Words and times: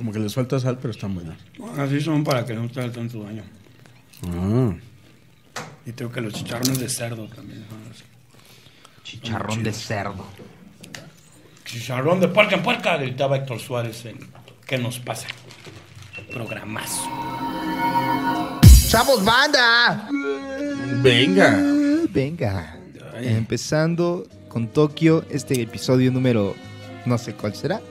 Como 0.00 0.12
que 0.12 0.18
les 0.18 0.32
falta 0.32 0.58
sal, 0.58 0.78
pero 0.80 0.92
están 0.92 1.14
buenas. 1.14 1.36
Así 1.76 2.00
son 2.00 2.24
para 2.24 2.46
que 2.46 2.54
no 2.54 2.66
te 2.70 2.80
haga 2.80 2.90
tanto 2.90 3.22
daño. 3.22 3.42
Ah. 4.26 4.72
Y 5.84 5.92
tengo 5.92 6.10
que 6.10 6.22
los 6.22 6.32
chicharrones 6.32 6.80
de 6.80 6.88
cerdo 6.88 7.26
también. 7.26 7.66
son 7.68 7.82
así. 7.90 8.04
Chicharrón 9.04 9.62
de 9.62 9.74
cerdo. 9.74 10.24
Chicharrón 11.66 12.18
de 12.18 12.28
puerca 12.28 12.56
en 12.56 12.62
puerca, 12.62 12.96
gritaba 12.96 13.36
Héctor 13.36 13.60
Suárez 13.60 14.06
en 14.06 14.16
¿Qué 14.66 14.78
nos 14.78 14.98
pasa? 15.00 15.26
Programazo. 16.32 17.02
¡Chavos, 18.88 19.22
banda! 19.22 20.08
Venga. 21.02 21.60
Venga. 22.08 22.80
Empezando 23.20 24.26
con 24.48 24.68
Tokio, 24.68 25.26
este 25.28 25.60
episodio 25.60 26.10
número, 26.10 26.54
no 27.04 27.18
sé 27.18 27.34
cuál 27.34 27.54
será, 27.54 27.82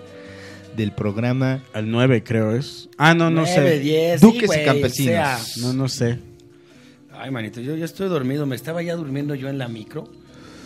del 0.79 0.91
programa 0.93 1.61
Al 1.73 1.89
9 1.91 2.23
creo 2.23 2.55
es. 2.55 2.89
Ah, 2.97 3.13
no, 3.13 3.29
no 3.29 3.41
Nueve, 3.41 3.71
sé. 3.73 3.79
diez, 3.79 4.21
Duques 4.21 4.43
y 4.43 4.45
güey, 4.47 4.65
campesinos. 4.65 5.13
sea. 5.13 5.39
No, 5.61 5.73
no 5.73 5.87
sé. 5.87 6.17
Ay, 7.13 7.31
manito, 7.31 7.59
yo 7.61 7.75
ya 7.75 7.85
estoy 7.85 8.07
dormido. 8.09 8.45
Me 8.45 8.55
estaba 8.55 8.81
ya 8.81 8.95
durmiendo 8.95 9.35
yo 9.35 9.49
en 9.49 9.57
la 9.57 9.67
micro. 9.67 10.07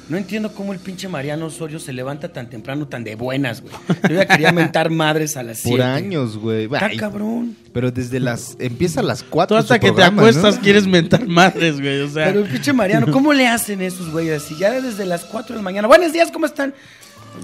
No 0.09 0.17
entiendo 0.17 0.52
cómo 0.53 0.73
el 0.73 0.79
pinche 0.79 1.07
Mariano 1.07 1.45
Osorio 1.45 1.79
se 1.79 1.93
levanta 1.93 2.27
tan 2.33 2.49
temprano, 2.49 2.88
tan 2.89 3.05
de 3.05 3.15
buenas, 3.15 3.61
güey. 3.61 3.73
Yo 4.09 4.15
ya 4.15 4.25
quería 4.27 4.52
mentar 4.52 4.89
madres 4.89 5.38
a 5.38 5.43
las 5.43 5.59
7. 5.59 5.77
por 5.77 5.81
años, 5.85 6.38
güey. 6.38 6.66
Está 6.66 6.88
Ay, 6.88 6.97
cabrón. 6.97 7.55
Pero 7.71 7.89
desde 7.89 8.19
las... 8.19 8.57
Empieza 8.59 8.99
a 8.99 9.03
las 9.03 9.23
Tú 9.23 9.27
4 9.30 9.55
hasta 9.57 9.80
que 9.80 9.93
te 9.93 10.03
acuestas 10.03 10.59
quieres 10.59 10.85
mentar 10.88 11.25
madres, 11.25 11.80
güey. 11.80 12.02
O 12.02 12.09
sea, 12.09 12.25
Pero 12.27 12.41
el 12.41 12.49
pinche 12.49 12.73
Mariano, 12.73 13.11
¿cómo 13.13 13.31
le 13.31 13.47
hacen 13.47 13.81
esos 13.81 14.11
güeyes? 14.11 14.43
Si 14.43 14.57
ya 14.57 14.80
desde 14.81 15.05
las 15.05 15.23
4 15.23 15.53
de 15.55 15.59
la 15.59 15.63
mañana. 15.63 15.88
Buenos 15.88 16.11
días, 16.11 16.30
¿cómo 16.31 16.45
están? 16.47 16.73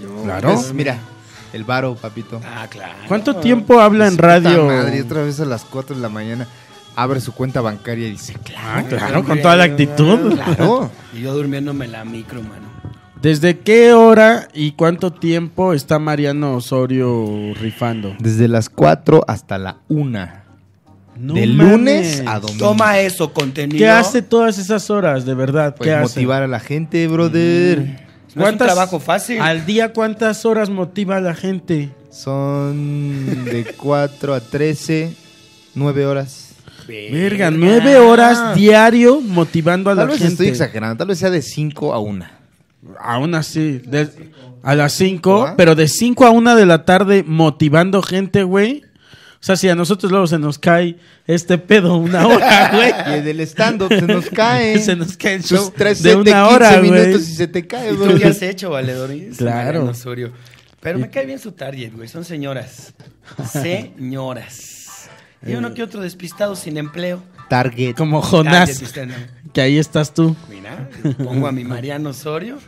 Yo- 0.02 0.24
Claro. 0.24 0.54
Pues, 0.56 0.74
mira, 0.74 1.00
el 1.54 1.64
varo, 1.64 1.96
papito. 1.96 2.40
Ah, 2.46 2.68
claro. 2.70 2.94
¿cuánto 3.08 3.36
tiempo 3.38 3.80
habla 3.80 4.08
en 4.08 4.18
radio? 4.18 4.66
Madre, 4.68 5.02
otra 5.02 5.24
vez 5.24 5.40
a 5.40 5.46
las 5.46 5.64
4 5.66 5.96
de 5.96 6.02
la 6.02 6.10
mañana 6.10 6.48
abre 6.96 7.22
su 7.22 7.34
cuenta 7.34 7.62
bancaria 7.62 8.08
y 8.08 8.12
dice, 8.12 8.34
Ah, 8.58 8.84
claro, 8.88 8.88
claro, 9.08 9.24
con 9.24 9.42
toda 9.42 9.56
la 9.56 9.64
actitud. 9.66 10.34
claro. 10.36 10.92
Y 11.14 11.22
yo 11.22 11.34
durmiéndome 11.34 11.86
en 11.86 11.92
la 11.94 12.06
micro, 12.06 12.42
mano. 12.42 12.70
¿Desde 13.22 13.60
qué 13.60 13.94
hora 13.94 14.48
y 14.54 14.72
cuánto 14.74 15.12
tiempo 15.12 15.74
está 15.74 16.00
Mariano 16.00 16.56
Osorio 16.56 17.54
rifando? 17.60 18.16
Desde 18.20 18.48
las 18.48 18.70
4 18.70 19.24
hasta 19.28 19.58
la 19.58 19.78
1. 19.90 20.28
No 21.18 21.34
de 21.34 21.48
mames. 21.48 21.72
lunes 21.72 22.24
a 22.26 22.40
domingo. 22.40 22.60
Toma 22.66 23.00
eso, 23.00 23.34
contenido. 23.34 23.78
¿Qué 23.78 23.90
hace 23.90 24.22
todas 24.22 24.58
esas 24.58 24.90
horas, 24.90 25.26
de 25.26 25.34
verdad? 25.34 25.76
Pues 25.76 25.90
¿Qué 25.90 25.94
hace? 25.94 26.04
motivar 26.20 26.44
a 26.44 26.48
la 26.48 26.62
gente, 26.62 27.06
brother. 27.10 28.08
No 28.36 28.46
es 28.46 28.52
un 28.54 28.58
trabajo 28.58 29.00
fácil. 29.00 29.40
Al 29.42 29.66
día, 29.66 29.92
¿cuántas 29.94 30.46
horas 30.46 30.70
motiva 30.70 31.18
a 31.18 31.22
la 31.22 31.34
gente? 31.36 31.90
Son 32.12 33.46
de 33.46 33.66
4 33.78 34.34
a 34.34 34.40
13, 34.40 35.14
9 35.76 36.06
horas. 36.06 36.46
Verga, 36.88 37.52
nueve 37.52 37.98
horas 37.98 38.56
diario 38.56 39.22
motivando 39.22 39.92
a 39.92 39.96
la 39.96 40.02
Tal 40.02 40.08
vez 40.10 40.18
gente. 40.18 40.32
estoy 40.34 40.48
exagerando, 40.48 40.96
tal 40.98 41.08
vez 41.08 41.20
sea 41.20 41.30
de 41.30 41.44
5 41.44 41.94
a 41.94 42.00
1. 42.00 42.26
Aún 43.00 43.36
así, 43.36 43.80
de- 43.86 44.10
a 44.64 44.74
las 44.74 44.94
5, 44.94 45.46
¿Ah? 45.50 45.54
pero 45.56 45.76
de 45.76 45.88
5 45.88 46.26
a 46.26 46.32
1 46.32 46.56
de 46.56 46.66
la 46.66 46.86
tarde 46.86 47.24
motivando 47.28 48.02
gente, 48.02 48.42
güey. 48.44 48.84
O 49.42 49.44
sea, 49.44 49.56
si 49.56 49.70
a 49.70 49.76
nosotros 49.76 50.12
luego 50.12 50.28
se 50.28 50.38
nos 50.38 50.60
cae 50.60 50.98
este 51.26 51.58
pedo 51.58 51.96
una 51.96 52.28
hora, 52.28 52.72
güey. 53.06 53.20
Y 53.20 53.22
del 53.22 53.40
stand-up 53.42 53.88
se 53.90 54.02
nos 54.02 54.26
cae. 54.30 54.78
Se 54.84 54.96
nos 54.98 55.16
caen 55.16 55.42
Son 55.42 55.58
shows 55.60 55.74
tres 55.74 56.04
de 56.04 56.16
una 56.16 56.24
15 56.24 56.56
hora, 56.56 56.78
güey. 56.80 56.92
minutos 56.92 57.30
y 57.30 57.34
se 57.36 57.48
te 57.48 57.66
cae, 57.66 57.94
¿Y 57.94 57.96
tú 57.96 58.04
güey. 58.06 58.18
qué 58.20 58.28
has 58.28 58.42
hecho, 58.42 58.70
Valedor? 58.72 59.12
Claro. 59.38 59.56
Mariano 59.66 59.92
Osorio. 59.92 60.34
Pero 60.82 61.00
me 61.00 61.10
cae 61.10 61.26
bien 61.26 61.40
su 61.40 61.54
target, 61.54 61.94
güey. 61.94 62.08
Son 62.10 62.26
señoras. 62.26 62.94
Señoras. 63.50 65.10
Y 65.46 65.54
uno 65.54 65.74
que 65.74 65.84
otro 65.84 66.02
despistado 66.02 66.56
sin 66.56 66.78
empleo. 66.78 67.24
Target. 67.50 67.96
Como 67.96 68.22
Jonás, 68.22 68.82
que 69.54 69.62
ahí 69.62 69.78
estás 69.78 70.14
tú. 70.14 70.36
Mira, 70.50 70.90
pongo 71.18 71.48
a 71.48 71.52
mi 71.52 71.64
Mariano 71.66 72.10
Osorio 72.10 72.60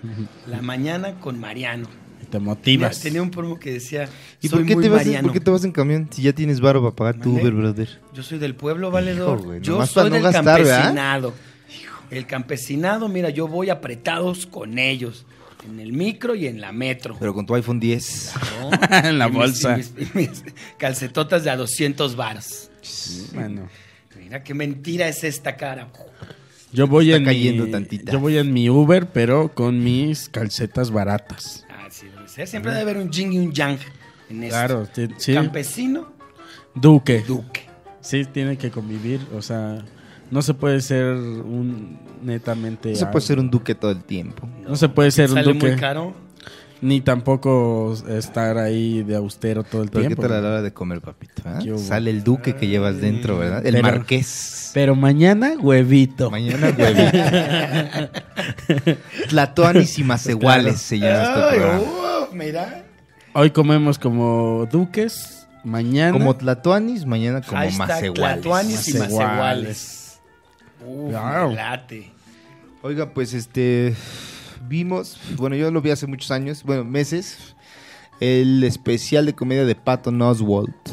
la 0.48 0.62
mañana 0.62 1.20
con 1.20 1.40
Mariano. 1.40 1.88
Te 2.31 2.40
Mira, 2.40 2.50
motivas. 2.50 3.00
tenía 3.02 3.22
un 3.22 3.30
promo 3.30 3.59
que 3.59 3.74
decía, 3.74 4.08
¿Y 4.42 4.47
soy 4.47 4.59
por 4.59 4.68
qué, 4.68 4.74
muy 4.75 4.84
te 4.84 4.90
vas, 4.90 5.06
Mariano. 5.06 5.28
por 5.28 5.34
qué 5.34 5.40
te 5.42 5.52
vas 5.52 5.64
en 5.66 5.72
camión 5.72 6.08
si 6.12 6.22
ya 6.24 6.34
tienes 6.34 6.59
varo 6.62 6.81
para 6.81 6.96
pagar 6.96 7.19
tu. 7.22 7.31
Uber, 7.38 7.52
brother? 7.52 8.00
Yo 8.14 8.24
soy 8.24 8.40
del 8.40 8.56
pueblo, 8.56 8.90
valedor. 8.90 9.38
Hijo, 9.40 9.47
güey, 9.47 9.62
yo 9.62 9.86
soy 9.86 9.94
para 9.96 10.09
del 10.16 10.24
no 10.24 10.31
campesinado. 10.31 11.34
El 12.09 12.25
campesinado, 12.25 13.08
mira, 13.08 13.30
yo 13.30 13.47
voy 13.47 13.69
apretados 13.69 14.46
con 14.46 14.80
ellos. 14.80 15.25
En 15.69 15.80
el 15.80 15.94
micro 15.94 16.34
y 16.34 16.47
en 16.47 16.59
la 16.59 16.72
metro. 16.72 17.16
Pero 17.19 17.34
con 17.36 17.46
tu 17.46 17.53
iPhone 17.53 17.80
10. 17.80 18.34
¿no? 18.62 18.69
En 19.09 19.19
la 19.19 19.28
Y 19.28 19.30
mis- 19.30 19.38
bolsa. 19.38 19.74
y 19.74 19.78
mis, 19.78 19.94
y 19.98 20.18
mis 20.18 20.44
calcetotas 20.78 21.44
de 21.44 21.52
a 21.52 21.56
200 21.58 22.16
varos. 22.16 22.69
Bueno, 23.34 23.69
Mira 24.19 24.44
qué 24.44 24.53
mentira 24.53 25.08
es 25.08 25.24
esta 25.24 25.56
cara. 25.56 25.90
yo 26.74 26.88
voy 26.88 27.13
en 27.13 27.24
cayendo 27.25 27.66
mi, 27.66 27.72
tantita. 27.72 28.12
yo 28.12 28.19
voy 28.19 28.38
en 28.38 28.52
mi 28.53 28.69
Uber, 28.69 29.08
pero 29.12 29.53
con 29.53 29.84
mis 29.84 30.30
calcetas 30.30 30.90
baratas. 30.92 31.66
Ser. 32.41 32.52
Siempre 32.52 32.72
debe 32.72 32.81
haber 32.91 32.97
un 32.97 33.09
yin 33.12 33.34
y 33.34 33.40
un 33.40 33.52
yang 33.52 33.78
en 34.29 34.44
esto. 34.44 34.56
Claro, 34.56 34.88
sí. 35.18 35.34
Campesino, 35.34 36.12
Duque. 36.75 37.24
duque. 37.28 37.62
Sí, 38.02 38.25
tiene 38.25 38.57
que 38.57 38.72
convivir, 38.72 39.19
o 39.35 39.41
sea, 39.41 39.84
no 40.31 40.41
se 40.41 40.53
puede 40.53 40.81
ser 40.81 41.06
un 41.13 42.00
netamente 42.24 42.90
No 42.91 42.96
se 42.96 43.06
puede 43.07 43.25
ser 43.25 43.40
un 43.40 43.50
duque 43.51 43.75
todo 43.75 43.91
el 43.91 44.03
tiempo. 44.03 44.47
no 44.68 44.75
se 44.75 44.90
puede 44.90 45.12
ser 45.12 45.30
un 45.30 45.35
Sale 45.35 45.53
duque 45.53 45.68
muy 45.72 45.75
caro. 45.80 46.13
ni 46.81 47.01
tampoco 47.01 47.94
estar 48.09 48.57
ahí 48.57 49.03
de 49.03 49.16
austero 49.18 49.63
todo 49.63 49.84
el 49.84 49.90
Pero 49.90 50.01
qué 50.01 50.07
tiempo. 50.07 50.22
tal 50.24 50.31
a 50.34 50.41
la 50.41 50.47
hora 50.47 50.62
de 50.63 50.74
comer, 50.74 51.00
papito. 51.01 51.44
¿Qué 51.62 51.72
hubo? 51.74 51.78
Sale 51.78 52.09
el 52.09 52.24
duque 52.24 52.56
que 52.56 52.68
llevas 52.68 53.00
dentro, 53.00 53.38
¿verdad? 53.38 53.63
El 53.66 53.75
Pero- 53.75 53.88
marqués. 53.88 54.61
Pero 54.74 54.96
mañana 54.96 55.54
huevito. 55.59 56.32
Mañana, 56.32 56.74
huevito. 56.78 57.18
Tlatoanis 59.30 60.00
y 60.00 60.04
macehuales 60.04 60.80
se 60.82 61.00
llama 61.00 61.24
este 61.24 61.58
programa. 61.58 61.84
mira. 62.34 62.84
Hoy 63.34 63.52
comemos 63.52 63.98
como 63.98 64.68
duques, 64.72 65.48
mañana 65.64 66.12
Como 66.12 66.36
tlatoanis, 66.36 67.06
mañana 67.06 67.42
como 67.42 67.58
Hashtag 67.62 67.88
macehuales. 67.88 68.42
Tlatuanis 68.42 68.88
y 68.90 68.98
Macehuales. 68.98 70.20
Uf, 70.86 71.12
Wow. 71.14 71.50
me 71.50 71.56
late. 71.56 72.12
Oiga, 72.81 73.14
pues 73.14 73.34
este 73.34 73.96
vimos, 74.68 75.18
bueno, 75.38 75.56
yo 75.56 75.70
lo 75.72 75.81
vi 75.81 75.92
hace 75.92 76.08
muchos 76.08 76.31
años, 76.31 76.64
bueno, 76.64 76.84
meses, 76.84 77.56
el 78.20 78.64
especial 78.64 79.26
de 79.26 79.34
comedia 79.36 79.66
de 79.66 79.76
Patton 79.76 80.22
Oswalt, 80.22 80.90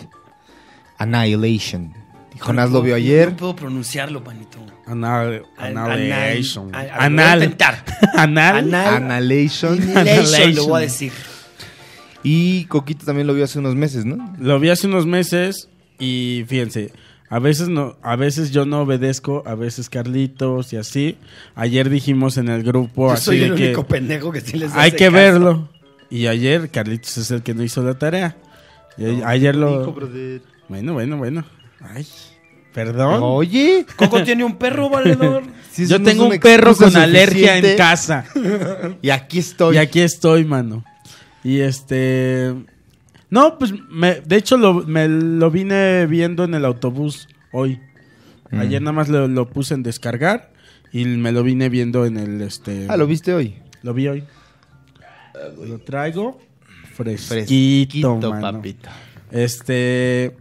Annihilation. 0.99 1.95
Y 2.39 2.41
Jonás 2.41 2.71
lo 2.71 2.83
vio 2.83 2.95
ayer. 2.95 3.31
No 3.33 3.37
puedo 3.37 3.57
pronunciarlo, 3.57 4.23
panito. 4.23 4.59
Anal, 4.87 5.43
An- 5.57 5.77
annihilation. 5.77 6.73
anal- 6.75 6.91
Anal. 7.01 7.39
Voy 7.39 7.43
a 7.43 7.45
intentar. 7.47 7.85
Anal. 8.15 8.57
Anal. 8.57 9.11
Annihilation. 9.13 9.97
Annihilation, 9.97 10.55
lo 10.55 10.67
voy 10.69 10.79
a 10.79 10.83
decir. 10.83 11.13
Y 12.23 12.65
Coquito 12.67 13.05
también 13.07 13.27
lo 13.27 13.35
vio 13.35 13.45
hace 13.45 13.59
unos 13.59 13.75
meses, 13.75 14.05
¿no? 14.05 14.35
Lo 14.39 14.59
vi 14.61 14.71
hace 14.71 14.87
unos 14.87 15.07
meses 15.07 15.69
y 15.99 16.45
fíjense, 16.49 16.93
a 17.29 17.39
veces 17.41 17.69
no, 17.69 17.97
a 18.03 18.17
veces 18.17 18.51
yo 18.53 18.65
no 18.67 18.83
obedezco, 18.83 19.43
a 19.47 19.55
veces 19.55 19.89
Carlitos 19.91 20.73
y 20.73 20.77
así. 20.77 21.17
Ayer 21.55 21.91
dijimos 21.91 22.37
en 22.37 22.49
el 22.49 22.63
grupo 22.63 23.09
Yo 23.09 23.13
así 23.15 23.25
soy 23.25 23.39
de 23.41 23.47
el 23.47 23.55
que 23.57 23.65
único 23.67 23.87
pendejo 23.87 24.31
que 24.33 24.41
sí 24.41 24.59
les 24.59 24.73
hay 24.75 24.89
hace 24.89 24.97
que 24.97 25.05
caso. 25.07 25.17
verlo. 25.17 25.69
Y 26.11 26.27
ayer 26.29 26.71
Carlitos 26.71 27.19
es 27.19 27.31
el 27.31 27.43
que 27.43 27.55
no 27.55 27.63
hizo 27.65 27.83
la 27.83 27.99
tarea. 27.99 28.37
Y 28.97 29.23
ayer 29.25 29.55
lo 29.55 29.95
Bueno, 30.69 30.93
bueno, 30.95 31.17
bueno. 31.19 31.45
Ay, 31.81 32.07
perdón. 32.75 33.21
Oye, 33.23 33.87
Coco 33.97 34.23
tiene 34.23 34.45
un 34.45 34.57
perro 34.57 34.89
valedor. 34.91 35.43
si 35.71 35.87
Yo 35.87 36.03
tengo 36.03 36.27
un 36.29 36.39
perro 36.39 36.75
con 36.77 36.97
alergia 36.97 37.57
en 37.59 37.77
casa. 37.77 38.25
Y 39.03 39.11
aquí 39.11 39.39
estoy. 39.39 39.77
Y 39.77 39.79
aquí 39.79 40.01
estoy, 40.01 40.45
mano. 40.45 40.85
Y 41.45 41.61
este. 41.61 42.55
No, 43.31 43.59
pues 43.59 43.73
me- 43.91 44.21
de 44.23 44.37
hecho 44.37 44.57
lo, 44.57 44.75
me 44.87 45.07
lo 45.09 45.51
vine 45.51 46.07
viendo 46.07 46.45
en 46.45 46.55
el 46.55 46.65
autobús 46.65 47.29
hoy. 47.53 47.79
Mm. 48.51 48.61
Ayer 48.61 48.81
nada 48.83 48.93
más 48.93 49.09
lo, 49.09 49.29
lo 49.29 49.49
puse 49.51 49.75
en 49.75 49.83
descargar 49.83 50.51
y 50.93 51.05
me 51.05 51.31
lo 51.33 51.43
vine 51.43 51.69
viendo 51.69 52.07
en 52.07 52.17
el 52.17 52.41
este. 52.41 52.87
Ah, 52.89 52.97
¿lo 52.97 53.07
viste 53.07 53.35
hoy? 53.35 53.57
Lo 53.83 53.93
vi 53.95 54.09
hoy. 54.09 54.25
Lo 55.67 55.79
traigo 55.79 56.41
fresquito, 56.95 57.29
Fresquito, 58.17 58.31
mano. 58.31 58.53
papito. 58.59 58.89
Este. 59.31 60.35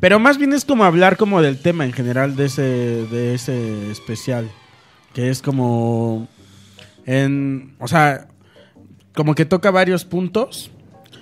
Pero 0.00 0.18
más 0.18 0.38
bien 0.38 0.52
es 0.52 0.64
como 0.64 0.84
hablar 0.84 1.16
como 1.16 1.40
del 1.40 1.58
tema 1.58 1.84
en 1.84 1.92
general 1.92 2.36
de 2.36 2.46
ese, 2.46 2.62
de 2.62 3.34
ese 3.34 3.90
especial. 3.90 4.50
Que 5.12 5.30
es 5.30 5.40
como. 5.42 6.28
En. 7.06 7.74
O 7.78 7.88
sea. 7.88 8.28
Como 9.14 9.34
que 9.36 9.44
toca 9.44 9.70
varios 9.70 10.04
puntos. 10.04 10.70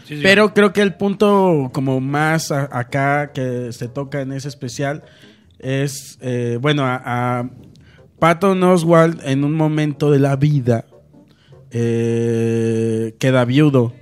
Sí, 0.06 0.16
sí. 0.16 0.20
Pero 0.22 0.54
creo 0.54 0.72
que 0.72 0.80
el 0.80 0.94
punto 0.94 1.70
como 1.74 2.00
más 2.00 2.50
a- 2.50 2.68
acá 2.72 3.32
que 3.32 3.70
se 3.72 3.86
toca 3.88 4.22
en 4.22 4.32
ese 4.32 4.48
especial 4.48 5.02
es, 5.58 6.18
eh, 6.22 6.58
bueno, 6.60 6.84
a, 6.86 7.02
a 7.04 7.50
Patton 8.18 8.62
Oswald 8.62 9.20
en 9.24 9.44
un 9.44 9.52
momento 9.52 10.10
de 10.10 10.18
la 10.20 10.36
vida 10.36 10.86
eh, 11.70 13.14
queda 13.18 13.44
viudo. 13.44 13.92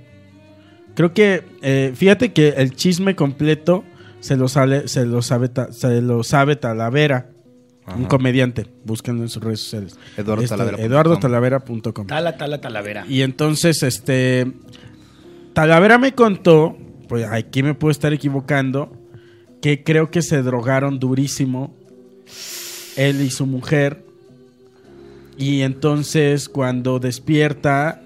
Creo 0.95 1.13
que, 1.13 1.43
eh, 1.61 1.91
fíjate 1.95 2.31
que 2.33 2.49
el 2.49 2.75
chisme 2.75 3.15
completo 3.15 3.83
se 4.21 4.37
lo, 4.37 4.47
sale, 4.47 4.87
se 4.87 5.05
lo, 5.05 5.21
sabe, 5.21 5.49
ta- 5.49 5.73
se 5.73 6.01
lo 6.01 6.23
sabe 6.23 6.55
Talavera, 6.55 7.29
un 7.95 8.05
comediante. 8.05 8.67
Búsquenlo 8.85 9.23
en 9.23 9.29
sus 9.29 9.43
redes 9.43 9.59
sociales. 9.59 9.97
Eduardo 10.15 10.43
Este, 10.43 10.55
Talavera.com. 10.55 10.85
eduardotalavera.com. 10.85 12.07
Tala, 12.07 12.37
tala, 12.37 12.61
talavera. 12.61 13.05
Y 13.09 13.21
entonces, 13.23 13.83
este. 13.83 14.49
Talavera 15.53 15.97
me 15.97 16.13
contó, 16.13 16.77
pues 17.09 17.25
aquí 17.27 17.61
me 17.63 17.73
puedo 17.73 17.91
estar 17.91 18.13
equivocando, 18.13 18.93
que 19.61 19.83
creo 19.83 20.09
que 20.09 20.21
se 20.21 20.41
drogaron 20.41 20.97
durísimo 20.99 21.75
él 22.95 23.19
y 23.21 23.29
su 23.31 23.45
mujer. 23.45 24.05
Y 25.37 25.61
entonces, 25.61 26.47
cuando 26.47 26.99
despierta, 26.99 28.01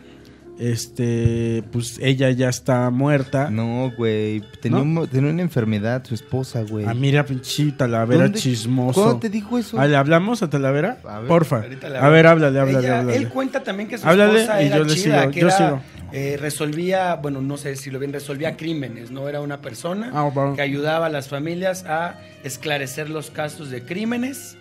este, 0.60 1.63
pues 1.72 2.00
ella 2.02 2.30
ya 2.31 2.50
está 2.50 2.90
muerta. 2.90 3.50
No, 3.50 3.92
güey. 3.98 4.42
Tenía, 4.62 4.78
¿No? 4.78 4.84
un 4.84 4.94
mo- 4.94 5.07
tenía 5.07 5.31
una 5.31 5.42
enfermedad, 5.42 6.04
su 6.06 6.16
esposa, 6.16 6.62
güey. 6.63 6.86
Ah, 6.86 6.94
mira, 6.94 7.25
pinche 7.25 7.72
Talavera 7.72 8.24
¿Dónde- 8.24 8.40
chismoso. 8.40 9.02
¿Cuándo 9.04 9.19
te 9.19 9.30
dijo 9.30 9.57
eso? 9.57 9.80
Ah, 9.80 9.88
¿Le 9.88 9.96
hablamos 9.96 10.42
a 10.44 10.50
Talavera? 10.50 10.98
A 11.07 11.19
ver. 11.19 11.28
Porfa. 11.28 11.57
A 12.00 12.10
ver, 12.10 12.28
háblale, 12.28 12.52
Ella- 12.60 12.62
háblale, 12.62 12.90
háblale. 12.90 13.18
Él 13.18 13.30
cuenta 13.30 13.63
también 13.63 13.90
que 13.90 13.98
su 13.98 14.07
Háblale 14.07 14.42
esposa 14.42 14.62
y 14.63 14.68
era 14.68 14.78
yo 14.78 14.84
le 14.84 14.94
chida, 14.96 15.19
sigo, 15.22 15.31
que 15.31 15.40
yo 15.42 15.48
era, 15.48 15.57
sigo. 15.57 15.81
eh, 16.13 16.38
resolvía, 16.40 17.16
bueno, 17.16 17.42
no 17.42 17.57
sé 17.57 17.75
si 17.75 17.92
lo 17.92 18.00
bien, 18.00 18.13
resolvía 18.13 18.56
crímenes, 18.57 19.12
¿no? 19.12 19.28
Era 19.30 19.42
una 19.42 19.62
persona 19.62 20.12
Ah, 20.13 20.30
bueno. 20.34 20.56
que 20.56 20.62
ayudaba 20.62 21.07
a 21.07 21.10
las 21.10 21.28
familias 21.28 21.86
a 21.86 22.19
esclarecer 22.44 23.10
los 23.10 23.30
casos 23.31 23.69
de 23.69 23.84
crímenes. 23.84 24.57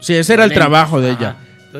Sí, 0.00 0.14
ese 0.14 0.34
era 0.34 0.44
el 0.44 0.52
trabajo 0.52 1.00
de 1.00 1.10
ella. 1.10 1.36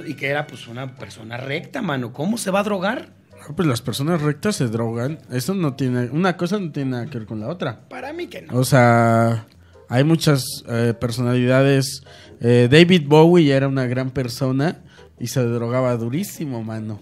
Y 0.07 0.15
que 0.15 0.29
era 0.29 0.47
pues 0.47 0.67
una 0.69 0.95
persona 0.95 1.37
recta, 1.39 1.81
mano. 1.81 2.13
¿Cómo 2.13 2.37
se 2.37 2.51
va 2.51 2.61
a 2.61 2.63
drogar? 2.65 3.09
Ah, 3.49 3.53
Pues 3.55 3.69
las 3.69 3.81
personas 3.81 4.23
rectas 4.23 4.57
se 4.57 4.67
drogan. 4.69 5.19
Eso 5.31 5.55
no 5.55 5.75
tiene. 5.75 6.09
Una 6.11 6.37
cosa 6.37 6.59
no 6.59 6.71
tiene 6.73 6.91
nada 6.93 7.07
que 7.07 7.19
ver 7.19 7.27
con 7.27 7.41
la 7.41 7.49
otra. 7.49 7.81
Para 7.89 8.13
mí 8.13 8.27
que 8.27 8.43
no. 8.43 8.55
O 8.59 8.65
sea, 8.65 9.47
hay 9.89 10.05
muchas 10.05 10.45
eh, 10.69 10.95
personalidades. 10.99 12.03
Eh, 12.41 12.69
David 12.71 13.03
Bowie 13.07 13.53
era 13.53 13.69
una 13.69 13.87
gran 13.87 14.11
persona 14.11 14.79
y 15.19 15.29
se 15.29 15.43
drogaba 15.43 15.97
durísimo, 15.97 16.63
mano. 16.63 17.01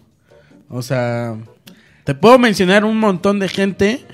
O 0.68 0.82
sea, 0.82 1.36
te 2.04 2.14
puedo 2.14 2.38
mencionar 2.38 2.84
un 2.84 2.98
montón 2.98 3.38
de 3.38 3.48
gente 3.48 4.04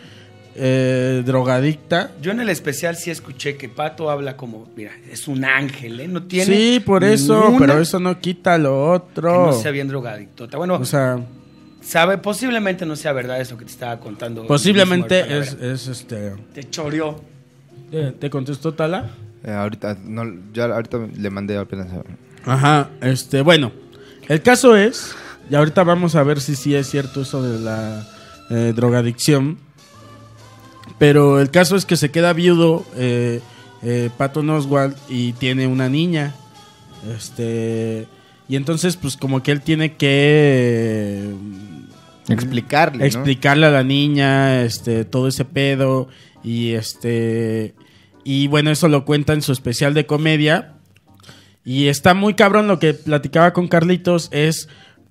eh, 0.55 1.23
drogadicta. 1.25 2.11
Yo 2.21 2.33
en 2.33 2.41
el 2.41 2.49
especial 2.49 2.97
sí 2.97 3.11
escuché 3.11 3.57
que 3.57 3.69
Pato 3.69 4.11
habla 4.11 4.37
como, 4.37 4.69
mira, 4.77 4.93
es 5.11 5.29
un 5.29 5.45
ángel, 5.45 6.01
¿eh? 6.01 6.09
No 6.09 6.25
tiene. 6.25 6.47
Sí, 6.55 6.81
por 6.81 7.05
eso, 7.05 7.55
pero 7.59 7.81
eso 7.81 7.99
no 8.01 8.19
quita 8.21 8.59
lo 8.59 8.71
Que 8.71 9.19
otro. 9.19 9.47
no 9.47 9.53
sea 9.53 9.71
bien 9.71 9.89
drogadicto. 9.89 10.49
Bueno, 10.57 10.75
O 10.75 10.85
sea, 10.85 11.19
sabe, 11.91 12.19
posiblemente 12.19 12.87
no 12.87 12.97
sea 12.97 13.13
verdad 13.13 13.41
eso 13.41 13.59
que 13.59 13.65
te 13.65 13.73
estaba 13.73 13.99
contando. 14.01 14.47
posiblemente 14.47 15.39
es, 15.39 15.55
es 15.55 15.87
este. 15.89 16.35
Te 16.55 16.69
choreó. 16.71 17.21
¿Te, 17.91 18.13
te 18.13 18.31
contestó 18.31 18.73
Tala? 18.73 19.11
Eh, 19.45 19.51
ahorita, 19.51 19.99
no, 20.05 20.25
ya 20.53 20.67
ahorita 20.67 21.09
le 21.17 21.31
mandé 21.31 21.57
apenas. 21.57 21.89
Ajá, 22.45 22.91
este, 23.01 23.43
bueno, 23.43 23.73
el 24.29 24.43
caso 24.43 24.77
es, 24.77 25.15
y 25.51 25.55
ahorita 25.55 25.83
vamos 25.83 26.15
a 26.15 26.23
ver 26.23 26.41
si 26.41 26.55
sí 26.55 26.75
es 26.75 26.89
cierto 26.89 27.23
eso 27.23 27.43
de 27.43 27.59
la 27.59 28.07
eh, 28.51 28.73
drogadicción, 28.75 29.59
pero 30.99 31.41
el 31.41 31.51
caso 31.51 31.77
es 31.77 31.85
que 31.85 31.97
se 31.97 32.11
queda 32.11 32.33
viudo 32.33 32.85
eh, 32.97 33.41
eh, 33.83 34.11
Patton 34.17 34.49
Oswald 34.51 34.97
y 35.09 35.33
tiene 35.33 35.67
una 35.67 35.89
niña, 35.89 36.35
este, 37.15 38.07
y 38.49 38.57
entonces 38.57 38.97
pues 38.97 39.17
como 39.17 39.43
que 39.43 39.53
él 39.53 39.63
tiene 39.63 39.97
que... 39.97 41.35
Explicarle, 42.33 42.99
¿no? 42.99 43.05
explicarle 43.05 43.67
a 43.67 43.71
la 43.71 43.85
niña 43.85 44.63
este 44.63 45.05
todo 45.05 45.29
ese 45.29 45.45
pedo 45.45 46.09
y 46.43 46.73
este 46.73 47.75
y 48.25 48.47
bueno 48.49 48.71
eso 48.71 48.89
lo 48.89 49.05
cuenta 49.05 49.33
en 49.33 49.43
su 49.43 49.53
especial 49.53 49.95
de 49.95 50.07
comedia 50.07 50.75
y 51.65 51.89
está 51.89 52.15
muy 52.15 52.35
cabrón 52.35 52.69
lo 52.69 52.79
que 52.79 52.95
platicaba 52.95 53.53
con 53.53 53.69
Carlitos 53.69 54.29
es 54.33 54.69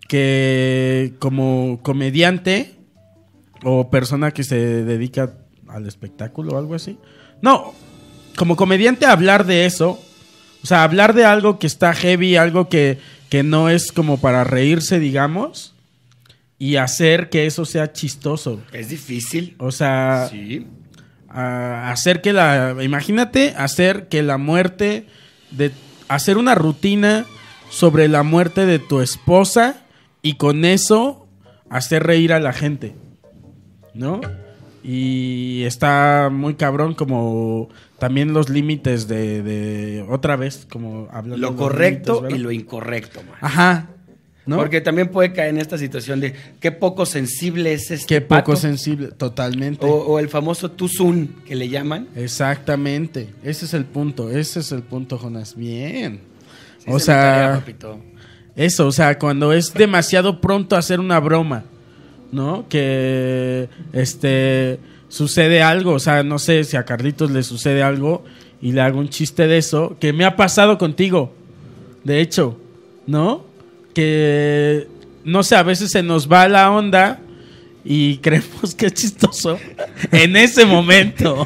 que 0.07 1.13
como 1.19 1.80
comediante 1.83 2.75
o 3.63 3.89
persona 3.89 4.31
que 4.31 4.44
se 4.44 4.83
dedica 4.83 5.33
al 5.68 5.86
espectáculo 5.88 6.54
o 6.54 6.57
algo 6.57 6.75
así 6.75 6.98
no 7.42 7.74
como 8.36 8.56
comediante 8.56 9.06
hablar 9.06 9.45
de 9.45 9.66
eso 9.66 10.00
o 10.63 10.68
sea 10.68 10.83
hablar 10.83 11.13
de 11.13 11.25
algo 11.25 11.60
que 11.60 11.68
está 11.68 11.94
heavy 11.94 12.36
algo 12.36 12.69
que 12.69 12.98
que 13.30 13.44
no 13.44 13.69
es 13.69 13.92
como 13.92 14.19
para 14.19 14.44
reírse 14.44 15.00
digamos 15.00 15.75
y 16.59 16.75
hacer 16.75 17.29
que 17.29 17.45
eso 17.47 17.65
sea 17.65 17.91
chistoso. 17.94 18.61
Es 18.73 18.89
difícil. 18.89 19.56
O 19.57 19.71
sea, 19.71 20.27
Sí. 20.29 20.67
a- 21.29 21.89
hacer 21.91 22.21
que 22.21 22.33
la... 22.33 22.75
Imagínate 22.81 23.53
hacer 23.57 24.07
que 24.09 24.21
la 24.21 24.38
muerte 24.38 25.07
de... 25.51 25.71
Hacer 26.09 26.38
una 26.38 26.56
rutina 26.56 27.25
sobre 27.69 28.07
la 28.07 28.23
muerte 28.23 28.65
de 28.65 28.79
tu 28.79 29.00
esposa 29.00 29.83
y 30.21 30.33
con 30.35 30.65
eso 30.65 31.27
hacer 31.69 32.03
reír 32.03 32.33
a 32.33 32.39
la 32.39 32.51
gente. 32.51 32.94
¿No? 33.94 34.19
Y 34.83 35.63
está 35.65 36.29
muy 36.31 36.56
cabrón 36.56 36.95
como 36.95 37.69
también 38.00 38.33
los 38.33 38.50
límites 38.50 39.07
de, 39.07 39.44
de- 39.44 40.06
Otra 40.09 40.35
vez, 40.35 40.65
como 40.69 41.07
hablando 41.11 41.38
Lo 41.38 41.56
correcto 41.56 42.25
y 42.29 42.38
lo 42.38 42.51
incorrecto, 42.51 43.21
man. 43.23 43.35
Ajá. 43.41 43.89
¿No? 44.50 44.57
Porque 44.57 44.81
también 44.81 45.10
puede 45.10 45.31
caer 45.31 45.50
en 45.50 45.60
esta 45.60 45.78
situación 45.78 46.19
de 46.19 46.34
qué 46.60 46.72
poco 46.72 47.06
sensible 47.06 47.72
es 47.72 47.92
este 47.92 48.07
Qué 48.07 48.19
poco 48.19 48.56
sensible, 48.56 49.10
totalmente. 49.10 49.86
o, 49.86 49.90
o 49.92 50.18
el 50.18 50.28
famoso 50.28 50.72
tuzun 50.72 51.36
que 51.46 51.56
le 51.56 51.69
llaman. 51.69 52.07
Exactamente, 52.16 53.30
ese 53.44 53.66
es 53.66 53.75
el 53.75 53.86
punto, 53.86 54.31
ese 54.31 54.62
es 54.62 54.72
el 54.72 54.81
punto, 54.81 55.19
Jonas. 55.19 55.56
Bien. 55.56 56.22
Sí, 56.80 56.86
o 56.88 56.98
se 56.98 57.12
me 57.12 57.18
tarea, 57.18 57.63
sea, 57.63 57.98
eso, 58.56 58.88
o 58.88 58.92
sea, 58.92 59.19
cuando 59.19 59.54
es 59.54 59.72
demasiado 59.75 60.42
pronto 60.42 60.75
hacer 60.75 61.00
una 61.00 61.19
broma, 61.19 61.66
¿no? 62.31 62.66
Que 62.69 63.69
este 63.94 64.80
sucede 65.10 65.62
algo, 65.62 65.92
o 65.94 66.00
sea, 66.00 66.24
no 66.24 66.40
sé 66.40 66.63
si 66.63 66.75
a 66.75 66.86
Carlitos 66.86 67.30
le 67.30 67.44
sucede 67.44 67.84
algo 67.84 68.24
y 68.63 68.72
le 68.72 68.81
hago 68.81 68.98
un 68.98 69.10
chiste 69.10 69.45
de 69.45 69.60
eso, 69.60 69.95
que 70.00 70.12
me 70.12 70.25
ha 70.25 70.36
pasado 70.36 70.80
contigo. 70.80 71.36
De 72.04 72.19
hecho, 72.19 72.57
¿no? 73.06 73.49
Que 73.94 74.88
no 75.24 75.44
sé, 75.44 75.56
a 75.56 75.63
veces 75.63 75.91
se 75.91 76.03
nos 76.03 76.31
va 76.31 76.47
la 76.47 76.71
onda 76.71 77.19
y 77.83 78.18
creemos 78.21 78.75
que 78.75 78.88
es 78.88 78.94
chistoso 78.94 79.59
en 80.12 80.36
ese 80.36 80.65
momento. 80.65 81.45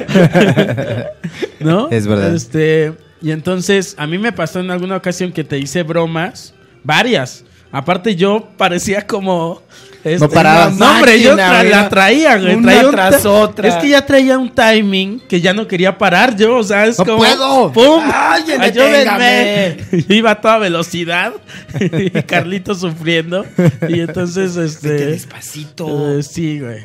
¿No? 1.59 1.89
Es 1.89 2.07
verdad. 2.07 2.33
Este, 2.33 2.93
y 3.21 3.31
entonces 3.31 3.95
a 3.97 4.07
mí 4.07 4.17
me 4.17 4.31
pasó 4.31 4.59
en 4.59 4.71
alguna 4.71 4.97
ocasión 4.97 5.31
que 5.31 5.43
te 5.43 5.57
hice 5.57 5.83
bromas, 5.83 6.53
varias. 6.83 7.45
Aparte 7.71 8.15
yo 8.15 8.49
parecía 8.57 9.07
como 9.07 9.61
este, 10.03 10.19
No 10.19 10.29
parabas. 10.29 10.75
No, 10.75 10.91
hombre, 10.91 11.21
yo 11.21 11.35
tra- 11.35 11.63
la 11.69 11.87
traía, 11.89 12.37
güey. 12.37 12.55
Una 12.55 12.71
traía 12.73 12.91
tras 12.91 13.25
otra. 13.25 13.67
Es 13.69 13.75
que 13.75 13.89
ya 13.89 14.05
traía 14.05 14.37
un 14.37 14.53
timing 14.53 15.19
que 15.27 15.39
ya 15.41 15.53
no 15.53 15.67
quería 15.67 15.97
parar 15.97 16.35
yo, 16.35 16.57
o 16.57 16.63
sea, 16.63 16.85
es 16.85 16.99
¡No 16.99 17.05
como 17.05 17.17
puedo! 17.19 17.71
¡Pum! 17.71 18.03
¡Alguien 18.11 18.61
¡Ayúdenme! 18.61 19.77
Iba 20.09 20.31
a 20.31 20.41
toda 20.41 20.57
velocidad 20.57 21.33
y 21.79 22.09
Carlito 22.23 22.75
sufriendo 22.75 23.45
y 23.87 23.99
entonces 24.01 24.55
Vete 24.55 24.65
este 24.67 25.05
despacito. 25.07 26.17
eh, 26.19 26.23
sí, 26.23 26.59
güey. 26.59 26.83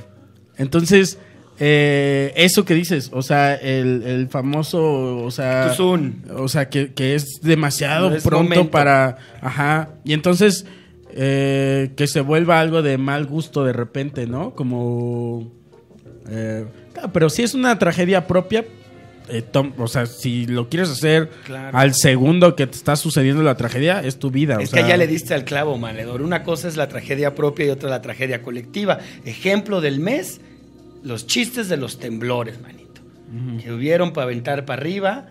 Entonces, 0.57 1.19
eh, 1.61 2.33
eso 2.37 2.65
que 2.65 2.75
dices, 2.75 3.11
o 3.13 3.23
sea, 3.23 3.55
el, 3.55 4.03
el 4.07 4.29
famoso, 4.29 5.19
o 5.25 5.31
sea, 5.31 5.69
Tuzún. 5.71 6.23
o 6.37 6.49
sea, 6.49 6.69
que, 6.69 6.93
que 6.95 7.15
es 7.17 7.41
demasiado 7.43 8.11
No 8.11 8.17
es 8.17 8.23
pronto 8.23 8.45
momento. 8.45 8.71
para, 8.71 9.17
ajá, 9.43 9.89
y 10.05 10.13
entonces 10.13 10.67
eh, 11.11 11.91
que 11.97 12.07
se 12.07 12.21
vuelva 12.21 12.61
algo 12.61 12.83
de 12.83 12.99
mal 12.99 13.27
gusto 13.27 13.65
de 13.65 13.73
repente, 13.73 14.27
¿no? 14.27 14.55
Como, 14.55 15.53
eh, 16.29 16.65
claro, 16.93 17.13
pero 17.13 17.31
si 17.31 17.43
es 17.43 17.55
una 17.55 17.79
tragedia 17.79 18.27
propia. 18.27 18.65
eh, 19.31 19.43
tom- 19.43 19.75
o 19.77 19.87
sea, 19.89 20.07
si 20.07 20.47
lo 20.47 20.71
quieres 20.71 20.89
hacer 20.89 21.29
Claro. 21.45 21.77
al 21.77 21.93
segundo 21.95 22.57
que 22.57 22.67
te 22.67 22.75
está 22.79 22.97
sucediendo 22.97 23.43
la 23.43 23.59
tragedia, 23.59 24.01
es 24.03 24.19
tu 24.19 24.31
vida. 24.31 24.57
Es 24.59 24.71
o 24.71 24.73
sea, 24.73 24.83
que 24.83 24.89
ya 24.89 24.97
le 24.97 25.07
diste 25.07 25.35
al 25.35 25.45
clavo, 25.45 25.77
Maledor. 25.77 26.23
Una 26.23 26.43
cosa 26.45 26.67
es 26.67 26.79
la 26.79 26.89
tragedia 26.89 27.35
propia 27.35 27.67
y 27.67 27.69
otra 27.69 27.91
la 27.91 28.01
tragedia 28.01 28.41
colectiva. 28.41 29.01
Ejemplo 29.27 29.83
del 29.83 30.01
mes, 30.01 30.41
los 31.03 31.27
chistes 31.27 31.69
de 31.69 31.77
los 31.77 31.99
temblores, 31.99 32.59
manito. 32.63 33.03
Que 33.63 33.71
hubieron 33.71 34.15
para 34.15 34.25
aventar 34.25 34.65
para 34.65 34.81
arriba, 34.81 35.27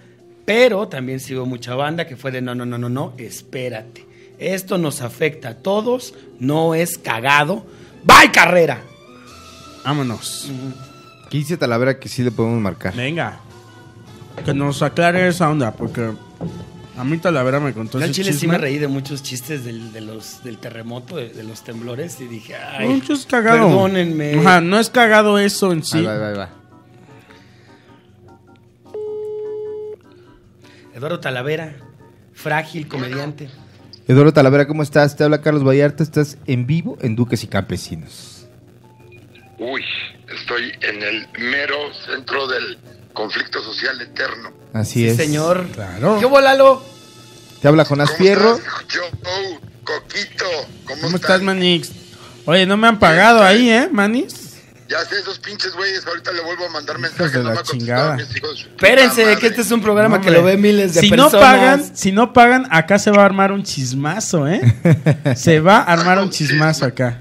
pero 0.46 0.88
también 0.88 1.20
hubo 1.32 1.48
mucha 1.48 1.74
banda 1.74 2.06
que 2.06 2.16
fue 2.16 2.30
de 2.30 2.44
no, 2.44 2.54
no, 2.54 2.68
no, 2.68 2.78
no, 2.78 2.90
no, 2.90 3.14
espérate. 3.18 4.06
Esto 4.40 4.78
nos 4.78 5.02
afecta 5.02 5.50
a 5.50 5.56
todos, 5.56 6.14
no 6.40 6.76
es 6.76 6.98
cagado. 6.98 7.66
¡Bye, 8.04 8.32
carrera! 8.32 8.82
Vámonos. 9.84 10.50
¿Qué 11.30 11.38
dice 11.40 11.58
Talavera 11.58 12.00
que 12.00 12.08
sí 12.10 12.24
le 12.24 12.32
podemos 12.32 12.60
marcar? 12.62 12.96
Venga. 12.96 13.40
Que 14.46 14.54
nos 14.54 14.82
aclare 14.84 15.28
esa 15.28 15.50
onda, 15.50 15.72
porque 15.74 16.12
a 16.98 17.04
mí 17.04 17.18
Talavera 17.18 17.60
me 17.60 17.74
contó 17.74 17.98
Yo 18.00 18.06
ese 18.06 18.14
chile 18.14 18.32
sí 18.34 18.40
chisme. 18.42 18.54
me 18.54 18.58
reí 18.60 18.78
de 18.78 18.88
muchos 18.88 19.24
chistes 19.24 19.64
del, 19.66 19.92
de 19.92 20.02
los, 20.02 20.44
del 20.44 20.58
terremoto, 20.60 21.16
de, 21.18 21.30
de 21.30 21.44
los 21.44 21.64
temblores, 21.64 22.20
y 22.22 22.28
dije, 22.28 22.56
ay, 22.56 22.88
Mucho 22.90 23.14
es 23.14 23.26
cagado. 23.26 23.68
perdónenme. 23.68 24.36
Ajá, 24.40 24.62
no 24.62 24.78
es 24.80 24.90
cagado 24.92 25.40
eso 25.40 25.72
en 25.74 25.84
sí. 25.84 25.98
Ahí 25.98 26.06
va, 26.06 26.14
ahí 26.14 26.20
va, 26.20 26.28
ahí 26.30 26.36
va. 26.38 26.50
Eduardo 30.94 31.20
Talavera, 31.20 31.76
frágil 32.34 32.88
comediante. 32.88 33.50
Eduardo 34.08 34.32
Talavera, 34.34 34.68
¿cómo 34.68 34.84
estás? 34.84 35.16
Te 35.16 35.24
habla 35.24 35.42
Carlos 35.42 35.66
Vallarta, 35.66 36.02
estás 36.04 36.38
en 36.48 36.66
vivo 36.66 36.98
en 37.02 37.16
Duques 37.16 37.44
y 37.44 37.48
Campesinos. 37.48 38.46
Uy, 39.60 39.82
estoy 40.34 40.72
en 40.82 41.04
el 41.04 41.28
mero 41.40 41.76
centro 42.06 42.48
del 42.48 42.78
conflicto 43.14 43.62
social 43.62 44.00
eterno. 44.00 44.52
Así 44.74 45.02
Sí, 45.02 45.08
es. 45.08 45.18
señor. 45.18 45.68
Claro. 45.74 46.18
¿Qué 46.20 46.26
volalo? 46.26 46.82
Te 47.62 47.68
habla 47.68 47.84
Jonás 47.86 48.12
¿Cómo 48.12 48.20
Fierro. 48.20 48.56
estás, 48.56 48.74
Joe? 48.94 49.60
Coquito, 49.84 50.46
¿cómo, 50.86 51.02
¿Cómo 51.02 51.16
estás, 51.16 51.42
Manix? 51.42 51.92
Oye, 52.46 52.66
no 52.66 52.78
me 52.78 52.88
han 52.88 53.00
pagado 53.00 53.42
ahí, 53.44 53.70
¿eh, 53.70 53.90
Manix? 53.92 54.47
Ya 54.90 55.04
sé, 55.04 55.20
esos 55.20 55.38
pinches 55.40 55.74
güeyes, 55.74 56.06
ahorita 56.08 56.32
le 56.32 56.42
vuelvo 56.42 56.66
a 56.66 56.70
mandar 56.70 56.98
Hijos 56.98 57.12
mensajes. 57.12 57.34
de 57.34 57.44
no 57.44 57.50
la 57.50 57.56
me 57.56 57.64
chingada. 57.64 58.16
mis 58.16 58.36
hijos 58.38 58.60
Espérense, 58.70 59.38
que 59.38 59.48
este 59.48 59.62
es 59.62 59.72
un 59.72 59.80
No, 59.80 59.84
programa 59.86 60.22
que 60.22 60.32
lo 60.32 60.44
ve 60.44 60.56
miles 60.58 60.94
de 60.94 61.02
si 61.02 61.10
personas. 61.10 61.34
no 61.34 61.40
pagan, 61.40 61.96
si 61.96 62.12
no 62.14 62.32
pagan, 62.34 62.68
acá 62.72 62.98
se 62.98 63.12
va 63.12 63.24
a 63.24 63.26
armar 63.26 63.52
un 63.52 63.64
chismazo, 63.64 64.48
¿eh? 64.48 64.62
se 65.36 65.60
va 65.60 65.80
a 65.80 65.84
armar 65.94 66.20
un 66.20 66.30
chismazo 66.30 66.86
acá. 66.86 67.20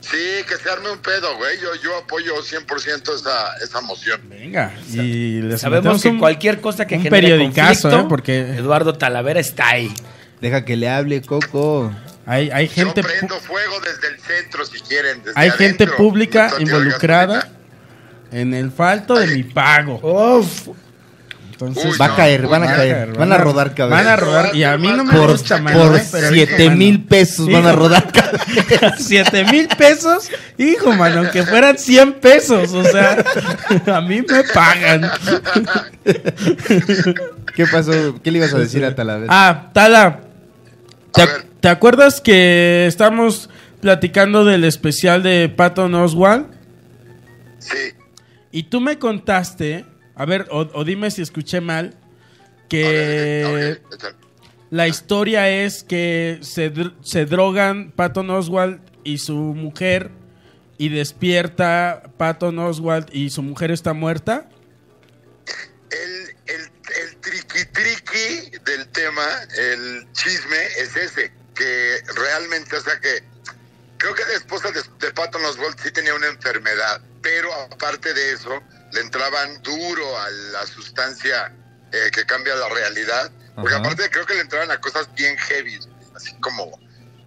Sí, 0.00 0.16
que 0.46 0.56
se 0.62 0.70
arme 0.70 0.90
un 0.92 0.98
pedo, 0.98 1.36
güey. 1.36 1.58
Yo, 1.60 1.68
yo 1.82 1.96
apoyo 1.96 2.34
100% 2.36 3.14
esa, 3.14 3.56
esa 3.64 3.80
moción. 3.80 4.20
Venga, 4.28 4.72
y 4.92 5.40
les 5.40 5.60
Sabemos 5.62 6.00
que 6.02 6.10
un- 6.10 6.18
cualquier 6.18 6.60
cosa 6.60 6.86
que 6.86 6.96
un 6.96 7.02
genere 7.02 7.22
periodicazo, 7.28 7.82
conflicto, 7.88 8.00
¿eh? 8.04 8.08
Porque 8.08 8.40
Eduardo 8.58 8.92
Talavera 8.92 9.40
está 9.40 9.68
ahí. 9.70 9.92
Deja 10.40 10.64
que 10.64 10.76
le 10.76 10.88
hable, 10.90 11.22
Coco. 11.22 11.92
Hay, 12.26 12.50
hay 12.50 12.68
gente 12.68 13.02
yo 13.02 13.08
pu- 13.08 13.10
prendo 13.12 13.40
fuego 13.40 13.74
desde 13.80 14.08
el 14.14 14.20
centro, 14.20 14.64
si 14.66 14.80
quieren. 14.80 15.22
desde 15.24 15.40
hay 15.40 15.50
gente 15.50 15.84
adentro. 15.84 15.96
pública 15.96 16.50
involucrada 16.58 17.48
en 18.32 18.52
el 18.54 18.70
falto 18.72 19.14
de 19.14 19.28
mi 19.28 19.42
pago. 19.44 20.00
Uf. 20.02 20.68
Entonces, 21.52 21.86
Uy, 21.86 21.96
Va 21.96 22.04
a 22.04 22.08
no, 22.08 22.16
caer, 22.16 22.42
van 22.48 22.64
a 22.64 22.66
van 22.66 22.74
a 22.74 22.76
caer. 22.76 23.12
Van 23.16 23.32
a 23.32 23.38
rodar 23.38 23.74
cabezas. 23.74 24.04
Van 24.04 24.12
a 24.12 24.16
rodar 24.16 24.54
y 24.54 24.62
a 24.64 24.76
mí 24.76 24.88
no 24.92 25.04
me 25.04 25.12
Por, 25.14 25.30
gusta, 25.30 25.58
mano, 25.58 25.84
por 25.88 25.96
¿eh? 25.96 26.04
Pero, 26.12 26.28
7 26.28 26.64
hijo, 26.64 26.74
mil 26.74 26.98
mano. 26.98 27.08
pesos 27.08 27.50
van 27.50 27.66
a 27.66 27.72
rodar 27.72 28.12
cabezas. 28.12 29.02
Siete 29.02 29.44
mil 29.44 29.66
pesos, 29.68 30.28
hijo, 30.58 30.92
mano, 30.92 31.20
aunque 31.20 31.44
fueran 31.44 31.78
100 31.78 32.12
pesos, 32.20 32.74
o 32.74 32.84
sea, 32.84 33.24
a 33.86 34.00
mí 34.02 34.20
me 34.20 34.44
pagan. 34.52 35.10
¿Qué 37.54 37.66
pasó? 37.66 38.20
¿Qué 38.22 38.30
le 38.30 38.38
ibas 38.38 38.52
a 38.52 38.58
decir 38.58 38.84
a 38.84 38.94
Talavera? 38.94 39.26
Ah, 39.34 39.70
Tala, 39.72 40.20
¿te. 41.14 41.22
Te 41.60 41.68
acuerdas 41.68 42.20
que 42.20 42.86
estamos 42.86 43.50
platicando 43.80 44.44
del 44.44 44.64
especial 44.64 45.22
de 45.22 45.48
Patton 45.48 45.94
Oswald? 45.94 46.46
Sí. 47.58 47.94
Y 48.52 48.64
tú 48.64 48.80
me 48.80 48.98
contaste, 48.98 49.84
a 50.14 50.24
ver, 50.24 50.46
o, 50.50 50.68
o 50.72 50.84
dime 50.84 51.10
si 51.10 51.22
escuché 51.22 51.60
mal, 51.60 51.94
que 52.68 53.78
ok, 53.92 54.06
la 54.70 54.88
historia 54.88 55.48
es 55.48 55.84
que 55.84 56.38
se, 56.42 56.72
se 57.02 57.26
drogan 57.26 57.92
Patton 57.92 58.30
Oswald 58.30 58.80
y 59.04 59.18
su 59.18 59.34
mujer 59.34 60.10
y 60.78 60.88
despierta 60.88 62.02
Patton 62.16 62.58
Oswald 62.58 63.08
y 63.12 63.30
su 63.30 63.42
mujer 63.42 63.70
está 63.70 63.92
muerta. 63.92 64.48
El, 65.90 66.54
el, 66.54 66.60
el 66.62 67.16
triqui 67.20 67.64
triqui 67.72 68.58
del 68.64 68.88
tema, 68.88 69.26
el 69.56 70.06
chisme, 70.12 70.64
es 70.80 70.96
ese, 70.96 71.32
que 71.56 72.02
realmente, 72.14 72.76
o 72.76 72.80
sea 72.80 73.00
que 73.00 73.24
creo 73.98 74.14
que 74.14 74.24
la 74.26 74.34
esposa 74.34 74.70
de, 74.70 74.82
de 75.00 75.12
Patton 75.12 75.44
Oswalt 75.44 75.80
sí 75.80 75.90
tenía 75.90 76.14
una 76.14 76.26
enfermedad, 76.28 77.00
pero 77.22 77.52
aparte 77.54 78.14
de 78.14 78.32
eso, 78.32 78.62
le 78.92 79.00
entraban 79.00 79.60
duro 79.62 80.18
a 80.18 80.30
la 80.30 80.66
sustancia 80.66 81.52
eh, 81.90 82.10
que 82.12 82.24
cambia 82.24 82.54
la 82.54 82.68
realidad, 82.68 83.32
porque 83.56 83.74
Ajá. 83.74 83.84
aparte 83.84 84.08
creo 84.10 84.26
que 84.26 84.34
le 84.34 84.42
entraban 84.42 84.70
a 84.70 84.80
cosas 84.80 85.12
bien 85.14 85.36
heavy, 85.38 85.78
así 86.14 86.32
como, 86.40 86.70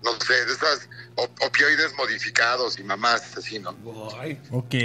no 0.04 0.18
sé, 0.22 0.46
de 0.46 0.54
esas 0.54 0.88
op- 1.16 1.42
opioides 1.42 1.94
modificados 1.96 2.80
y 2.80 2.84
mamás 2.84 3.36
así, 3.38 3.60
¿no? 3.60 3.76
Ay, 4.20 4.40
Ok. 4.52 4.76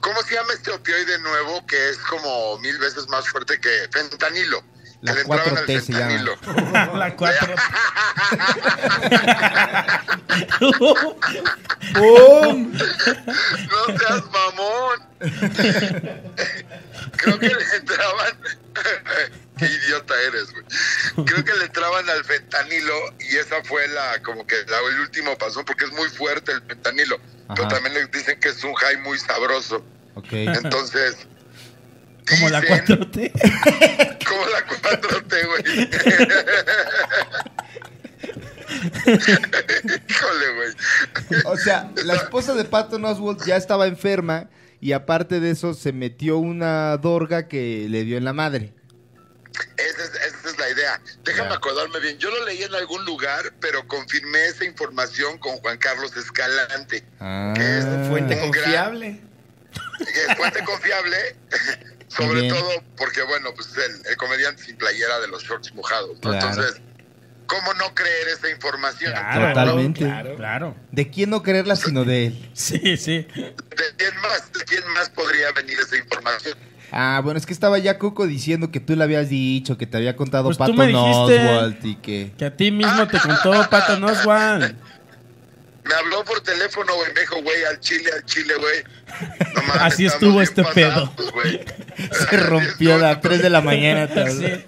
¿Cómo 0.00 0.20
se 0.22 0.34
llama 0.34 0.52
este 0.52 0.70
opioide 0.72 1.18
nuevo 1.18 1.64
que 1.66 1.90
es 1.90 1.98
como 1.98 2.58
mil 2.58 2.76
veces 2.78 3.08
más 3.08 3.28
fuerte 3.28 3.58
que 3.60 3.88
fentanilo? 3.92 4.62
La 5.06 5.12
que 5.12 5.14
le 5.14 5.20
entraban 5.22 5.56
al 5.58 5.66
4T 5.66 5.80
se 5.80 5.92
llama. 5.92 6.10
fentanilo. 6.10 6.92
la 6.98 7.16
4. 7.16 7.54
No 13.70 13.98
seas 13.98 14.22
mamón. 14.32 14.98
Creo 17.16 17.38
que 17.38 17.48
le 17.48 17.76
entraban. 17.76 18.36
Qué 19.58 19.64
idiota 19.64 20.14
eres, 20.28 20.52
güey. 20.52 20.64
Creo 21.26 21.42
que 21.44 21.54
le 21.54 21.64
entraban 21.64 22.08
al 22.10 22.22
fentanilo 22.24 22.92
y 23.20 23.36
esa 23.36 23.62
fue 23.64 23.88
la, 23.88 24.20
como 24.22 24.46
que 24.46 24.54
la- 24.68 24.80
el 24.92 25.00
último 25.00 25.36
paso, 25.38 25.64
porque 25.64 25.86
es 25.86 25.92
muy 25.92 26.08
fuerte 26.10 26.52
el 26.52 26.60
fentanilo. 26.62 27.18
Pero 27.54 27.68
también 27.68 27.94
le 27.94 28.06
dicen 28.08 28.38
que 28.40 28.48
es 28.50 28.62
un 28.64 28.74
high 28.74 28.98
muy 28.98 29.18
sabroso. 29.18 29.82
Ok. 30.14 30.26
Entonces. 30.32 31.26
Como 32.28 32.48
la 32.50 32.60
dicen- 32.60 32.86
4T. 32.86 33.32
Como 34.26 34.46
la 34.46 34.66
4T, 34.66 35.46
güey. 35.46 35.88
Híjole, 40.08 40.54
güey. 40.54 41.42
O 41.46 41.56
sea, 41.56 41.90
la 42.04 42.14
esposa 42.14 42.54
de 42.54 42.64
Patton 42.64 43.04
Oswald 43.04 43.44
ya 43.44 43.56
estaba 43.56 43.86
enferma 43.86 44.48
y 44.80 44.92
aparte 44.92 45.40
de 45.40 45.50
eso 45.50 45.74
se 45.74 45.92
metió 45.92 46.38
una 46.38 46.96
dorga 46.96 47.48
que 47.48 47.86
le 47.88 48.04
dio 48.04 48.16
en 48.18 48.24
la 48.24 48.32
madre. 48.32 48.72
Esa 49.78 50.02
es, 50.04 50.10
esa 50.34 50.50
es 50.50 50.58
la 50.58 50.68
idea. 50.70 51.00
Déjame 51.24 51.54
acordarme 51.54 51.98
bien. 52.00 52.18
Yo 52.18 52.30
lo 52.30 52.44
leí 52.44 52.62
en 52.62 52.74
algún 52.74 53.04
lugar, 53.06 53.54
pero 53.60 53.86
confirmé 53.86 54.46
esa 54.46 54.64
información 54.64 55.38
con 55.38 55.56
Juan 55.58 55.78
Carlos 55.78 56.14
Escalante. 56.16 57.04
Ah. 57.20 57.54
Que 57.56 57.78
es 57.78 57.84
fuente 58.08 58.34
Un 58.34 58.50
gran- 58.50 58.62
confiable. 58.64 59.20
que 59.98 60.24
es 60.28 60.36
fuente 60.36 60.62
confiable. 60.64 61.16
Sobre 62.08 62.42
bien. 62.42 62.54
todo 62.54 62.70
porque, 62.96 63.22
bueno, 63.22 63.50
pues 63.54 63.68
el, 63.76 64.06
el 64.10 64.16
comediante 64.16 64.62
sin 64.62 64.76
playera 64.76 65.18
de 65.20 65.28
los 65.28 65.42
shorts 65.42 65.74
mojados. 65.74 66.10
¿no? 66.14 66.20
Claro. 66.20 66.48
Entonces, 66.48 66.80
¿cómo 67.46 67.74
no 67.74 67.94
creer 67.94 68.28
esa 68.28 68.48
información? 68.50 69.12
Claro, 69.12 69.48
Totalmente. 69.48 70.00
Claro. 70.00 70.36
Claro. 70.36 70.76
¿De 70.92 71.10
quién 71.10 71.30
no 71.30 71.42
creerla 71.42 71.76
sino 71.76 72.04
de 72.04 72.26
él? 72.26 72.50
Sí, 72.54 72.96
sí. 72.96 73.26
¿De 73.34 73.54
quién 73.96 74.16
más? 74.22 74.52
¿De 74.52 74.64
quién 74.64 74.86
más 74.94 75.10
podría 75.10 75.52
venir 75.52 75.78
esa 75.80 75.96
información? 75.96 76.56
Ah, 76.92 77.20
bueno, 77.22 77.38
es 77.38 77.46
que 77.46 77.52
estaba 77.52 77.78
ya 77.78 77.98
Coco 77.98 78.26
diciendo 78.26 78.70
que 78.70 78.78
tú 78.80 78.94
le 78.94 79.02
habías 79.02 79.28
dicho, 79.28 79.76
que 79.76 79.86
te 79.86 79.96
había 79.96 80.14
contado 80.16 80.44
Pues 80.44 80.58
dijiste. 80.58 80.94
Oswald 80.96 81.84
y 81.84 81.96
que... 81.96 82.32
Que 82.38 82.44
a 82.44 82.56
ti 82.56 82.70
mismo 82.70 83.08
te 83.08 83.18
contó 83.18 83.68
Patton 83.68 84.04
Oswald. 84.04 84.76
Me 85.86 85.94
habló 85.94 86.24
por 86.24 86.40
teléfono, 86.40 86.94
güey, 86.94 87.12
me 87.12 87.20
dijo, 87.20 87.42
güey, 87.42 87.64
al 87.64 87.78
chile, 87.80 88.10
al 88.12 88.24
chile, 88.24 88.54
güey. 88.56 88.82
No 89.54 89.62
Así 89.74 90.06
estuvo 90.06 90.40
este 90.42 90.62
pasados, 90.62 91.10
güey. 91.32 91.64
Se 92.30 92.36
rompió 92.36 92.94
a 92.96 92.98
las 92.98 93.20
3 93.20 93.42
de 93.42 93.50
la 93.50 93.60
mañana. 93.60 94.08
te 94.08 94.20
habló. 94.22 94.48
Sí. 94.48 94.64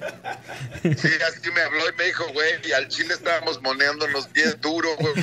Sí, 0.83 1.09
así 1.27 1.51
me 1.51 1.61
habló 1.61 1.89
y 1.89 1.93
me 1.97 2.05
dijo, 2.05 2.25
güey, 2.33 2.53
y 2.65 2.73
al 2.73 2.87
chile 2.89 3.15
estábamos 3.15 3.61
moneándonos 3.63 4.33
bien 4.33 4.55
duro, 4.61 4.95
güey. 4.97 5.15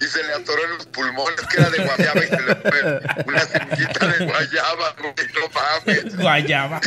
y 0.00 0.04
se 0.04 0.22
le 0.24 0.32
atoró 0.32 0.64
en 0.64 0.70
los 0.70 0.86
pulmones, 0.86 1.40
que 1.42 1.58
era 1.60 1.68
de 1.70 1.84
guayaba, 1.84 2.24
y 2.24 2.28
se 2.28 2.40
le 2.40 2.54
fue 2.56 3.00
una 3.26 3.40
semillita 3.40 4.06
de 4.06 4.24
guayaba, 4.24 4.96
güey, 4.98 5.14
no 5.34 5.48
mames. 5.54 6.16
Guayaba. 6.16 6.80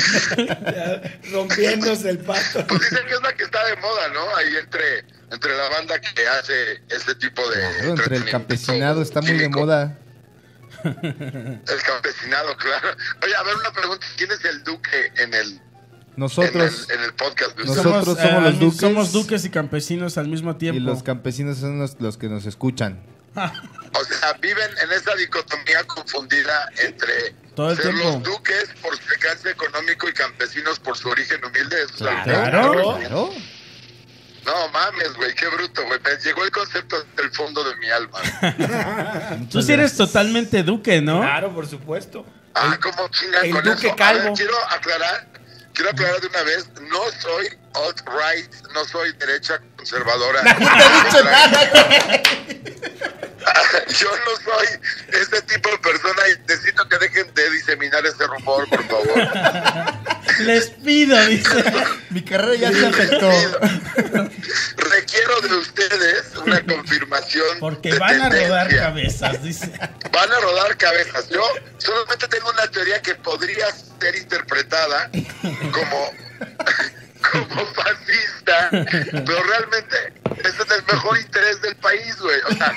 Rompiéndose 1.32 2.10
el 2.10 2.18
pato. 2.20 2.66
Pues 2.68 2.82
dicen 2.90 3.06
que 3.08 3.14
es 3.14 3.22
la 3.22 3.34
que 3.34 3.44
está 3.44 3.64
de 3.66 3.76
moda, 3.76 4.08
¿no? 4.10 4.36
Ahí 4.36 4.56
entre, 4.58 5.06
entre 5.32 5.56
la 5.58 5.70
banda 5.70 6.00
que 6.02 6.28
hace 6.28 6.82
este 6.90 7.16
tipo 7.16 7.42
de... 7.50 7.56
Claro, 7.60 7.90
entre 7.90 8.16
el 8.18 8.26
campesinado 8.30 9.02
está 9.02 9.22
muy 9.22 9.38
de 9.38 9.50
moda. 9.50 9.98
El 10.84 11.82
campesinado, 11.86 12.56
claro. 12.58 12.90
Oye, 13.24 13.36
a 13.36 13.44
ver, 13.44 13.56
una 13.56 13.72
pregunta. 13.74 14.06
¿Quién 14.18 14.32
es 14.32 14.46
el 14.46 14.64
duque 14.64 15.12
en 15.18 15.34
el, 15.34 15.60
Nosotros 16.16 16.88
en 16.90 16.92
el, 16.92 17.00
en 17.00 17.06
el 17.06 17.14
podcast? 17.16 17.58
Nosotros 17.58 18.06
somos 18.06 18.20
eh, 18.20 18.42
los 18.42 18.54
mi- 18.54 18.60
duques. 18.60 18.80
Somos 18.80 19.12
duques 19.12 19.44
y 19.46 19.50
campesinos 19.50 20.18
al 20.18 20.30
mismo 20.30 20.56
tiempo. 20.56 20.78
y 20.80 20.84
los 20.84 21.04
campesinos 21.04 21.58
son 21.58 21.80
los, 21.80 22.00
los 22.00 22.18
que 22.18 22.30
nos 22.30 22.46
escuchan. 22.46 23.02
O 24.00 24.04
sea, 24.06 24.34
viven 24.34 24.70
en 24.84 24.92
esa 24.92 25.16
dicotomía 25.16 25.84
confundida 25.88 26.70
entre 26.84 27.34
Todo 27.56 27.72
el 27.72 27.76
ser 27.78 27.86
tiempo. 27.94 28.12
los 28.12 28.24
duques 28.24 28.70
por 28.84 28.96
su 28.96 29.10
alcance 29.10 29.50
económico 29.50 30.08
y 30.08 30.14
campesinos 30.14 30.80
por 30.80 30.96
su 30.96 31.10
origen 31.10 31.44
humilde. 31.44 31.76
Claro. 31.98 32.24
Claro. 33.00 33.32
No 34.46 34.70
mames, 34.70 35.14
güey, 35.16 35.34
qué 35.36 35.48
bruto, 35.48 35.86
güey. 35.86 36.00
Me 36.04 36.18
llegó 36.24 36.44
el 36.44 36.52
concepto 36.52 37.04
del 37.16 37.32
fondo 37.32 37.64
de 37.64 37.76
mi 37.78 37.90
alma. 37.90 38.20
Tú 39.52 39.62
sí 39.62 39.74
eres 39.74 39.96
totalmente 39.96 40.64
duque, 40.64 41.02
¿no? 41.02 41.22
Claro, 41.22 41.54
por 41.54 41.68
supuesto. 41.68 42.26
Ah, 42.56 42.78
¿cómo 42.82 43.08
chingan 43.10 43.46
el 43.46 43.52
con 43.52 43.64
duque 43.64 43.88
eso? 43.88 43.94
A 43.94 43.96
calvo. 43.96 44.24
ver, 44.24 44.34
quiero 44.34 44.56
aclarar, 44.70 45.28
quiero 45.74 45.92
aclarar 45.92 46.20
de 46.22 46.28
una 46.28 46.44
vez, 46.44 46.70
no 46.90 47.00
soy 47.22 47.48
alt-right, 47.74 48.54
no 48.74 48.86
soy 48.86 49.14
derecha 49.14 49.60
conservadora. 49.78 50.42
Yo 54.00 54.10
no 54.10 54.36
soy 54.44 54.68
ese 55.10 55.42
tipo 55.44 55.70
de 55.70 55.78
persona 55.80 56.22
y 56.30 56.40
necesito 56.48 56.88
que 56.88 56.98
dejen 56.98 57.34
de 57.34 57.50
diseminar 57.52 58.06
ese 58.06 58.28
rumor, 58.28 58.68
por 58.70 58.84
favor. 58.88 60.00
Les 60.40 60.70
pido, 60.70 61.20
dice. 61.28 61.64
Mi 62.10 62.24
carrera 62.24 62.56
ya 62.56 62.72
se 62.72 62.86
afectó. 62.86 63.30
Requiero 64.78 65.42
de 65.42 65.56
ustedes 65.56 66.36
una 66.46 66.62
confirmación. 66.66 67.60
Porque 67.60 67.92
de 67.92 68.00
van 68.00 68.22
a 68.22 68.30
rodar 68.30 68.76
cabezas, 68.76 69.44
dice. 69.44 69.72
Van 70.12 70.32
a 70.32 70.40
rodar 70.40 70.78
cabezas. 70.78 71.30
Yo 71.30 71.44
solamente 71.78 72.28
tengo 72.28 72.50
una 72.50 72.68
teoría 72.68 73.02
que 73.02 73.16
podría 73.16 73.68
ser 74.00 74.16
interpretada 74.16 75.10
como, 75.72 76.12
como 77.32 77.66
fascista, 77.74 78.70
pero 78.72 79.44
realmente 79.44 80.14
es 80.44 80.54
en 80.60 80.72
el 80.72 80.84
mejor 80.86 81.20
interés 81.20 81.62
del 81.62 81.76
país, 81.76 82.18
güey. 82.20 82.40
O 82.50 82.54
sea, 82.54 82.74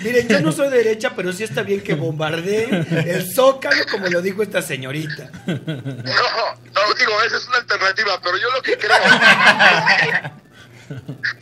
miren, 0.00 0.28
yo 0.28 0.40
no 0.40 0.52
soy 0.52 0.68
derecha, 0.70 1.12
pero 1.14 1.32
sí 1.32 1.44
está 1.44 1.62
bien 1.62 1.82
que 1.82 1.94
bombardeen 1.94 2.86
el 3.06 3.32
zócalo, 3.32 3.84
como 3.90 4.08
lo 4.08 4.20
dijo 4.22 4.42
esta 4.42 4.62
señorita. 4.62 5.30
No, 5.46 5.54
no, 5.54 6.94
digo, 6.98 7.22
esa 7.26 7.36
es 7.36 7.46
una 7.48 7.58
alternativa, 7.58 8.20
pero 8.22 8.36
yo 8.36 8.50
lo 8.50 8.62
que 8.62 8.76
creo 8.78 8.96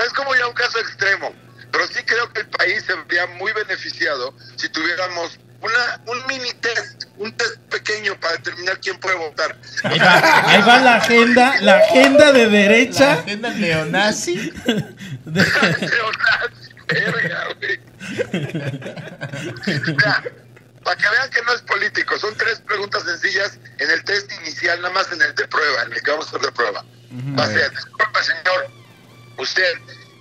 es 0.05 0.13
como 0.15 0.35
ya 0.35 0.47
un 0.47 0.55
caso 0.55 0.79
extremo, 0.79 1.35
pero 1.73 1.87
sí 1.89 2.03
creo 2.05 2.33
que 2.33 2.41
el 2.41 2.49
país 2.49 2.85
se 2.85 2.95
vería 2.95 3.27
muy 3.27 3.53
beneficiado 3.53 4.35
si 4.57 4.69
tuviéramos 4.69 5.39
una, 5.63 6.01
un 6.07 6.27
mini 6.27 6.53
test, 6.55 7.05
un 7.19 7.37
test 7.37 7.59
pequeño 7.71 8.19
para 8.21 8.35
determinar 8.37 8.79
quién 8.81 8.99
puede 8.99 9.17
votar. 9.17 9.57
Ahí 9.85 9.99
va, 9.99 10.51
ahí 10.51 10.63
va 10.63 10.79
la 10.81 10.97
agenda, 10.97 11.55
la 11.61 11.77
agenda 11.79 12.33
de 12.33 12.45
La 12.45 12.51
derecha. 12.51 13.13
agenda 13.13 13.51
neonazi. 13.51 14.35
de- 15.25 15.45
Neonazi, 15.45 16.73
verga, 16.89 17.49
güey. 17.59 17.81
Mira, 19.87 20.23
para 20.85 20.97
que 20.97 21.09
vean 21.11 21.31
que 21.31 21.43
no 21.43 21.53
es 21.53 21.63
político, 21.63 22.19
son 22.19 22.35
tres 22.37 22.61
preguntas 22.61 23.03
sencillas 23.05 23.59
en 23.79 23.91
el 23.91 24.03
test 24.05 24.31
inicial, 24.41 24.81
nada 24.81 24.95
más 24.95 25.13
en 25.13 25.21
el 25.23 25.35
de 25.35 25.47
prueba, 25.47 25.83
en 25.83 25.93
el 25.93 26.03
que 26.03 26.11
vamos 26.11 26.27
a 26.27 26.29
hacer 26.31 26.41
de 26.43 26.53
prueba. 26.53 26.85
Va 27.39 27.45
a 27.45 27.47
ser, 27.49 27.71
disculpe 27.71 28.23
señor, 28.23 28.71
¿usted 29.37 29.73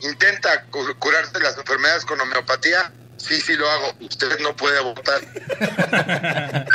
intenta 0.01 0.63
cu- 0.65 0.95
curarse 0.99 1.31
de 1.33 1.39
las 1.41 1.57
enfermedades 1.57 2.03
con 2.03 2.19
homeopatía? 2.19 2.91
Sí, 3.19 3.39
sí 3.41 3.55
lo 3.55 3.69
hago. 3.69 3.93
Usted 3.99 4.39
no 4.39 4.55
puede 4.55 4.79
votar. 4.81 5.21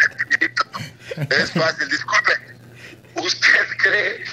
es 1.31 1.51
fácil, 1.53 1.89
disculpe. 1.89 2.33
¿Usted 3.17 3.67
cree, 3.79 4.25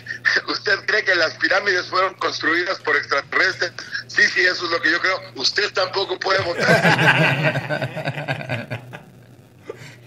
¿Usted 0.47 0.79
cree 0.85 1.03
que 1.03 1.15
las 1.15 1.33
pirámides 1.35 1.87
fueron 1.87 2.13
construidas 2.15 2.79
por 2.79 2.95
extraterrestres? 2.95 3.71
Sí, 4.07 4.23
sí, 4.23 4.41
eso 4.41 4.65
es 4.65 4.71
lo 4.71 4.81
que 4.81 4.91
yo 4.91 4.99
creo. 4.99 5.21
Usted 5.35 5.71
tampoco 5.73 6.19
puede 6.19 6.41
votar. 6.41 6.67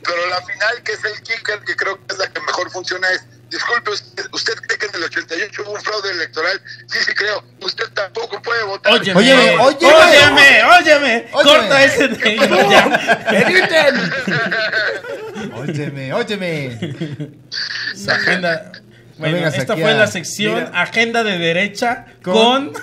Pero 0.04 0.26
la 0.28 0.42
final, 0.42 0.82
que 0.82 0.92
es 0.92 1.04
el 1.04 1.22
kicker, 1.22 1.60
que 1.60 1.76
creo 1.76 1.96
que 1.96 2.12
es 2.12 2.18
la 2.18 2.30
que 2.30 2.40
mejor 2.40 2.70
funciona, 2.70 3.08
es, 3.10 3.24
disculpe, 3.50 3.90
¿usted, 3.90 4.24
usted 4.32 4.54
cree 4.54 4.78
que 4.78 4.86
en 4.86 4.94
el 4.96 5.04
88 5.04 5.62
hubo 5.64 5.72
un 5.72 5.80
fraude 5.80 6.10
electoral? 6.10 6.60
Sí, 6.86 6.98
sí 7.06 7.12
creo. 7.14 7.42
Usted 7.60 7.84
tampoco 7.94 8.40
puede 8.42 8.64
votar. 8.64 8.92
Óyeme, 8.92 9.18
Óyeme, 9.20 9.56
óyeme. 9.58 9.92
óyeme, 9.94 10.64
óyeme. 10.64 10.64
Óyeme. 10.64 11.30
Corta 11.32 11.84
ese 11.84 12.08
de 12.08 12.36
ya. 12.70 13.26
¡Editen! 13.30 14.12
Óyeme, 15.56 16.12
óyeme. 16.12 16.78
Agenda. 18.08 18.72
Bueno, 19.16 19.36
vengas 19.36 19.56
esta 19.56 19.74
fue 19.76 19.90
a- 19.92 19.94
la 19.94 20.06
sección 20.08 20.54
Mira. 20.56 20.82
Agenda 20.82 21.22
de 21.22 21.38
Derecha 21.38 22.06
con, 22.22 22.72
Con- 22.72 22.82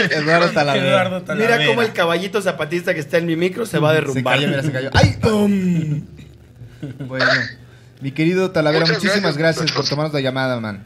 Eduardo 0.10 0.50
Talavera. 0.50 0.86
Eduardo 0.88 1.22
Talavera. 1.22 1.56
Mira 1.58 1.68
cómo 1.68 1.82
el 1.82 1.92
caballito 1.92 2.42
zapatista 2.42 2.94
que 2.94 3.00
está 3.00 3.18
en 3.18 3.26
mi 3.26 3.36
micro 3.36 3.64
se 3.64 3.78
va 3.78 3.90
a 3.90 3.92
Se 3.94 4.00
derrumbar. 4.00 4.34
cayó, 4.36 4.48
mira, 4.48 4.62
se 4.62 4.72
cayó. 4.72 4.90
¡Ay! 4.94 5.16
Bueno, 7.06 7.26
mi 8.00 8.12
querido 8.12 8.50
Talavera, 8.50 8.84
Muchas 8.86 9.02
muchísimas 9.02 9.36
gracias. 9.36 9.64
gracias 9.64 9.72
por 9.76 9.88
tomarnos 9.88 10.14
la 10.14 10.20
llamada, 10.20 10.58
man. 10.60 10.84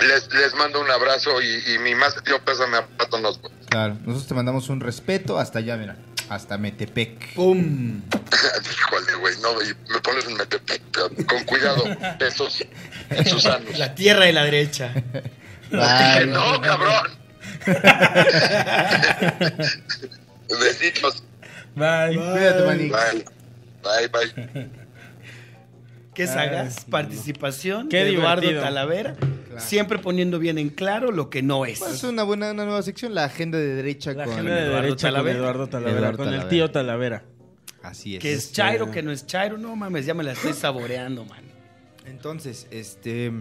Les, 0.00 0.32
les 0.34 0.54
mando 0.54 0.80
un 0.80 0.90
abrazo 0.90 1.40
y, 1.40 1.74
y 1.74 1.78
mi 1.78 1.94
más 1.94 2.14
tío 2.24 2.42
pésame 2.44 2.78
a 2.78 2.86
Pato 2.86 3.18
Nosco. 3.20 3.50
Claro, 3.68 3.94
nosotros 4.00 4.26
te 4.26 4.34
mandamos 4.34 4.68
un 4.68 4.80
respeto 4.80 5.38
hasta 5.38 5.60
allá, 5.60 5.76
mira. 5.76 5.96
Hasta 6.28 6.56
Metepec. 6.58 7.34
¡Pum! 7.34 8.00
Híjole, 8.72 9.14
güey, 9.20 9.34
no, 9.42 9.54
me 9.92 10.00
pones 10.00 10.26
en 10.26 10.34
Metepec, 10.36 10.82
con 11.26 11.44
cuidado, 11.44 11.84
esos, 12.20 12.64
en 13.10 13.26
sus 13.26 13.44
anos. 13.46 13.78
La 13.78 13.94
tierra 13.94 14.24
de 14.24 14.32
la 14.32 14.44
derecha. 14.44 14.92
Bye. 15.70 16.26
no, 16.26 16.60
cabrón. 16.60 17.08
Besitos. 20.60 21.22
Bye. 21.74 22.16
Cuídate. 22.16 22.62
Bye. 22.62 23.24
Bye, 23.82 24.08
bye. 24.08 24.81
Qué 26.14 26.26
sagaz 26.26 26.84
participación 26.84 27.88
Qué 27.88 28.04
de 28.04 28.14
Eduardo. 28.14 28.48
Talavera, 28.60 29.16
siempre 29.56 29.98
poniendo 29.98 30.38
bien 30.38 30.58
en 30.58 30.68
claro 30.68 31.10
lo 31.10 31.30
que 31.30 31.42
no 31.42 31.64
es. 31.64 31.78
Pues 31.78 31.94
es 31.94 32.04
una 32.04 32.22
buena, 32.22 32.50
una 32.50 32.64
nueva 32.64 32.82
sección, 32.82 33.14
la 33.14 33.24
agenda 33.24 33.58
de 33.58 33.74
derecha 33.74 34.12
La 34.12 34.24
con 34.24 34.34
agenda 34.34 34.54
de 34.54 34.62
Eduardo 34.66 34.82
derecha 34.82 35.08
Talavera. 35.08 35.34
con 35.38 35.44
Eduardo 35.44 35.66
Talavera, 35.68 35.98
Eduardo 35.98 36.24
con 36.24 36.34
el 36.34 36.48
tío 36.48 36.70
Talavera. 36.70 37.24
Así 37.82 38.16
es. 38.16 38.22
que 38.22 38.32
es 38.32 38.52
Chairo, 38.52 38.90
que 38.90 39.02
no 39.02 39.10
es 39.10 39.26
Chairo, 39.26 39.58
no 39.58 39.74
mames, 39.74 40.06
ya 40.06 40.14
me 40.14 40.22
la 40.22 40.32
estoy 40.32 40.52
saboreando, 40.52 41.24
man. 41.24 41.44
Entonces, 42.06 42.66
este. 42.70 43.32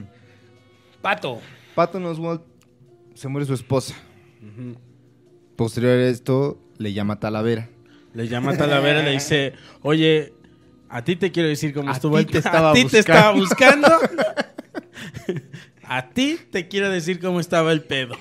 Pato, 1.02 1.40
Patton 1.76 2.06
Oswalt 2.06 2.44
se 3.14 3.28
muere 3.28 3.46
su 3.46 3.54
esposa. 3.54 3.96
Posterior 5.56 5.92
a 6.00 6.08
esto, 6.08 6.60
le 6.78 6.94
llama 6.94 7.20
Talavera. 7.20 7.70
Le 8.14 8.28
llama 8.28 8.52
a 8.52 8.58
Talavera 8.58 9.02
y 9.02 9.06
le 9.06 9.12
dice, 9.12 9.54
oye, 9.82 10.34
a 10.92 11.04
ti 11.04 11.16
te 11.16 11.32
quiero 11.32 11.50
decir 11.50 11.74
cómo 11.74 11.90
A 11.90 11.94
estuvo 11.94 12.18
el 12.20 12.26
te 12.28 12.38
estaba 12.40 12.72
A 12.72 12.74
ti 12.74 12.86
te 12.86 12.98
buscando. 12.98 13.18
estaba 13.18 13.32
buscando. 13.34 13.88
a 15.84 16.10
ti 16.10 16.40
te 16.52 16.68
quiero 16.68 16.90
decir 16.90 17.20
cómo 17.20 17.40
estaba 17.40 17.72
el 17.72 17.82
pedo. 17.82 18.16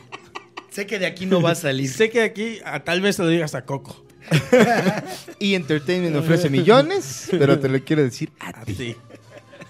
sé 0.70 0.86
que 0.86 0.98
de 0.98 1.06
aquí 1.06 1.26
no 1.26 1.42
va 1.42 1.52
a 1.52 1.54
salir. 1.54 1.88
Sé 1.90 2.10
que 2.10 2.22
aquí 2.22 2.58
a- 2.64 2.80
tal 2.84 3.00
vez 3.00 3.18
lo 3.18 3.26
digas 3.28 3.54
a 3.54 3.64
Coco. 3.64 4.04
Y 5.38 5.54
Entertainment 5.56 6.14
ofrece 6.16 6.48
millones, 6.50 7.28
pero 7.30 7.58
te 7.58 7.68
lo 7.68 7.82
quiero 7.84 8.02
decir 8.02 8.30
a 8.38 8.48
A 8.60 8.64
ti. 8.64 8.96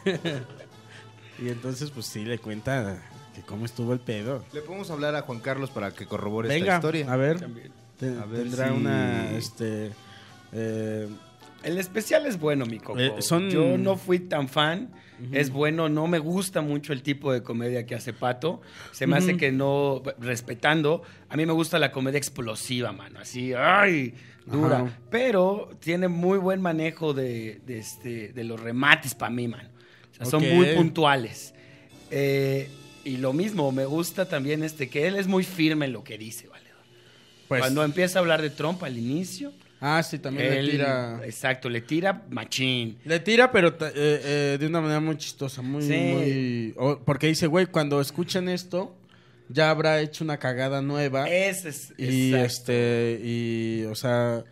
y 1.43 1.49
entonces, 1.49 1.91
pues 1.91 2.07
sí, 2.07 2.25
le 2.25 2.39
cuenta 2.39 3.03
que 3.35 3.43
cómo 3.43 3.65
estuvo 3.65 3.93
el 3.93 4.01
pedo. 4.01 4.45
Le 4.53 4.61
podemos 4.61 4.91
hablar 4.91 5.15
a 5.17 5.23
Juan 5.23 5.41
Carlos 5.41 5.71
para 5.71 5.93
que 5.93 6.07
corrobore 6.07 6.49
esta 6.49 6.59
Venga, 6.61 6.75
historia. 6.77 7.11
a 7.13 7.17
ver. 7.17 7.39
te- 7.99 8.19
A 8.19 8.25
ver 8.27 8.43
tendrá 8.43 8.69
si- 8.69 8.75
una, 8.75 9.31
este... 9.33 9.93
eh, 10.53 11.09
El 11.63 11.79
especial 11.79 12.27
es 12.27 12.39
bueno, 12.41 12.65
mi 12.67 12.79
coco. 12.79 12.99
Eh, 12.99 13.13
son- 13.21 13.51
Yo 13.51 13.77
no 13.77 13.97
fui 13.97 14.19
tan 14.21 14.49
fan. 14.49 14.91
Es 15.33 15.51
bueno, 15.51 15.91
no 15.91 16.07
me 16.07 16.19
gusta 16.19 16.63
mucho 16.63 16.95
el 16.95 17.03
tipo 17.03 17.31
de 17.31 17.43
comedia 17.43 17.85
que 17.85 17.95
hace 17.95 18.15
Pato. 18.15 18.63
Se 18.91 19.07
me 19.07 19.17
hace 19.19 19.37
que 19.37 19.53
no, 19.53 20.03
respetando, 20.19 21.03
a 21.29 21.37
mí 21.37 21.45
me 21.45 21.53
gusta 21.53 21.79
la 21.79 21.93
comedia 21.93 22.17
explosiva, 22.17 22.93
mano. 22.93 23.21
Así, 23.21 23.53
¡ay! 23.53 24.15
Dura. 24.47 24.79
Ajá. 24.79 24.99
Pero 25.11 25.69
tiene 25.79 26.09
muy 26.09 26.39
buen 26.39 26.63
manejo 26.63 27.13
de, 27.13 27.61
de 27.67 27.79
este, 27.79 28.33
de 28.33 28.45
los 28.45 28.59
remates 28.59 29.15
para 29.15 29.31
mí, 29.31 29.47
mano. 29.47 29.69
O 30.13 30.15
sea, 30.17 30.25
son 30.25 30.43
muy 30.55 30.69
puntuales. 30.75 31.53
Eh, 32.11 32.71
y 33.05 33.19
lo 33.19 33.35
mismo, 33.35 33.73
me 33.73 33.85
gusta 33.85 34.27
también 34.27 34.63
este, 34.63 34.89
que 34.89 35.07
él 35.07 35.17
es 35.17 35.27
muy 35.27 35.45
firme 35.45 35.85
en 35.85 35.93
lo 35.93 36.03
que 36.03 36.17
dice, 36.17 36.49
¿vale? 36.49 36.65
pues, 37.47 37.61
Cuando 37.61 37.85
empieza 37.85 38.19
a 38.19 38.23
hablar 38.23 38.41
de 38.41 38.49
Trump 38.51 38.83
al 38.85 38.97
inicio, 38.97 39.53
ah, 39.81 40.03
sí, 40.03 40.19
también 40.19 40.53
él- 40.53 40.67
le 40.67 40.73
tira... 40.73 41.21
Exacto, 41.25 41.69
le 41.69 41.81
tira 41.81 42.23
machín. 42.31 42.99
Le 43.05 43.21
tira, 43.21 43.51
pero 43.51 43.69
eh, 43.69 43.75
eh, 43.95 44.57
de 44.61 44.67
una 44.67 44.81
manera 44.81 45.01
muy 45.01 45.17
chistosa, 45.17 45.63
muy... 45.63 45.83
Sí. 45.83 46.73
muy- 46.77 46.97
porque 47.05 47.27
dice, 47.27 47.47
güey, 47.47 47.67
cuando 47.67 48.01
escuchen 48.01 48.49
esto, 48.49 48.95
ya 49.49 49.71
habrá 49.71 50.01
hecho 50.01 50.23
una 50.25 50.39
cagada 50.39 50.81
nueva. 50.83 51.29
Ese 51.29 51.71
es. 51.71 51.93
y 51.99 52.29
exacto. 52.35 52.47
este, 52.73 53.21
y, 53.25 53.85
o 53.85 53.95
sea, 53.95 54.45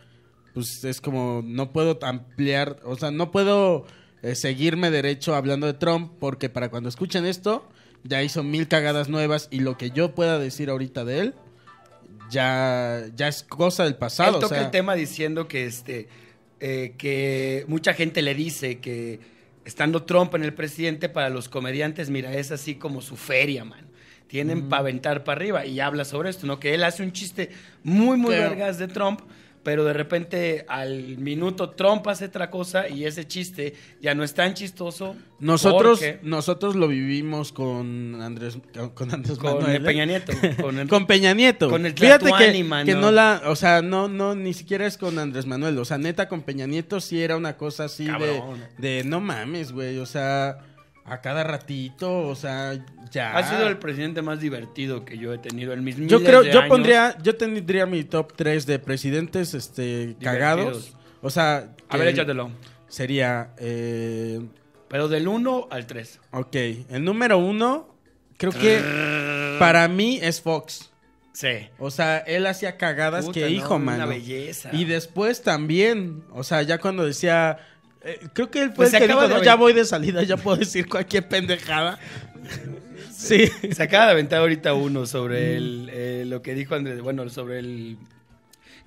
pues 0.54 0.82
es 0.84 1.00
como, 1.00 1.42
no 1.44 1.72
puedo 1.72 1.98
ampliar, 2.02 2.80
o 2.84 2.96
sea, 2.96 3.10
no 3.12 3.30
puedo 3.30 3.86
eh, 4.22 4.34
seguirme 4.34 4.90
derecho 4.90 5.34
hablando 5.36 5.66
de 5.68 5.74
Trump, 5.74 6.12
porque 6.18 6.48
para 6.48 6.68
cuando 6.68 6.88
escuchen 6.88 7.26
esto, 7.26 7.68
ya 8.02 8.22
hizo 8.24 8.42
mil 8.42 8.66
cagadas 8.66 9.08
nuevas 9.08 9.46
y 9.52 9.60
lo 9.60 9.76
que 9.78 9.90
yo 9.90 10.14
pueda 10.16 10.38
decir 10.40 10.68
ahorita 10.70 11.04
de 11.04 11.20
él, 11.20 11.34
ya, 12.30 13.04
ya 13.14 13.28
es 13.28 13.42
cosa 13.42 13.84
del 13.84 13.96
pasado. 13.96 14.30
Él 14.30 14.36
o 14.36 14.40
toca 14.40 14.56
sea, 14.56 14.64
el 14.64 14.70
tema 14.70 14.94
diciendo 14.94 15.48
que 15.48 15.66
este 15.66 16.08
eh, 16.60 16.94
que 16.98 17.64
mucha 17.68 17.94
gente 17.94 18.20
le 18.22 18.34
dice 18.34 18.78
que 18.78 19.20
estando 19.64 20.02
Trump 20.02 20.34
en 20.34 20.42
el 20.44 20.54
presidente 20.54 21.08
para 21.08 21.28
los 21.28 21.48
comediantes, 21.48 22.10
mira, 22.10 22.32
es 22.32 22.50
así 22.50 22.74
como 22.74 23.00
su 23.00 23.16
feria, 23.16 23.64
man. 23.64 23.86
Tienen 24.26 24.68
para 24.68 24.80
aventar 24.80 25.24
para 25.24 25.38
arriba 25.38 25.64
y 25.64 25.80
habla 25.80 26.04
sobre 26.04 26.28
esto, 26.30 26.46
¿no? 26.46 26.60
Que 26.60 26.74
él 26.74 26.84
hace 26.84 27.02
un 27.02 27.12
chiste 27.12 27.50
muy, 27.82 28.18
muy 28.18 28.34
Pero- 28.34 28.50
vergas 28.50 28.78
de 28.78 28.88
Trump, 28.88 29.20
pero 29.68 29.84
de 29.84 29.92
repente 29.92 30.64
al 30.66 31.18
minuto 31.18 31.68
Trump 31.68 32.06
hace 32.08 32.24
otra 32.24 32.48
cosa 32.50 32.88
y 32.88 33.04
ese 33.04 33.26
chiste 33.26 33.74
ya 34.00 34.14
no 34.14 34.24
es 34.24 34.32
tan 34.32 34.54
chistoso. 34.54 35.14
Nosotros, 35.40 35.98
porque- 35.98 36.20
nosotros 36.22 36.74
lo 36.74 36.88
vivimos 36.88 37.52
con 37.52 38.18
Andrés, 38.22 38.56
con 38.94 39.12
Andrés 39.12 39.36
con 39.36 39.58
Manuel, 39.58 39.76
¿eh? 39.76 39.80
Peña 39.84 40.06
Nieto. 40.06 40.32
Con, 40.58 40.78
el- 40.78 40.88
Con 40.88 41.06
Peña 41.06 41.34
Nieto. 41.34 41.68
Con 41.68 41.84
el 41.84 41.92
Fíjate 41.92 42.30
que, 42.38 42.64
mano. 42.64 42.86
que 42.86 42.94
no 42.94 43.10
la, 43.10 43.42
o 43.44 43.56
sea, 43.56 43.82
no, 43.82 44.08
no, 44.08 44.34
ni 44.34 44.54
siquiera 44.54 44.86
es 44.86 44.96
con 44.96 45.18
Andrés 45.18 45.44
Manuel. 45.44 45.76
O 45.76 45.84
sea, 45.84 45.98
neta, 45.98 46.28
con 46.28 46.40
Peña 46.40 46.66
Nieto 46.66 46.98
sí 47.02 47.20
era 47.20 47.36
una 47.36 47.58
cosa 47.58 47.84
así 47.84 48.06
de, 48.06 48.42
de 48.78 49.04
no 49.04 49.20
mames, 49.20 49.72
güey. 49.72 49.98
O 49.98 50.06
sea, 50.06 50.60
A 51.10 51.20
cada 51.20 51.44
ratito, 51.44 52.26
o 52.26 52.34
sea, 52.34 52.78
ya. 53.10 53.36
Ha 53.36 53.48
sido 53.48 53.68
el 53.68 53.78
presidente 53.78 54.22
más 54.22 54.40
divertido 54.40 55.04
que 55.04 55.16
yo 55.18 55.32
he 55.32 55.38
tenido 55.38 55.72
en 55.72 55.82
mis 55.84 55.96
Yo 55.96 56.02
miles 56.18 56.22
creo, 56.22 56.42
de 56.42 56.52
yo 56.52 56.58
años. 56.60 56.68
pondría, 56.70 57.16
yo 57.22 57.36
tendría 57.36 57.86
mi 57.86 58.04
top 58.04 58.32
3 58.36 58.66
de 58.66 58.78
presidentes 58.78 59.54
este, 59.54 60.16
cagados. 60.22 60.94
O 61.22 61.30
sea, 61.30 61.70
A 61.88 61.96
ver, 61.96 62.08
échatelo. 62.08 62.50
Sería, 62.88 63.50
eh, 63.58 64.40
Pero 64.88 65.08
del 65.08 65.28
1 65.28 65.68
al 65.70 65.86
3. 65.86 66.20
ok, 66.32 66.56
el 66.90 67.04
número 67.04 67.38
uno, 67.38 67.94
creo 68.36 68.52
que 68.52 69.56
para 69.58 69.86
mí 69.88 70.18
es 70.22 70.40
Fox. 70.40 70.90
Sí. 71.32 71.68
O 71.78 71.90
sea, 71.92 72.18
él 72.18 72.46
hacía 72.46 72.76
cagadas 72.76 73.26
Puta, 73.26 73.34
que 73.34 73.40
no, 73.42 73.48
hijo, 73.48 73.76
una 73.76 73.84
mano. 73.84 74.08
belleza. 74.08 74.70
Y 74.72 74.84
después 74.86 75.42
también, 75.42 76.24
o 76.32 76.42
sea, 76.42 76.62
ya 76.62 76.78
cuando 76.78 77.04
decía, 77.06 77.58
eh, 78.02 78.20
creo 78.32 78.50
que 78.50 78.60
él 78.62 78.68
fue 78.68 78.76
Pues 78.86 78.94
el 78.94 79.00
que 79.00 79.06
dijo, 79.08 79.20
de 79.22 79.28
"No, 79.28 79.34
aven- 79.36 79.44
ya 79.44 79.54
voy 79.56 79.72
de 79.72 79.84
salida, 79.84 80.22
ya 80.22 80.36
puedo 80.36 80.56
decir 80.56 80.88
cualquier 80.88 81.28
pendejada. 81.28 81.98
sí. 83.12 83.46
Se 83.72 83.82
acaba 83.82 84.06
de 84.06 84.12
aventar 84.12 84.40
ahorita 84.40 84.74
uno 84.74 85.06
sobre 85.06 85.56
el, 85.56 85.90
eh, 85.92 86.24
lo 86.26 86.40
que 86.42 86.54
dijo 86.54 86.74
Andrés, 86.74 87.00
bueno, 87.00 87.28
sobre 87.28 87.58
el 87.58 87.96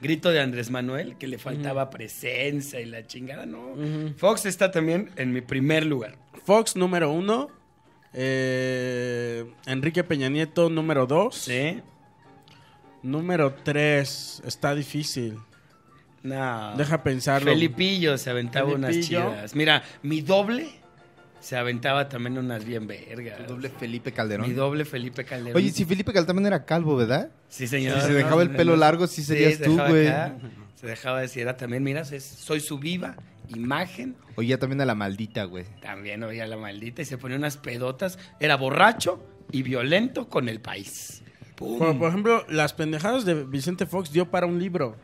grito 0.01 0.31
de 0.31 0.39
Andrés 0.39 0.71
Manuel, 0.71 1.15
que 1.17 1.27
le 1.27 1.37
faltaba 1.37 1.89
presencia 1.89 2.79
y 2.79 2.85
la 2.85 3.05
chingada, 3.05 3.45
no. 3.45 3.75
Fox 4.17 4.45
está 4.47 4.71
también 4.71 5.11
en 5.15 5.31
mi 5.31 5.41
primer 5.41 5.85
lugar. 5.85 6.15
Fox 6.43 6.75
número 6.75 7.11
uno, 7.11 7.49
eh, 8.13 9.45
Enrique 9.67 10.03
Peña 10.03 10.29
Nieto 10.29 10.69
número 10.69 11.05
dos, 11.05 11.35
Sí. 11.35 11.81
número 13.03 13.53
tres, 13.63 14.41
está 14.45 14.73
difícil. 14.73 15.37
No. 16.23 16.75
Deja 16.77 17.03
pensarlo. 17.03 17.51
Felipillo 17.51 18.17
se 18.17 18.29
aventaba 18.29 18.71
unas 18.73 18.99
chidas. 18.99 19.55
Mira, 19.55 19.83
mi 20.03 20.21
doble 20.21 20.69
se 21.39 21.57
aventaba 21.57 22.07
también 22.07 22.37
unas 22.37 22.63
bien 22.63 22.85
vergas. 22.87 23.39
El 23.39 23.47
doble 23.47 23.69
Felipe 23.69 24.11
Mi 24.11 24.15
Calderón. 24.15 24.55
doble 24.55 24.85
Felipe 24.85 25.25
Calderón. 25.25 25.57
Oye, 25.57 25.71
si 25.71 25.85
Felipe 25.85 26.13
Calderón 26.13 26.45
era 26.45 26.65
calvo, 26.65 26.95
¿verdad? 26.95 27.31
Sí, 27.49 27.67
señor. 27.67 27.99
Si 27.99 28.07
se 28.07 28.13
dejaba 28.13 28.43
el 28.43 28.51
pelo 28.51 28.75
largo, 28.75 29.07
sí 29.07 29.23
serías 29.23 29.55
se 29.55 29.65
tú, 29.65 29.77
güey. 29.77 30.07
Se 30.75 30.87
dejaba 30.87 31.21
decir, 31.21 31.43
era 31.43 31.57
también, 31.57 31.83
mira, 31.83 32.03
soy 32.05 32.59
su 32.59 32.79
viva 32.79 33.15
imagen. 33.49 34.15
Oye, 34.35 34.57
también 34.57 34.81
a 34.81 34.85
la 34.85 34.95
maldita, 34.95 35.43
güey. 35.43 35.65
También 35.81 36.23
oía 36.23 36.47
la 36.47 36.57
maldita 36.57 37.01
y 37.01 37.05
se 37.05 37.17
ponía 37.17 37.37
unas 37.37 37.57
pedotas. 37.57 38.17
Era 38.39 38.55
borracho 38.57 39.23
y 39.51 39.63
violento 39.63 40.29
con 40.29 40.49
el 40.49 40.61
país. 40.61 41.23
Por, 41.55 41.97
por 41.97 42.09
ejemplo, 42.09 42.45
las 42.49 42.73
pendejadas 42.73 43.25
de 43.25 43.43
Vicente 43.43 43.85
Fox 43.85 44.11
dio 44.11 44.29
para 44.29 44.45
un 44.47 44.59
libro. 44.59 44.95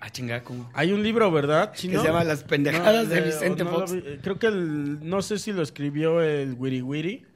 Ah, 0.00 0.10
chingada, 0.10 0.44
¿cómo? 0.44 0.70
Hay 0.74 0.92
un 0.92 1.02
libro, 1.02 1.30
¿verdad? 1.32 1.72
Que 1.72 1.78
se 1.78 1.88
llama 1.88 2.22
Las 2.24 2.44
pendejadas 2.44 3.08
No, 3.08 3.14
de 3.14 3.20
de- 3.20 3.26
Vicente 3.26 3.64
no 3.64 3.70
Fox. 3.70 3.92
vi. 3.92 4.02
Creo 4.22 4.38
que 4.38 4.46
el- 4.46 5.08
no 5.08 5.22
sé 5.22 5.38
si 5.38 5.52
lo 5.52 5.62
escribió 5.62 6.20
el 6.22 6.54
Wiri 6.54 6.82
Wiri, 6.82 7.26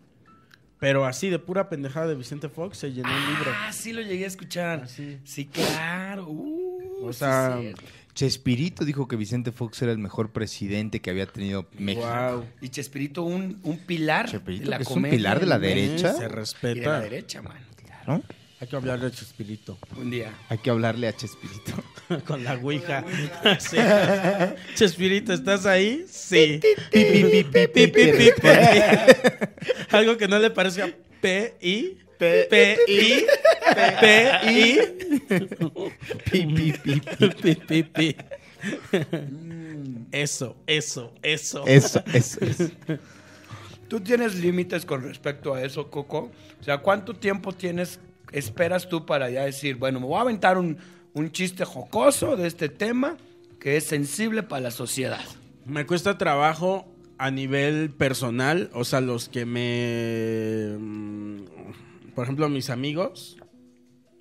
pero 0.78 1.04
así 1.04 1.28
de 1.28 1.38
pura 1.38 1.68
pendejada 1.68 2.06
de 2.06 2.14
Vicente 2.14 2.48
Fox 2.48 2.78
se 2.78 2.92
llenó 2.92 3.08
un 3.08 3.34
libro. 3.34 3.50
Ah, 3.54 3.72
sí 3.72 3.92
lo 3.92 4.00
llegué 4.00 4.24
a 4.24 4.28
escuchar. 4.28 4.82
Así. 4.84 5.18
Sí, 5.24 5.46
claro. 5.46 6.26
Uh, 6.28 7.06
O 7.06 7.12
sí 7.12 7.18
sea, 7.20 7.58
cierto. 7.60 7.82
Chespirito 8.14 8.84
dijo 8.84 9.08
que 9.08 9.16
Vicente 9.16 9.52
Fox 9.52 9.80
era 9.82 9.90
el 9.90 9.98
mejor 9.98 10.30
presidente 10.30 11.00
que 11.00 11.10
había 11.10 11.26
tenido 11.26 11.66
México. 11.78 12.06
Wow. 12.06 12.44
Y 12.60 12.68
Chespirito, 12.68 13.22
un, 13.22 13.58
un 13.64 13.78
pilar 13.78 14.28
Chespirito, 14.28 14.64
de 14.64 14.70
la 14.70 14.76
que 14.76 14.82
es 14.84 14.90
un 14.90 15.02
pilar 15.02 15.40
de 15.40 15.46
la 15.46 15.56
¿no? 15.56 15.62
derecha. 15.62 16.12
Se 16.12 16.18
Y 16.18 16.20
de 16.20 16.28
la 16.28 16.34
respeta. 16.34 17.00
derecha, 17.00 17.42
man. 17.42 17.56
Claro. 17.76 18.22
Hay 18.62 18.68
que 18.68 18.76
hablarle 18.76 19.08
a 19.08 19.10
Chespirito. 19.10 19.76
Un 19.96 20.08
día. 20.08 20.32
Hay 20.48 20.58
que 20.58 20.70
hablarle 20.70 21.08
a 21.08 21.16
Chespirito. 21.16 21.72
Con 22.24 22.44
la 22.44 22.54
ouija. 22.54 23.04
Sí. 23.58 23.76
Chespirito, 24.76 25.32
¿estás 25.32 25.66
ahí? 25.66 26.06
Sí. 26.08 26.60
Pi, 26.62 26.68
pi, 26.92 27.24
pi, 27.24 27.42
pi, 27.42 27.66
pi, 27.66 27.66
Pi, 27.66 27.86
pi, 27.88 27.88
pi, 27.88 28.12
pi, 28.12 28.40
pi. 28.40 28.48
Algo 29.96 30.16
que 30.16 30.28
no 30.28 30.38
le 30.38 30.50
parezca 30.50 30.88
P, 31.20 31.56
I, 31.60 31.98
P, 32.16 32.48
I, 32.86 33.26
P, 34.00 34.38
I, 34.46 34.78
pi, 36.30 36.46
pi, 36.46 36.72
pi, 36.72 37.00
pi. 37.00 37.30
pi, 37.42 37.54
pi, 37.56 37.82
pi. 37.82 38.16
Eso, 40.12 40.56
eso, 40.68 41.12
eso. 41.20 41.64
Eso, 41.66 42.04
eso, 42.12 42.38
eso. 42.44 42.70
¿Tú 43.88 43.98
tienes 43.98 44.36
límites 44.36 44.86
con 44.86 45.02
respecto 45.02 45.52
a 45.52 45.64
eso, 45.64 45.90
Coco? 45.90 46.30
O 46.60 46.64
sea, 46.64 46.78
¿cuánto 46.78 47.12
tiempo 47.12 47.52
tienes, 47.52 47.98
esperas 48.32 48.88
tú 48.88 49.06
para 49.06 49.30
ya 49.30 49.44
decir, 49.44 49.76
bueno, 49.76 50.00
me 50.00 50.06
voy 50.06 50.18
a 50.18 50.22
aventar 50.22 50.58
un, 50.58 50.76
un 51.14 51.30
chiste 51.32 51.64
jocoso 51.64 52.36
de 52.36 52.46
este 52.48 52.68
tema 52.68 53.16
que 53.60 53.76
es 53.76 53.84
sensible 53.84 54.42
para 54.42 54.62
la 54.62 54.70
sociedad? 54.70 55.20
Me 55.66 55.86
cuesta 55.86 56.18
trabajo 56.18 56.86
a 57.18 57.30
nivel 57.30 57.90
personal, 57.90 58.70
o 58.74 58.84
sea, 58.84 59.00
los 59.00 59.28
que 59.28 59.46
me... 59.46 60.76
mm, 60.78 61.44
Por 62.14 62.24
ejemplo, 62.24 62.48
mis 62.48 62.68
amigos, 62.70 63.36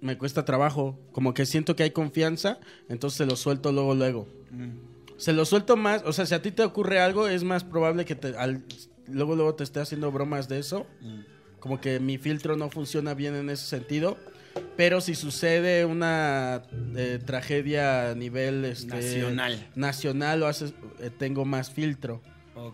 me 0.01 0.17
cuesta 0.17 0.45
trabajo, 0.45 0.99
como 1.11 1.33
que 1.33 1.45
siento 1.45 1.75
que 1.75 1.83
hay 1.83 1.91
confianza, 1.91 2.59
entonces 2.89 3.17
se 3.17 3.25
lo 3.25 3.35
suelto 3.35 3.71
luego, 3.71 3.95
luego. 3.95 4.27
Se 5.17 5.33
lo 5.33 5.45
suelto 5.45 5.77
más, 5.77 6.03
o 6.05 6.13
sea, 6.13 6.25
si 6.25 6.33
a 6.35 6.41
ti 6.41 6.51
te 6.51 6.63
ocurre 6.63 6.99
algo, 6.99 7.27
es 7.27 7.43
más 7.43 7.63
probable 7.63 8.05
que 8.05 8.15
te, 8.15 8.35
al- 8.37 8.63
luego, 9.07 9.35
luego 9.35 9.53
te 9.55 9.63
esté 9.63 9.79
haciendo 9.79 10.11
bromas 10.11 10.47
de 10.47 10.59
eso. 10.59 10.85
Como 11.61 11.79
que 11.79 12.01
mi 12.01 12.17
filtro 12.17 12.57
no 12.57 12.69
funciona 12.69 13.13
bien 13.13 13.35
en 13.35 13.49
ese 13.49 13.65
sentido. 13.65 14.17
Pero 14.75 14.99
si 14.99 15.15
sucede 15.15 15.85
una 15.85 16.63
eh, 16.97 17.19
tragedia 17.25 18.09
a 18.11 18.15
nivel 18.15 18.65
este, 18.65 18.87
Nacional. 18.95 19.69
nacional, 19.75 20.39
lo 20.41 20.47
haces, 20.47 20.73
eh, 20.99 21.09
tengo 21.17 21.45
más 21.45 21.71
filtro. 21.71 22.21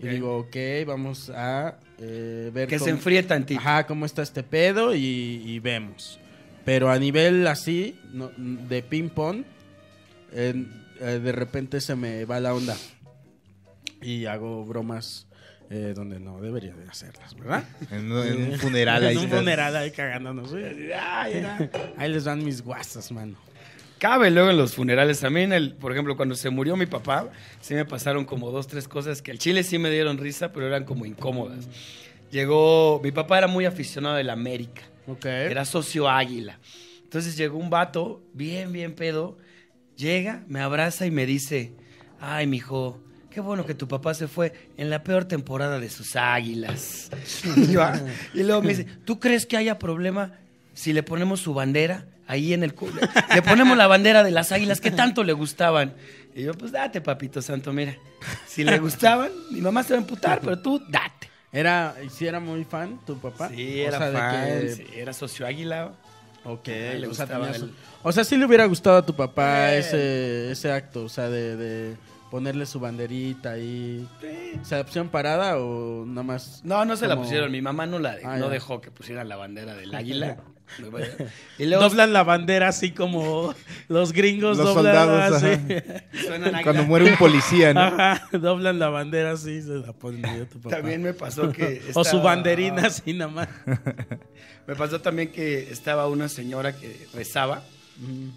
Y 0.02 0.08
digo, 0.08 0.38
ok, 0.40 0.56
vamos 0.88 1.30
a 1.30 1.78
eh, 2.00 2.50
ver 2.54 2.68
Que 2.68 2.80
se 2.80 2.86
cómo- 2.86 2.96
enfríe 2.98 3.22
tantito. 3.24 3.60
Ajá, 3.60 3.86
cómo 3.86 4.06
está 4.08 4.24
este 4.24 4.42
pedo 4.42 4.96
y, 4.96 5.00
y 5.46 5.60
vemos. 5.60 6.20
Pero 6.66 6.90
a 6.90 6.98
nivel 6.98 7.46
así, 7.46 8.00
no- 8.12 8.32
de 8.38 8.82
ping-pong, 8.82 9.44
eh, 10.34 10.66
de 11.00 11.32
repente 11.32 11.80
se 11.80 11.96
me 11.96 12.26
va 12.26 12.40
la 12.40 12.56
onda. 12.56 12.76
Y 14.02 14.26
hago 14.26 14.66
bromas 14.66 15.27
eh, 15.70 15.94
donde 15.96 16.20
no 16.20 16.40
debería 16.42 16.74
de 16.76 16.88
hacerlas, 16.88 17.36
¿verdad? 17.36 17.64
En, 17.92 18.12
un- 18.12 18.26
en 18.28 18.52
un 18.54 18.60
funeral 18.60 19.04
ahí 19.06 19.16
en 19.18 19.24
un 19.24 19.30
funeral 19.30 19.76
ahí 19.76 19.92
cagándonos. 19.92 20.54
Ay, 20.54 21.34
era- 21.34 21.70
Ahí 21.98 22.12
les 22.12 22.24
van 22.26 22.44
mis 22.44 22.62
guasas, 22.62 23.12
mano. 23.12 23.36
Cabe 24.00 24.30
luego 24.30 24.52
en 24.52 24.58
los 24.58 24.76
funerales. 24.76 25.20
También, 25.20 25.52
el, 25.52 25.74
por 25.74 25.92
ejemplo, 25.92 26.16
cuando 26.16 26.36
se 26.36 26.50
murió 26.52 26.76
mi 26.78 26.86
papá, 26.86 27.30
sí 27.62 27.74
me 27.74 27.84
pasaron 27.84 28.26
como 28.26 28.52
dos, 28.52 28.68
tres 28.68 28.88
cosas 28.88 29.22
que 29.24 29.32
al 29.32 29.40
chile 29.40 29.64
sí 29.64 29.80
me 29.80 29.90
dieron 29.90 30.20
risa, 30.20 30.54
pero 30.54 30.68
eran 30.68 30.84
como 30.86 31.06
incómodas. 31.08 31.68
Llegó, 32.32 33.00
mi 33.04 33.12
papá 33.12 33.40
era 33.40 33.48
muy 33.48 33.66
aficionado 33.66 34.16
del 34.16 34.30
América. 34.30 34.84
Ok. 35.08 35.26
Era 35.26 35.66
socio 35.66 36.08
águila. 36.10 36.60
Entonces 37.04 37.38
llegó 37.38 37.58
un 37.58 37.70
vato, 37.70 38.22
bien, 38.34 38.72
bien 38.74 38.94
pedo, 38.94 39.38
llega, 39.96 40.44
me 40.48 40.60
abraza 40.60 41.06
y 41.06 41.12
me 41.12 41.26
dice, 41.26 41.72
ay, 42.20 42.46
mijo, 42.46 43.02
qué 43.38 43.42
bueno 43.42 43.68
que 43.68 43.76
tu 43.76 43.88
papá 43.88 44.16
se 44.16 44.28
fue 44.28 44.52
en 44.78 44.90
la 44.90 45.04
peor 45.04 45.26
temporada 45.26 45.80
de 45.80 45.92
sus 45.92 46.16
águilas. 46.16 47.12
y, 47.56 47.68
yo. 47.72 47.84
Y 48.34 48.42
luego 48.42 48.64
me 48.64 48.70
dice, 48.70 48.86
¿tú 49.06 49.20
crees 49.20 49.46
que 49.46 49.56
haya 49.58 49.78
problema 49.78 50.32
si 50.74 50.92
le 50.92 51.04
ponemos 51.04 51.40
su 51.40 51.54
bandera 51.54 52.08
ahí 52.26 52.54
en 52.56 52.64
el... 52.64 52.74
cu- 52.74 52.90
Le 53.36 53.42
ponemos 53.44 53.78
la 53.78 53.86
bandera 53.86 54.24
de 54.24 54.32
las 54.32 54.52
águilas 54.52 54.82
que 54.82 54.90
tanto 54.90 55.24
le 55.24 55.34
gustaban. 55.34 55.94
Y 56.34 56.46
yo, 56.46 56.56
pues 56.56 56.72
date, 56.72 57.00
papito 57.00 57.40
santo, 57.44 57.72
mira. 57.74 57.96
Si 58.48 58.64
le 58.64 58.80
gustaban, 58.80 59.30
mi 59.52 59.62
mamá 59.62 59.84
se 59.84 59.94
va 59.94 60.00
a 60.00 60.02
emputar, 60.02 60.40
pero 60.42 60.58
tú 60.58 60.82
date. 60.90 61.30
Era, 61.52 61.94
¿y 62.04 62.10
si 62.10 62.26
era 62.26 62.40
muy 62.40 62.64
fan 62.64 63.00
tu 63.06 63.20
papá? 63.20 63.50
Sí, 63.50 63.82
O 63.84 63.88
era 63.88 63.98
sea, 64.00 64.08
de 64.10 64.18
fan, 64.18 64.46
que- 64.62 64.70
sí, 64.78 64.84
era 64.96 65.14
socio 65.14 65.46
águila. 65.46 65.92
Ok, 66.44 66.68
le 66.70 67.06
o 67.06 67.14
sea, 67.14 67.26
el- 67.54 67.72
o 68.02 68.12
sea, 68.12 68.24
sí 68.24 68.36
le 68.36 68.46
hubiera 68.48 68.66
gustado 68.66 68.98
a 68.98 69.06
tu 69.06 69.16
papá 69.16 69.76
Eh. 69.76 69.78
ese, 69.78 70.52
ese 70.54 70.72
acto, 70.72 71.04
o 71.04 71.10
sea, 71.10 71.30
de, 71.30 71.56
de 71.56 71.96
ponerle 72.30 72.66
su 72.66 72.80
banderita 72.80 73.52
ahí. 73.52 74.08
¿Se 74.64 74.76
la 74.76 74.84
pusieron 74.86 75.10
parada 75.10 75.58
o 75.58 76.06
nada 76.06 76.24
más? 76.24 76.62
No, 76.64 76.84
no 76.86 76.96
se 76.98 77.08
la 77.08 77.16
pusieron. 77.16 77.52
Mi 77.52 77.62
mamá 77.62 77.86
no, 77.86 78.00
la, 78.00 78.18
Ah, 78.24 78.38
no 78.38 78.46
ya. 78.48 78.52
dejó 78.54 78.82
que 78.82 78.92
pusieran 78.92 79.30
la 79.30 79.36
bandera 79.36 79.74
del 79.76 79.94
águila. 79.96 80.38
y 81.58 81.66
luego 81.66 81.84
Doblan 81.84 82.12
la 82.12 82.24
bandera 82.24 82.68
así 82.68 82.92
como 82.92 83.56
los 83.88 84.12
gringos 84.12 84.58
Los 84.58 84.74
doblan 84.76 84.96
soldados, 84.96 85.44
así. 85.44 86.26
suenan. 86.26 86.62
Cuando 86.64 86.84
muere 86.84 87.06
un 87.10 87.18
policía, 87.18 87.74
¿no? 87.74 87.80
Ajá, 87.82 88.28
doblan 88.34 88.78
la 88.78 88.90
bandera 88.90 89.32
así, 89.32 89.62
se 89.62 89.76
la 89.76 89.94
ponen 89.94 90.46
tu 90.50 90.60
papá. 90.60 90.76
También 90.78 91.02
me 91.02 91.14
pasó 91.14 91.52
que. 91.54 91.82
O 91.94 92.04
su 92.04 92.22
banderina 92.22 92.88
así 92.88 93.14
nada 93.14 93.32
más. 93.32 93.48
Me 94.68 94.76
pasó 94.76 95.00
también 95.00 95.32
que 95.32 95.72
estaba 95.72 96.08
una 96.10 96.28
señora 96.28 96.76
que 96.76 97.08
rezaba. 97.14 97.64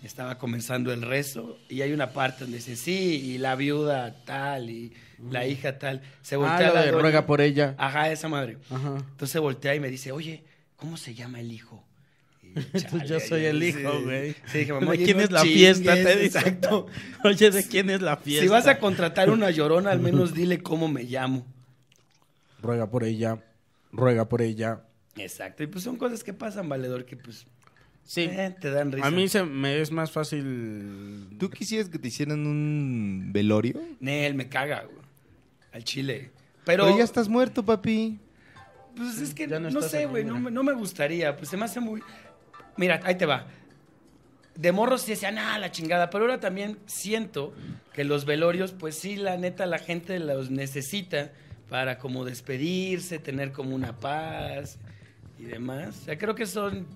Estaba 0.03 0.39
comenzando 0.39 0.93
el 0.93 1.03
rezo. 1.03 1.59
Y 1.69 1.83
hay 1.83 1.93
una 1.93 2.13
parte 2.13 2.45
donde 2.45 2.59
dice: 2.59 2.77
Sí, 2.77 3.21
y 3.33 3.39
la 3.39 3.57
viuda 3.57 4.25
tal, 4.25 4.71
y 4.71 4.93
la 5.31 5.47
hija 5.47 5.79
tal. 5.79 6.01
Se 6.23 6.37
Ah, 6.37 6.39
voltea 6.39 6.69
lo 6.69 6.75
la 6.75 6.81
de 6.83 6.91
doña. 6.93 7.03
ruega 7.03 7.27
por 7.27 7.41
ella. 7.41 7.75
Ajá, 7.79 8.11
esa 8.11 8.29
madre. 8.29 8.57
Ajá. 8.71 8.97
Entonces 9.11 9.41
voltea 9.41 9.75
y 9.75 9.81
me 9.81 9.91
dice: 9.91 10.13
Oye, 10.13 10.45
¿cómo 10.77 10.97
se 10.97 11.15
llama 11.15 11.41
el 11.41 11.53
hijo? 11.53 11.85
Y 12.43 12.55
yo, 12.79 12.99
chale, 12.99 13.21
soy 13.21 13.45
el 13.45 13.63
hijo, 13.63 14.01
güey. 14.03 14.33
Sí, 14.47 14.59
dije, 14.61 14.73
mamá, 14.81 14.93
¿De 14.93 15.05
quién 15.05 15.19
no 15.19 15.23
es 15.25 15.31
la 15.31 15.43
chingues, 15.43 15.79
fiesta? 15.79 15.95
Te. 15.95 16.25
Exacto. 16.25 16.87
Oye, 17.25 17.51
¿de 17.51 17.67
quién 17.69 17.91
es 17.91 18.01
la 18.01 18.17
fiesta? 18.17 18.43
Si 18.43 18.49
vas 18.49 18.67
a 18.67 18.79
contratar 18.79 19.29
una 19.31 19.51
llorona, 19.51 19.91
al 19.91 20.01
menos 20.01 20.33
dile 20.35 20.63
cómo 20.63 20.89
me 20.89 21.03
llamo. 21.05 21.47
Ruega 22.63 22.91
por 22.91 23.05
ella. 23.05 23.43
ruega 23.93 24.29
por 24.29 24.41
ella. 24.43 24.85
Exacto. 25.17 25.63
Y 25.63 25.67
pues 25.67 25.85
son 25.85 25.97
cosas 25.97 26.25
que 26.25 26.33
pasan, 26.33 26.69
valedor, 26.69 27.05
que 27.05 27.17
pues 27.17 27.47
Sí. 28.11 28.23
eh, 28.23 28.53
te 28.61 28.73
dan 28.73 28.91
risa. 28.91 29.07
A 29.07 29.11
mí 29.13 29.29
se 29.29 29.45
me 29.45 29.81
es 29.81 29.93
más 29.93 30.11
fácil. 30.11 31.29
¿Tú 31.39 31.49
quisieras 31.49 31.89
que 31.89 31.97
te 31.97 32.09
hicieran 32.09 32.45
un 32.45 33.31
velorio? 33.33 33.81
Nel, 34.01 34.35
me 34.35 34.49
caga, 34.49 34.83
güey. 34.83 34.99
Al 35.71 35.85
chile. 35.85 36.33
Pero, 36.65 36.87
Pero, 36.87 36.99
ya 36.99 37.05
estás 37.05 37.29
muerto, 37.29 37.65
papi. 37.65 38.19
pues 38.97 39.21
es 39.21 39.33
que 39.33 39.47
no 39.47 39.81
sé, 39.81 40.07
güey. 40.07 40.25
No, 40.25 40.41
no 40.41 40.63
me 40.65 40.73
gustaría. 40.73 41.37
Pues 41.37 41.51
se 41.51 41.57
me 41.57 41.67
hace 41.67 41.79
muy. 41.79 42.03
Mira, 42.77 43.01
ahí 43.05 43.15
te 43.15 43.27
va. 43.27 43.47
De 44.57 44.73
morros 44.73 45.03
sí 45.03 45.13
decían, 45.13 45.39
ah, 45.39 45.61
la 45.61 45.71
chingada. 45.71 46.11
Pero 46.11 46.25
ahora 46.25 46.41
también 46.41 46.79
siento 46.87 47.55
que 47.93 48.03
los 48.03 48.25
velorios, 48.25 48.73
pues 48.73 48.97
sí, 48.97 49.15
la 49.15 49.37
neta, 49.37 49.67
la 49.67 49.79
gente 49.79 50.19
los 50.19 50.51
necesita 50.51 51.31
para 51.69 51.99
como 51.99 52.25
despedirse, 52.25 53.21
tener 53.21 53.53
como 53.53 53.73
una 53.73 53.97
paz 54.01 54.79
y 55.39 55.45
demás. 55.45 55.97
O 56.03 56.05
sea, 56.07 56.19
creo 56.19 56.35
que 56.35 56.47
son 56.47 56.89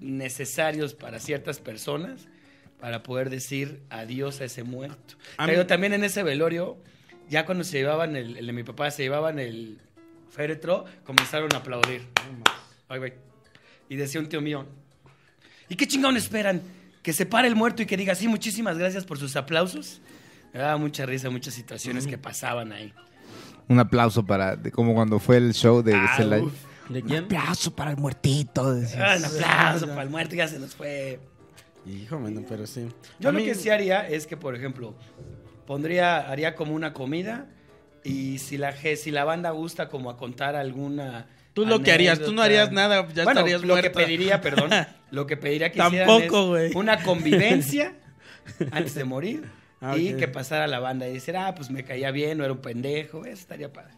necesarios 0.00 0.94
para 0.94 1.18
ciertas 1.20 1.58
personas 1.58 2.26
para 2.80 3.02
poder 3.02 3.28
decir 3.30 3.82
adiós 3.90 4.40
a 4.40 4.44
ese 4.46 4.62
muerto. 4.64 5.14
A 5.36 5.46
Pero 5.46 5.60
mí- 5.62 5.66
también 5.66 5.92
en 5.92 6.02
ese 6.04 6.22
velorio, 6.22 6.78
ya 7.28 7.44
cuando 7.44 7.62
se 7.64 7.78
llevaban 7.78 8.16
el, 8.16 8.36
el 8.38 8.46
de 8.46 8.52
mi 8.52 8.62
papá, 8.62 8.90
se 8.90 9.02
llevaban 9.02 9.38
el 9.38 9.78
féretro, 10.30 10.86
comenzaron 11.04 11.52
a 11.54 11.58
aplaudir. 11.58 12.06
Ay, 12.88 12.98
güey. 12.98 13.12
Y 13.88 13.96
decía 13.96 14.20
un 14.20 14.28
tío 14.28 14.40
mío, 14.40 14.66
¿y 15.68 15.76
qué 15.76 15.86
chingón 15.86 16.16
esperan? 16.16 16.62
¿Que 17.02 17.12
se 17.12 17.26
pare 17.26 17.48
el 17.48 17.56
muerto 17.56 17.82
y 17.82 17.86
que 17.86 17.96
diga, 17.96 18.14
sí, 18.14 18.28
muchísimas 18.28 18.78
gracias 18.78 19.04
por 19.04 19.18
sus 19.18 19.36
aplausos? 19.36 20.00
Me 20.52 20.60
daba 20.60 20.76
mucha 20.78 21.04
risa 21.06 21.28
muchas 21.30 21.54
situaciones 21.54 22.06
que 22.06 22.16
pasaban 22.18 22.72
ahí. 22.72 22.92
Un 23.68 23.78
aplauso 23.78 24.24
para, 24.24 24.56
de- 24.56 24.70
como 24.72 24.94
cuando 24.94 25.18
fue 25.18 25.36
el 25.36 25.52
show 25.54 25.82
de 25.82 25.94
Ah, 25.94 26.14
Celaya. 26.16 26.44
uf. 26.44 26.52
¿De 26.90 27.02
quién? 27.02 27.24
aplauso 27.24 27.74
para 27.74 27.90
el 27.92 27.96
muertito. 27.96 28.74
decías. 28.74 29.00
Ah, 29.00 29.16
un 29.18 29.24
aplauso 29.24 29.86
para 29.88 30.02
el 30.02 30.10
muerto, 30.10 30.34
ya 30.34 30.48
se 30.48 30.58
nos 30.58 30.74
fue. 30.74 31.20
Hijo, 31.86 32.18
bueno, 32.18 32.42
pero 32.48 32.66
sí. 32.66 32.88
Yo 33.18 33.30
A 33.30 33.32
lo 33.32 33.38
mí- 33.38 33.44
que 33.46 33.54
sí 33.54 33.70
haría 33.70 34.06
es 34.06 34.26
que, 34.26 34.36
por 34.36 34.54
ejemplo, 34.54 34.94
pondría, 35.66 36.18
haría 36.30 36.54
como 36.54 36.74
una 36.74 36.92
comida 36.92 37.46
y 38.04 38.38
si 38.38 38.58
la, 38.58 38.72
si 38.76 39.10
la 39.10 39.24
banda 39.24 39.50
gusta 39.50 39.88
como 39.88 40.10
a 40.10 40.16
contar 40.16 40.56
alguna... 40.56 41.26
Tú 41.54 41.66
lo 41.66 41.80
que 41.80 41.90
harías, 41.92 42.20
tú 42.20 42.32
no 42.32 42.42
harías 42.42 42.70
nada, 42.70 43.06
ya 43.12 43.24
bueno, 43.24 43.40
estarías 43.40 43.62
lo 43.62 43.76
que 43.82 43.90
pediría, 43.90 44.40
perdón, 44.40 44.70
lo 45.10 45.26
que 45.26 45.36
pediría 45.36 45.72
que 45.72 45.84
hicieran 45.84 46.06
Tampoco, 46.08 46.56
es 46.56 46.72
güey. 46.72 46.76
una 46.82 47.02
convivencia 47.02 47.94
antes 48.70 48.94
de 48.94 49.04
morir 49.04 49.44
Ah, 49.82 49.96
y 49.96 50.12
que 50.14 50.28
pasara 50.28 50.66
la 50.66 50.78
banda 50.78 51.08
y 51.08 51.14
decir, 51.14 51.34
ah, 51.38 51.54
pues 51.54 51.70
me 51.70 51.82
caía 51.84 52.10
bien, 52.10 52.36
no 52.36 52.44
era 52.44 52.52
un 52.52 52.60
pendejo, 52.60 53.24
eso 53.24 53.32
estaría 53.40 53.72
padre. 53.72 53.94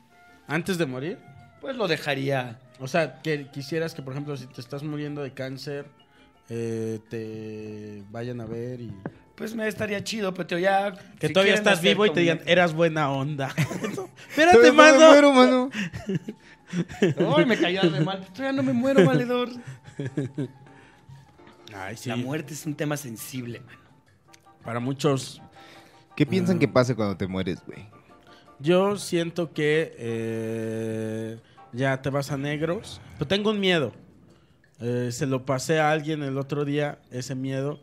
Antes 0.46 0.78
de 0.78 0.86
morir. 0.86 1.18
Pues 1.60 1.74
lo 1.76 1.88
dejaría... 1.88 2.60
O 2.82 2.88
sea, 2.88 3.22
que 3.22 3.48
quisieras 3.48 3.94
que, 3.94 4.02
por 4.02 4.12
ejemplo, 4.12 4.36
si 4.36 4.46
te 4.48 4.60
estás 4.60 4.82
muriendo 4.82 5.22
de 5.22 5.32
cáncer, 5.32 5.86
eh, 6.48 6.98
te 7.08 8.02
vayan 8.10 8.40
a 8.40 8.44
ver 8.44 8.80
y... 8.80 8.92
Pues 9.36 9.54
me 9.54 9.68
estaría 9.68 10.02
chido, 10.02 10.34
pero 10.34 10.58
ya... 10.58 10.92
Que 11.20 11.28
si 11.28 11.32
todavía 11.32 11.54
estás 11.54 11.80
vivo 11.80 12.04
y 12.04 12.12
te 12.12 12.20
digan, 12.20 12.40
eras 12.44 12.74
buena 12.74 13.10
onda. 13.10 13.54
Todavía 13.54 14.12
Espérate, 14.28 14.58
no 14.58 14.62
me 14.64 14.72
mano. 14.72 14.98
muero, 14.98 15.32
mano. 15.32 15.70
Ay, 17.36 17.46
me 17.46 17.56
cayó 17.56 17.88
de 17.88 18.00
mal. 18.00 18.26
Todavía 18.26 18.52
no 18.52 18.64
me 18.64 18.72
muero, 18.72 19.06
valedor. 19.06 19.48
Ay, 21.74 21.96
sí. 21.96 22.08
La 22.08 22.16
muerte 22.16 22.52
es 22.52 22.66
un 22.66 22.74
tema 22.74 22.96
sensible, 22.96 23.60
man. 23.60 23.76
Para 24.64 24.80
muchos, 24.80 25.40
¿Qué 26.16 26.26
piensan 26.26 26.58
que 26.58 26.66
pase 26.68 26.96
cuando 26.96 27.16
te 27.16 27.26
mueres, 27.26 27.62
güey? 27.64 27.86
yo 28.58 28.96
siento 28.96 29.52
que 29.52 29.94
eh, 29.98 31.38
ya 31.72 32.00
te 32.02 32.10
vas 32.10 32.30
a 32.30 32.36
negros. 32.36 33.00
Pero 33.14 33.28
tengo 33.28 33.50
un 33.50 33.60
miedo. 33.60 33.92
Eh, 34.80 35.10
se 35.12 35.26
lo 35.26 35.44
pasé 35.44 35.78
a 35.80 35.90
alguien 35.90 36.22
el 36.22 36.38
otro 36.38 36.64
día, 36.64 36.98
ese 37.10 37.34
miedo, 37.34 37.80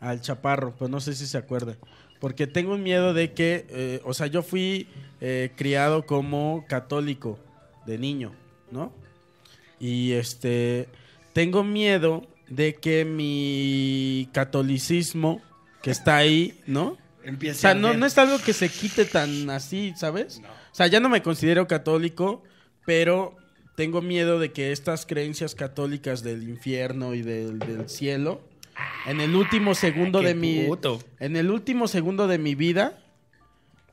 al 0.00 0.20
chaparro, 0.20 0.74
pues 0.76 0.90
no 0.90 1.00
sé 1.00 1.14
si 1.14 1.26
se 1.26 1.38
acuerda. 1.38 1.76
Porque 2.20 2.46
tengo 2.46 2.74
un 2.74 2.82
miedo 2.82 3.14
de 3.14 3.32
que, 3.32 3.66
eh, 3.68 4.00
o 4.04 4.14
sea, 4.14 4.26
yo 4.26 4.42
fui 4.42 4.88
eh, 5.20 5.52
criado 5.56 6.06
como 6.06 6.64
católico 6.68 7.38
de 7.86 7.98
niño, 7.98 8.32
¿no? 8.70 8.92
Y 9.78 10.12
este, 10.12 10.88
tengo 11.32 11.62
miedo 11.62 12.26
de 12.48 12.74
que 12.74 13.04
mi 13.04 14.28
catolicismo, 14.32 15.42
que 15.82 15.90
está 15.90 16.16
ahí, 16.16 16.58
¿no? 16.66 16.86
O 16.86 16.98
Empieza 17.24 17.60
sea, 17.60 17.70
a 17.72 17.74
no, 17.74 17.94
no 17.94 18.06
es 18.06 18.16
algo 18.16 18.38
que 18.38 18.52
se 18.52 18.68
quite 18.68 19.04
tan 19.04 19.50
así, 19.50 19.92
¿sabes? 19.96 20.40
No. 20.40 20.48
O 20.48 20.74
sea, 20.74 20.86
ya 20.86 20.98
no 20.98 21.08
me 21.08 21.22
considero 21.22 21.66
católico, 21.66 22.42
pero 22.88 23.36
tengo 23.76 24.00
miedo 24.00 24.38
de 24.38 24.50
que 24.50 24.72
estas 24.72 25.04
creencias 25.04 25.54
católicas 25.54 26.22
del 26.22 26.48
infierno 26.48 27.12
y 27.12 27.20
del, 27.20 27.58
del 27.58 27.86
cielo, 27.90 28.40
en 29.06 29.20
el 29.20 29.36
último 29.36 29.74
segundo 29.74 30.20
Ah, 30.20 30.22
de 30.22 30.34
mi... 30.34 30.64
puto. 30.64 30.98
En 31.20 31.36
el 31.36 31.50
último 31.50 31.86
segundo 31.86 32.26
de 32.26 32.38
mi 32.38 32.54
vida, 32.54 32.98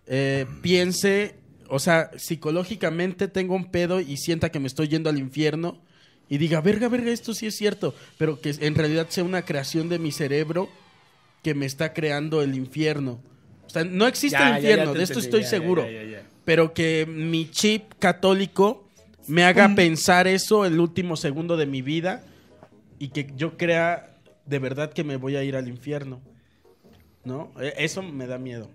eh, 0.08 0.45
piense, 0.62 1.36
o 1.67 1.79
sea, 1.79 2.10
psicológicamente 2.15 3.27
tengo 3.27 3.53
un 3.53 3.69
pedo 3.69 3.99
y 3.99 4.15
sienta 4.15 4.49
que 4.49 4.62
me 4.62 4.67
estoy 4.67 4.88
yendo 4.88 5.10
al 5.10 5.19
infierno 5.19 5.77
y 6.29 6.38
diga, 6.38 6.62
verga, 6.62 6.88
verga, 6.88 7.12
esto 7.12 7.34
sí 7.34 7.47
es 7.47 7.55
cierto, 7.58 7.93
pero 8.17 8.39
que 8.39 8.55
en 8.58 8.75
realidad 8.75 9.08
sea 9.10 9.25
una 9.25 9.41
creación 9.41 9.89
de 9.89 9.99
mi 9.99 10.13
cerebro 10.13 10.69
que 11.43 11.53
me 11.53 11.65
está 11.65 11.91
creando 11.91 12.41
el 12.41 12.55
infierno. 12.55 13.19
O 13.65 13.69
sea, 13.69 13.84
no 13.84 14.08
existe 14.08 14.39
Ya, 14.39 14.55
el 14.55 14.63
ya, 14.63 14.69
ya 14.69 14.69
infierno, 14.69 14.93
de 14.93 15.03
esto 15.03 15.19
estoy 15.19 15.43
seguro, 15.43 15.86
pero 16.45 16.73
que 16.73 17.05
mi 17.05 17.51
chip 17.51 17.93
católico 17.99 18.84
me 19.27 19.43
haga 19.43 19.73
pensar 19.75 20.27
eso 20.27 20.65
el 20.65 20.79
último 20.79 21.15
segundo 21.15 21.57
de 21.57 21.65
mi 21.65 21.81
vida 21.81 22.23
y 22.99 23.09
que 23.09 23.27
yo 23.35 23.57
crea 23.57 24.15
de 24.45 24.59
verdad 24.59 24.93
que 24.93 25.03
me 25.03 25.17
voy 25.17 25.35
a 25.35 25.43
ir 25.43 25.55
al 25.55 25.67
infierno. 25.67 26.21
¿No? 27.23 27.51
E- 27.59 27.73
Eso 27.77 28.01
me 28.03 28.27
da 28.27 28.38
miedo. 28.38 28.69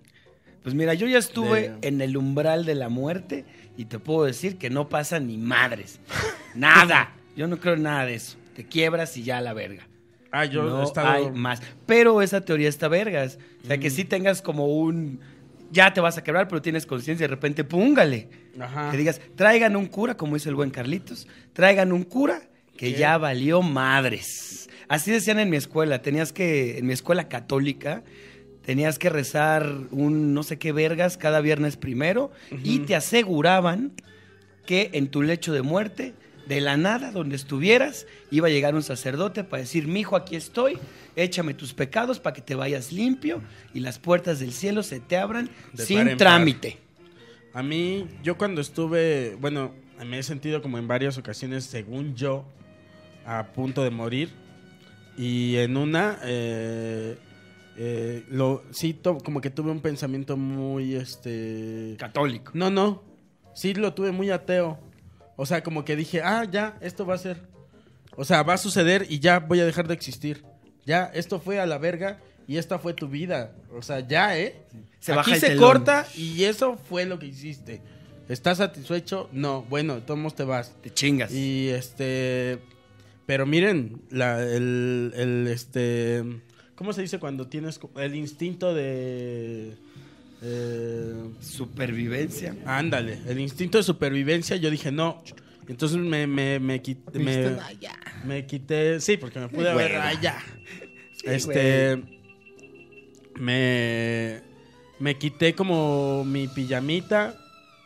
Pues 0.63 0.75
mira, 0.75 0.95
yo 0.95 1.07
ya 1.07 1.19
estuve 1.19 1.71
De- 1.71 1.89
en 1.89 2.01
el 2.01 2.17
umbral 2.17 2.65
de 2.67 2.75
la 2.75 2.89
muerte 2.89 3.45
y 3.77 3.85
te 3.87 3.99
puedo 3.99 4.25
decir 4.25 4.59
que 4.59 4.69
no 4.71 4.89
pasa 4.89 5.21
ni 5.21 5.39
madres. 5.39 6.01
Nada. 6.55 7.13
Yo 7.37 7.47
no 7.47 7.59
creo 7.61 7.75
en 7.75 7.85
nada 7.85 8.05
de 8.07 8.15
eso. 8.17 8.37
Te 8.55 8.67
quiebras 8.67 9.17
y 9.17 9.23
ya 9.23 9.39
a 9.39 9.41
la 9.41 9.55
verga. 9.55 9.87
Ah, 10.33 10.45
yo 10.45 10.65
no 10.65 10.81
he 10.83 10.85
estado... 10.85 11.09
hay 11.09 11.31
más. 11.31 11.63
Pero 11.87 12.21
esa 12.23 12.41
teoría 12.41 12.69
está 12.69 12.89
vergas. 12.89 13.39
O 13.65 13.67
sea, 13.69 13.79
que 13.79 13.89
sí 13.91 14.05
tengas 14.05 14.43
como 14.43 14.67
un... 14.67 15.21
Ya 15.71 15.93
te 15.93 16.01
vas 16.01 16.19
a 16.19 16.25
quebrar, 16.25 16.49
pero 16.49 16.61
tienes 16.61 16.87
conciencia 16.87 17.25
y 17.25 17.29
de 17.29 17.35
repente, 17.35 17.65
púngale. 17.65 18.29
Ajá. 18.59 18.91
Que 18.91 18.97
digas, 18.97 19.21
traigan 19.37 19.77
un 19.77 19.87
cura, 19.87 20.17
como 20.17 20.35
dice 20.35 20.49
el 20.49 20.55
buen 20.55 20.71
Carlitos. 20.71 21.29
Traigan 21.53 21.93
un 21.93 22.03
cura 22.05 22.43
que 22.77 22.93
¿Qué? 22.93 22.99
ya 22.99 23.19
valió 23.19 23.63
madres. 23.63 24.69
Así 24.89 25.13
decían 25.13 25.39
en 25.39 25.51
mi 25.51 25.57
escuela. 25.57 26.03
Tenías 26.03 26.33
que, 26.33 26.79
en 26.79 26.87
mi 26.87 26.93
escuela 26.93 27.29
católica, 27.29 28.03
tenías 28.63 28.99
que 28.99 29.09
rezar 29.09 29.73
un 29.91 30.35
no 30.35 30.43
sé 30.43 30.59
qué 30.59 30.73
vergas 30.73 31.17
cada 31.17 31.41
viernes 31.41 31.77
primero 31.77 32.31
y 32.63 32.81
te 32.81 32.95
aseguraban 32.95 33.93
que 34.67 34.91
en 34.95 35.09
tu 35.09 35.23
lecho 35.23 35.53
de 35.53 35.63
muerte, 35.63 36.15
de 36.51 36.61
la 36.61 36.77
nada, 36.77 37.13
donde 37.13 37.37
estuvieras, 37.37 38.07
iba 38.33 38.49
a 38.49 38.51
llegar 38.51 38.75
un 38.75 38.83
sacerdote 38.83 39.45
para 39.45 39.63
decir, 39.63 39.87
mijo, 39.87 40.17
aquí 40.17 40.35
estoy, 40.35 40.79
échame 41.15 41.55
tus 41.55 41.73
pecados 41.73 42.19
para 42.19 42.35
que 42.35 42.43
te 42.43 42.57
vayas 42.57 42.91
limpio 42.93 43.41
y 43.73 43.79
las 43.79 44.01
puertas 44.01 44.41
del 44.41 44.53
cielo 44.53 44.83
se 44.83 44.99
te 44.99 45.17
abran 45.17 45.49
De 45.73 45.87
sin 45.87 46.17
trámite. 46.17 46.79
A 47.55 47.63
mí, 47.63 48.09
yo 48.25 48.37
cuando 48.37 48.61
estuve, 48.61 49.37
bueno, 49.41 49.73
me 50.05 50.19
he 50.19 50.23
sentido 50.25 50.61
como 50.61 50.77
en 50.77 50.89
varias 50.89 51.19
ocasiones, 51.19 51.65
según 51.65 52.17
yo, 52.17 52.45
a 53.25 53.47
punto 53.53 53.85
de 53.85 53.91
morir. 53.91 54.31
Y 55.17 55.55
en 55.57 55.77
una, 55.77 56.19
eh, 56.25 57.17
eh, 57.77 58.25
lo, 58.29 58.65
sí, 58.73 58.93
to- 58.93 59.19
como 59.19 59.41
que 59.41 59.51
tuve 59.51 59.71
un 59.71 59.81
pensamiento 59.81 60.37
muy, 60.37 60.97
este... 60.97 61.95
Católico. 61.97 62.51
No, 62.55 62.71
no, 62.71 63.05
sí 63.55 63.73
lo 63.75 63.95
tuve 63.95 64.11
muy 64.11 64.31
ateo. 64.31 64.81
O 65.43 65.47
sea, 65.47 65.63
como 65.63 65.87
que 65.87 65.97
dije, 65.97 66.21
ah, 66.23 66.45
ya, 66.45 66.77
esto 66.83 67.07
va 67.07 67.15
a 67.15 67.19
ser. 67.19 67.41
O 68.15 68.27
sea, 68.27 68.43
va 68.43 68.53
a 68.53 68.59
suceder 68.59 69.07
y 69.09 69.21
ya 69.21 69.39
voy 69.39 69.59
a 69.61 69.65
dejar 69.65 69.89
de 69.89 69.95
existir. 69.95 70.45
Ya, 70.85 71.11
esto 71.15 71.41
fue 71.41 71.59
a 71.59 71.65
la 71.65 71.79
verga 71.79 72.21
y 72.47 72.59
esta 72.59 72.79
fue 72.79 72.93
tu 72.93 73.09
vida. 73.09 73.55
O 73.75 73.81
sea, 73.81 74.07
ya, 74.07 74.37
¿eh? 74.39 74.67
Se 74.99 75.13
Aquí 75.13 75.17
baja 75.17 75.35
el 75.37 75.41
se 75.41 75.47
telón. 75.49 75.65
corta 75.65 76.07
y 76.15 76.45
eso 76.45 76.77
fue 76.77 77.07
lo 77.07 77.19
que 77.19 77.25
hiciste. 77.25 77.81
¿Estás 78.29 78.59
satisfecho? 78.59 79.31
No, 79.33 79.63
bueno, 79.63 79.95
de 79.95 80.01
todos 80.03 80.21
modos 80.21 80.35
te 80.35 80.45
vas. 80.45 80.75
Te 80.83 80.91
chingas. 80.93 81.33
Y 81.33 81.71
este. 81.71 82.59
Pero 83.25 83.47
miren, 83.47 84.03
la, 84.11 84.43
el, 84.43 85.15
el, 85.17 85.47
este. 85.47 86.23
¿Cómo 86.75 86.93
se 86.93 87.01
dice 87.01 87.19
cuando 87.19 87.47
tienes 87.47 87.81
el 87.97 88.15
instinto 88.15 88.75
de. 88.75 89.75
Eh, 90.43 91.13
Supervivencia. 91.41 92.55
ándale, 92.65 93.19
el 93.27 93.39
instinto 93.41 93.79
de 93.79 93.85
supervivencia, 93.85 94.57
yo 94.57 94.71
dije 94.71 94.91
no. 94.93 95.23
Entonces 95.69 95.99
me, 95.99 96.27
me, 96.27 96.59
me, 96.59 96.83
quit- 96.83 97.13
me, 97.13 97.57
me 98.25 98.47
quité. 98.47 99.01
Sí, 99.01 99.17
porque 99.17 99.39
me 99.39 99.49
pude 99.49 99.71
haber. 99.71 99.93
Sí, 101.17 101.25
este. 101.27 102.03
Me. 103.37 104.41
Me 104.99 105.17
quité 105.17 105.55
como 105.55 106.25
mi 106.25 106.47
pijamita. 106.49 107.37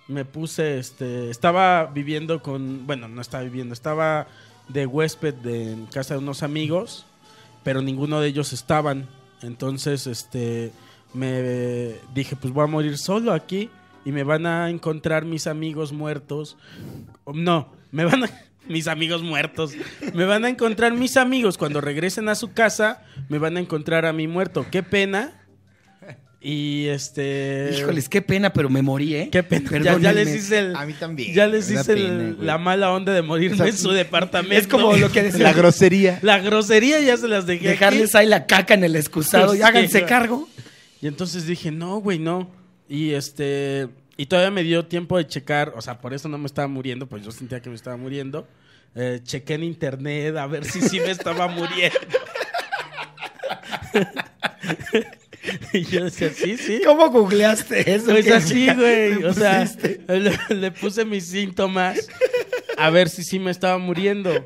me 0.09 0.25
puse, 0.25 0.79
este, 0.79 1.31
estaba 1.31 1.87
viviendo 1.87 2.43
con, 2.43 2.87
bueno, 2.87 3.09
no 3.09 3.21
estaba 3.23 3.43
viviendo, 3.45 3.73
estaba 3.73 4.27
de 4.69 4.85
huésped 4.87 5.33
de, 5.35 5.73
en 5.73 5.87
casa 5.87 6.15
de 6.15 6.19
unos 6.19 6.43
amigos, 6.43 7.07
pero 7.63 7.81
ninguno 7.83 8.21
de 8.21 8.29
ellos 8.29 8.53
estaban. 8.53 9.09
Entonces, 9.43 10.07
este, 10.07 10.73
me 11.15 11.95
dije, 12.15 12.37
pues 12.37 12.53
voy 12.53 12.65
a 12.65 12.67
morir 12.67 12.99
solo 12.99 13.33
aquí 13.33 13.71
y 14.05 14.13
me 14.13 14.23
van 14.25 14.45
a 14.47 14.69
encontrar 14.71 15.25
mis 15.25 15.47
amigos 15.47 15.93
muertos. 15.93 16.57
No, 17.33 17.73
me 17.91 18.05
van 18.05 18.25
a... 18.25 18.31
Mis 18.67 18.89
amigos 18.89 19.23
muertos. 19.23 19.73
Me 20.15 20.25
van 20.25 20.47
a 20.47 20.49
encontrar 20.49 20.95
mis 20.95 21.19
amigos 21.19 21.59
cuando 21.59 21.83
regresen 21.83 22.31
a 22.31 22.35
su 22.35 22.55
casa. 22.55 23.03
Me 23.29 23.37
van 23.39 23.59
a 23.59 23.61
encontrar 23.61 24.07
a 24.07 24.15
mi 24.15 24.27
muerto. 24.27 24.65
Qué 24.71 24.83
pena. 24.83 25.45
Y 26.41 26.87
este. 26.87 27.71
Híjoles, 27.79 28.09
qué 28.09 28.23
pena, 28.23 28.55
pero 28.55 28.71
me 28.71 28.81
morí, 28.81 29.15
¿eh? 29.17 29.29
Qué 29.31 29.43
pena. 29.43 29.71
Ya, 29.83 29.99
ya 29.99 30.13
les 30.15 30.35
hice 30.35 30.61
el. 30.61 30.77
A 30.77 30.87
mí 30.87 30.95
también. 30.95 31.35
Ya 31.35 31.47
les 31.47 31.71
hice 31.71 31.95
pena, 31.95 32.07
el- 32.09 32.37
la 32.47 32.57
mala 32.57 32.91
onda 32.93 33.13
de 33.13 33.21
morirme 33.21 33.69
en 33.69 33.77
su 33.77 33.91
departamento. 33.91 34.55
Es 34.57 34.67
como 34.67 34.97
lo 34.97 35.13
que 35.13 35.21
La 35.25 35.29
decía. 35.31 35.53
grosería. 35.53 36.19
La 36.23 36.39
grosería 36.39 37.01
ya 37.01 37.19
se 37.19 37.29
las 37.29 37.45
dejé. 37.45 37.69
aquí. 37.69 37.79
Dejarles 37.79 38.15
ahí 38.15 38.27
la 38.27 38.47
caca 38.47 38.73
en 38.73 38.85
el 38.85 38.97
excusado 38.97 39.55
y 39.55 39.61
háganse 39.61 39.99
güey. 40.01 40.09
cargo. 40.09 40.49
Y 41.05 41.07
entonces 41.07 41.47
dije, 41.47 41.71
no, 41.71 41.99
güey, 41.99 42.19
no. 42.19 42.51
Y 42.89 43.13
este. 43.13 43.91
Y 44.17 44.25
todavía 44.25 44.51
me 44.51 44.63
dio 44.63 44.87
tiempo 44.87 45.19
de 45.19 45.27
checar. 45.27 45.75
O 45.77 45.83
sea, 45.83 46.01
por 46.01 46.15
eso 46.15 46.31
no 46.31 46.39
me 46.39 46.47
estaba 46.47 46.67
muriendo, 46.67 47.07
pues 47.07 47.23
yo 47.23 47.31
sentía 47.31 47.61
que 47.61 47.69
me 47.69 47.77
estaba 47.77 47.99
muriendo. 47.99 48.49
Eh, 48.95 49.21
chequé 49.23 49.53
en 49.53 49.65
internet 49.65 50.35
a 50.39 50.47
ver 50.47 50.65
si 50.65 50.81
sí 50.81 51.01
me 51.01 51.11
estaba 51.11 51.47
muriendo. 51.47 51.99
y 55.75 55.85
yo 55.85 56.05
decía, 56.05 56.31
sí, 56.31 56.57
sí. 56.57 56.81
¿Cómo 56.87 57.11
googleaste 57.11 57.97
eso? 57.97 58.07
Pues 58.07 58.25
¿Qué- 58.25 58.33
así, 58.33 58.73
güey. 58.73 59.25
O 59.25 59.35
sea, 59.35 59.71
le, 60.09 60.39
le 60.49 60.71
puse 60.71 61.05
mis 61.05 61.27
síntomas 61.27 62.09
a 62.79 62.89
ver 62.89 63.11
si 63.11 63.25
sí 63.25 63.39
me 63.39 63.51
estaba 63.51 63.77
muriendo. 63.77 64.43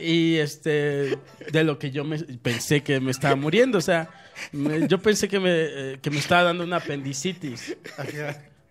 Y 0.00 0.36
este, 0.36 1.18
de 1.50 1.64
lo 1.64 1.76
que 1.80 1.90
yo 1.90 2.04
me, 2.04 2.20
pensé 2.20 2.84
que 2.84 3.00
me 3.00 3.10
estaba 3.10 3.34
muriendo. 3.34 3.78
O 3.78 3.80
sea, 3.80 4.08
me- 4.52 4.86
yo 4.88 4.98
pensé 5.00 5.28
que 5.28 5.40
me, 5.40 5.50
eh, 5.52 5.98
que 6.02 6.10
me 6.10 6.18
estaba 6.18 6.42
dando 6.44 6.64
una 6.64 6.76
apendicitis. 6.76 7.76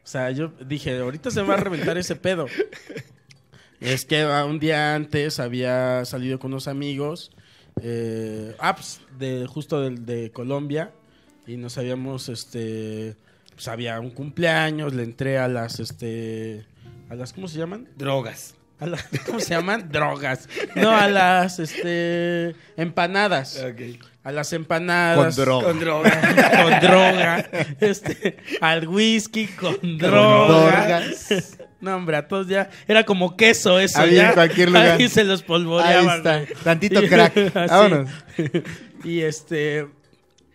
O 0.03 0.09
sea, 0.09 0.31
yo 0.31 0.47
dije, 0.65 0.97
ahorita 0.99 1.29
se 1.31 1.41
me 1.41 1.49
va 1.49 1.55
a 1.55 1.57
reventar 1.57 1.97
ese 1.97 2.15
pedo. 2.15 2.47
Es 3.79 4.05
que 4.05 4.25
un 4.25 4.59
día 4.59 4.95
antes 4.95 5.39
había 5.39 6.03
salido 6.05 6.39
con 6.39 6.51
unos 6.51 6.67
amigos, 6.67 7.31
eh, 7.81 8.55
ah, 8.59 8.75
pues, 8.75 9.01
de, 9.19 9.45
justo 9.47 9.81
del- 9.81 10.05
de, 10.05 10.31
Colombia, 10.31 10.91
y 11.45 11.57
nos 11.57 11.77
habíamos, 11.77 12.27
este, 12.29 13.15
pues 13.53 13.67
había 13.67 13.99
un 13.99 14.09
cumpleaños, 14.09 14.93
le 14.93 15.03
entré 15.03 15.37
a 15.37 15.47
las, 15.47 15.79
este, 15.79 16.65
a 17.09 17.15
las, 17.15 17.33
¿cómo 17.33 17.47
se 17.47 17.59
llaman? 17.59 17.87
Drogas. 17.95 18.55
A 18.79 18.85
las- 18.87 19.05
¿Cómo 19.25 19.39
se 19.39 19.49
llaman? 19.55 19.89
Drogas. 19.91 20.47
No, 20.75 20.89
a 20.91 21.07
las, 21.07 21.59
este, 21.59 22.55
empanadas. 22.77 23.57
A 24.27 24.31
las 24.33 24.51
empanadas. 24.51 25.37
Con 25.37 25.45
droga. 25.45 25.65
Con 25.67 25.79
droga. 25.79 26.61
Con 26.63 26.79
droga. 26.81 27.49
Este, 27.79 28.35
al 28.59 28.85
whisky 28.85 29.47
con 29.47 29.97
droga. 29.97 30.99
drogas. 30.99 31.57
No, 31.79 31.95
hombre, 31.95 32.17
a 32.17 32.27
todos 32.27 32.45
ya. 32.49 32.69
Era 32.89 33.05
como 33.05 33.37
queso 33.37 33.79
eso. 33.79 34.01
Ahí 34.01 34.15
ya. 34.15 34.27
en 34.27 34.33
cualquier 34.33 34.67
lugar. 34.67 34.99
Ahí 34.99 35.07
se 35.07 35.23
los 35.23 35.43
polvoreaban. 35.43 36.09
Ahí 36.09 36.43
está. 36.43 36.61
Tantito 36.61 37.01
crack. 37.07 37.37
así. 37.37 37.69
Vámonos. 37.69 38.09
Y 39.05 39.21
este. 39.21 39.87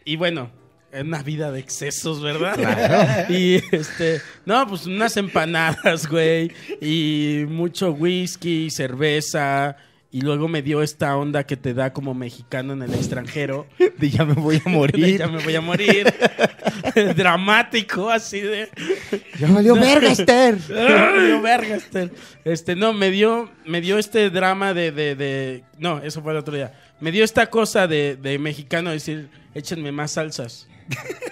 Y 0.04 0.16
bueno, 0.16 0.50
es 0.92 1.02
una 1.02 1.22
vida 1.22 1.50
de 1.50 1.60
excesos, 1.60 2.20
¿verdad? 2.20 3.26
Y 3.30 3.62
este. 3.74 4.20
No, 4.44 4.68
pues 4.68 4.84
unas 4.84 5.16
empanadas, 5.16 6.06
güey. 6.08 6.52
Y 6.82 7.46
mucho 7.48 7.92
whisky, 7.92 8.68
cerveza. 8.68 9.78
Y 10.14 10.20
luego 10.20 10.46
me 10.46 10.60
dio 10.60 10.82
esta 10.82 11.16
onda 11.16 11.44
que 11.44 11.56
te 11.56 11.72
da 11.72 11.94
como 11.94 12.12
mexicano 12.12 12.74
en 12.74 12.82
el 12.82 12.92
extranjero. 12.92 13.66
De 13.98 14.10
ya 14.10 14.26
me 14.26 14.34
voy 14.34 14.56
a 14.56 14.60
De 14.64 14.70
morir. 14.70 15.18
ya 15.18 15.26
me 15.26 15.42
voy 15.42 15.54
a 15.56 15.60
morir. 15.62 16.06
Dramático, 17.16 18.10
así 18.10 18.40
de. 18.40 18.68
Ya 19.38 19.48
valió 19.50 19.74
verga, 19.74 20.12
Esther. 20.12 20.58
Ay, 20.68 21.30
yo, 21.30 21.40
verga, 21.40 21.76
este, 21.76 22.10
este, 22.44 22.76
no, 22.76 22.92
me 22.92 23.10
dio, 23.10 23.50
me 23.64 23.80
dio 23.80 23.98
este 23.98 24.28
drama 24.28 24.74
de, 24.74 24.92
de, 24.92 25.16
de- 25.16 25.64
no, 25.78 26.02
eso 26.02 26.22
fue 26.22 26.32
el 26.32 26.38
otro 26.38 26.54
día. 26.54 26.74
Me 27.00 27.10
dio 27.10 27.24
esta 27.24 27.48
cosa 27.48 27.86
de, 27.86 28.16
de 28.16 28.38
mexicano, 28.38 28.90
decir, 28.90 29.28
échenme 29.54 29.92
más 29.92 30.12
salsas, 30.12 30.68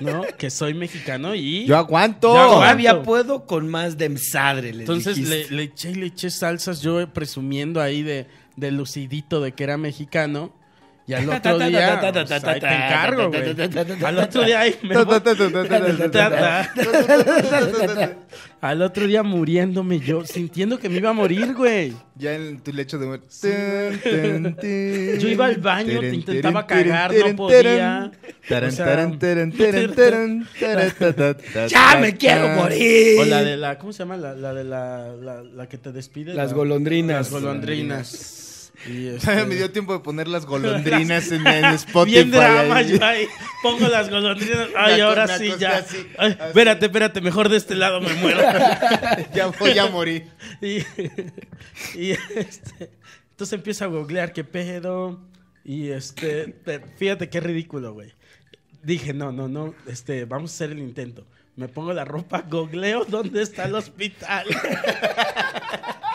¿no? 0.01 0.23
que 0.39 0.51
soy 0.51 0.75
mexicano 0.75 1.35
y... 1.35 1.67
Yo 1.67 1.77
aguanto. 1.77 2.29
Yo 2.35 2.39
aguanto. 2.39 2.61
Todavía 2.61 3.03
puedo 3.03 3.47
con 3.47 3.69
más 3.69 3.99
de 3.99 4.07
emsadre. 4.07 4.73
les 4.73 4.81
entonces 4.81 5.19
le, 5.19 5.49
le 5.51 5.65
eché, 5.65 5.95
le 5.95 6.07
eché 6.07 6.31
salsas, 6.31 6.81
yo 6.81 7.07
presumiendo 7.13 7.81
ahí 7.81 8.03
de, 8.03 8.27
de 8.61 8.71
lucidito 8.71 9.41
de 9.41 9.53
que 9.53 9.65
era 9.65 9.77
mexicano. 9.77 10.53
Y 11.07 11.15
al 11.15 11.29
otro 11.29 11.59
día, 11.71 12.01
pues, 12.13 12.31
ahí 12.45 12.61
te 12.61 12.67
encargo, 12.69 13.29
güey. 13.31 14.05
Al 14.05 14.19
otro 14.19 14.45
día 14.45 14.61
ahí 14.61 14.77
me 14.83 14.95
voy- 15.05 15.21
Al 18.61 18.83
otro 18.83 19.07
día 19.07 19.23
muriéndome 19.23 19.99
yo, 19.99 20.25
sintiendo 20.25 20.79
que 20.79 20.89
me 20.89 20.99
iba 20.99 21.11
a 21.11 21.13
morir, 21.15 21.55
güey. 21.55 21.95
Ya 22.15 22.35
en 22.35 22.61
tu 22.61 22.73
lecho 22.73 22.99
de 22.99 23.07
muerte. 23.07 23.99
Yo 25.19 25.29
iba 25.29 25.47
al 25.47 25.57
baño, 25.57 25.99
te 26.01 26.15
intentaba 26.15 26.67
cagar, 26.67 27.13
no 27.15 27.37
podía. 27.37 28.13
O 28.69 28.71
sea, 28.71 28.87
¡Ya 31.67 31.99
me 32.01 32.17
quiero 32.17 32.49
morir! 32.51 33.19
O 33.21 33.25
la 33.25 33.43
de 33.43 33.57
la, 33.57 33.79
¿cómo 33.79 33.93
se 33.93 34.01
llama? 34.01 34.17
La, 34.17 34.35
la 34.35 34.53
de 34.55 34.65
la, 34.65 35.09
la, 35.17 35.43
la 35.43 35.69
que 35.69 35.79
te 35.79 35.91
despide. 35.93 36.35
Las 36.35 36.51
la- 36.51 36.57
golondrinas. 36.57 37.17
Las 37.17 37.43
golondrinas. 37.43 38.47
Y 38.87 39.09
este- 39.17 39.45
Me 39.47 39.55
dio 39.57 39.71
tiempo 39.71 39.93
de 39.93 40.01
poner 40.01 40.27
las 40.29 40.47
golondrinas 40.47 41.31
en, 41.33 41.47
en 41.47 41.65
Spotify. 41.75 42.15
Bien 42.17 42.31
drama, 42.31 42.83
yo 42.83 42.97
ahí 43.05 43.27
pongo 43.63 43.89
las 43.89 44.09
golondrinas. 44.09 44.69
Ay, 44.77 44.97
Me 44.97 45.03
ahora 45.03 45.39
sí, 45.39 45.53
ya. 45.59 45.79
así, 45.79 46.07
Ay, 46.19 46.33
así. 46.39 46.49
espérate, 46.49 46.87
espérate, 46.87 47.21
mejor 47.21 47.49
de 47.49 47.57
este 47.59 47.75
lado 47.75 48.01
me 48.01 48.15
muero. 48.15 48.41
Ya 49.35 49.47
voy 49.49 49.79
a 49.79 49.87
morir. 49.87 50.29
Y, 50.63 50.79
y, 51.99 52.13
este, 52.37 52.91
entonces 53.31 53.53
empiezo 53.53 53.85
a 53.85 53.89
googlear 53.89 54.33
qué 54.33 54.45
pedo. 54.45 55.21
Y 55.65 55.91
este, 55.91 56.47
te- 56.65 56.81
fíjate 56.81 57.29
qué 57.29 57.41
ridículo, 57.41 57.93
güey. 57.93 58.13
Dije, 58.83 59.13
no, 59.13 59.31
no, 59.31 59.47
no, 59.47 59.75
este, 59.87 60.25
vamos 60.25 60.53
a 60.53 60.55
hacer 60.55 60.71
el 60.71 60.79
intento. 60.79 61.27
Me 61.57 61.69
pongo 61.69 61.93
la 61.93 62.07
ropa, 62.07 62.43
googleo 62.49 63.05
dónde 63.05 63.43
está 63.43 63.65
el 63.67 63.75
hospital. 63.75 64.47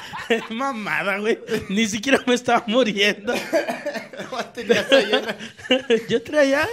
Mamada, 0.50 1.18
güey. 1.20 1.39
Ni 1.70 1.88
siquiera 1.88 2.20
me 2.26 2.36
estaba 2.36 2.63
muriendo. 2.68 3.34
Yo 6.10 6.22
traía. 6.22 6.68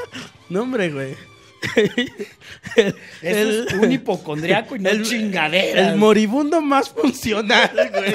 No, 0.48 0.62
hombre, 0.62 0.90
güey. 0.90 1.31
Eso 3.22 3.64
es 3.64 3.72
un 3.74 3.92
hipocondriaco 3.92 4.76
y 4.76 4.80
no 4.80 4.90
el- 4.90 5.02
chingadera. 5.02 5.90
El 5.90 5.96
moribundo 5.96 6.60
más 6.60 6.88
funcional, 6.90 7.70
güey. 7.92 8.14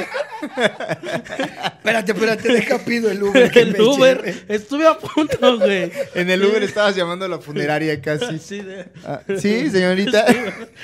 Espérate, 1.78 2.12
espérate, 2.12 2.52
deja 2.52 2.80
pido 2.80 3.10
el 3.12 3.24
Uber. 3.24 3.50
que 3.52 3.60
El 3.62 3.72
me 3.74 3.82
Uber. 3.82 4.18
lleve. 4.24 4.36
Estuve 4.50 4.88
a 4.88 4.98
punto, 4.98 5.58
güey. 5.60 5.92
En 6.16 6.30
el 6.30 6.44
Uber 6.44 6.62
estabas 6.64 6.96
llamando 6.96 7.26
a 7.26 7.28
la 7.30 7.40
funeraria 7.40 8.00
casi. 8.02 8.38
De- 8.62 8.86
Ah, 9.06 9.22
sí, 9.40 9.70
señorita. 9.70 10.26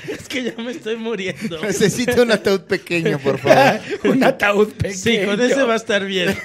Es 0.10 0.28
que 0.30 0.43
ya 0.43 0.54
me 0.58 0.71
estoy 0.71 0.95
muriendo. 0.95 1.60
Necesito 1.62 2.21
un 2.23 2.32
ataúd 2.32 2.62
pequeño, 2.62 3.19
por 3.19 3.38
favor. 3.39 3.80
un 4.06 4.23
ataúd 4.23 4.69
pequeño. 4.73 4.93
Sí, 4.95 5.19
con 5.26 5.41
ese 5.41 5.63
va 5.63 5.73
a 5.73 5.78
estar 5.78 6.06
bien. 6.06 6.36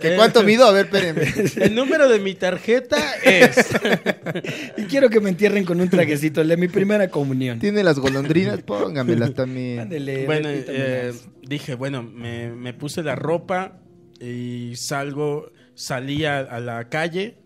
¿Que 0.00 0.14
¿Cuánto 0.16 0.42
mido? 0.44 0.66
A 0.66 0.72
ver, 0.72 0.84
espérenme. 0.86 1.22
El 1.56 1.74
número 1.74 2.08
de 2.08 2.18
mi 2.20 2.34
tarjeta 2.34 2.98
es. 3.24 3.56
Y 4.76 4.84
quiero 4.98 5.10
que 5.10 5.20
me 5.20 5.30
entierren 5.30 5.64
con 5.64 5.80
un 5.80 5.88
traguecito, 5.88 6.40
el 6.40 6.48
de 6.48 6.56
mi 6.56 6.68
primera 6.78 7.08
comunión. 7.08 7.58
¿Tiene 7.58 7.82
las 7.84 7.98
golondrinas? 7.98 8.62
Póngamelas 8.62 9.34
también. 9.34 9.80
Ándele, 9.80 10.26
Bueno, 10.26 10.48
eh, 10.50 11.12
dije, 11.42 11.74
bueno, 11.74 12.02
me, 12.02 12.50
me 12.50 12.74
puse 12.74 13.02
la 13.02 13.14
ropa 13.14 13.80
y 14.20 14.72
salgo, 14.76 15.52
salí 15.74 16.24
a, 16.24 16.38
a 16.38 16.60
la 16.60 16.88
calle 16.88 17.36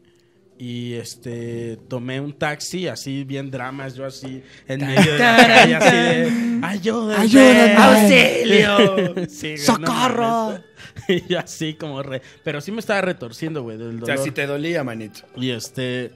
y 0.58 0.94
este 0.94 1.76
tomé 1.88 2.20
un 2.20 2.32
taxi, 2.34 2.86
así 2.86 3.24
bien 3.24 3.50
dramas, 3.50 3.94
yo 3.94 4.06
así 4.06 4.42
en 4.68 4.80
medio 4.80 5.12
de 5.14 5.18
la 5.18 5.36
calle, 5.36 5.74
así 5.74 5.96
de 5.96 6.60
ayúdenme, 6.62 7.16
Ayúdenme. 7.16 7.74
auxilio, 7.74 9.26
Sí, 9.28 9.54
no 9.58 9.62
¡Socorro! 9.62 10.58
Y 11.08 11.34
así 11.34 11.74
como 11.74 12.02
re, 12.02 12.22
pero 12.44 12.60
sí 12.60 12.70
me 12.70 12.78
estaba 12.80 13.00
retorciendo, 13.00 13.62
güey, 13.62 13.76
del 13.76 14.02
O 14.02 14.06
sea, 14.06 14.18
si 14.18 14.30
te 14.30 14.46
dolía, 14.46 14.84
manito. 14.84 15.20
Y 15.36 15.50
este 15.50 16.12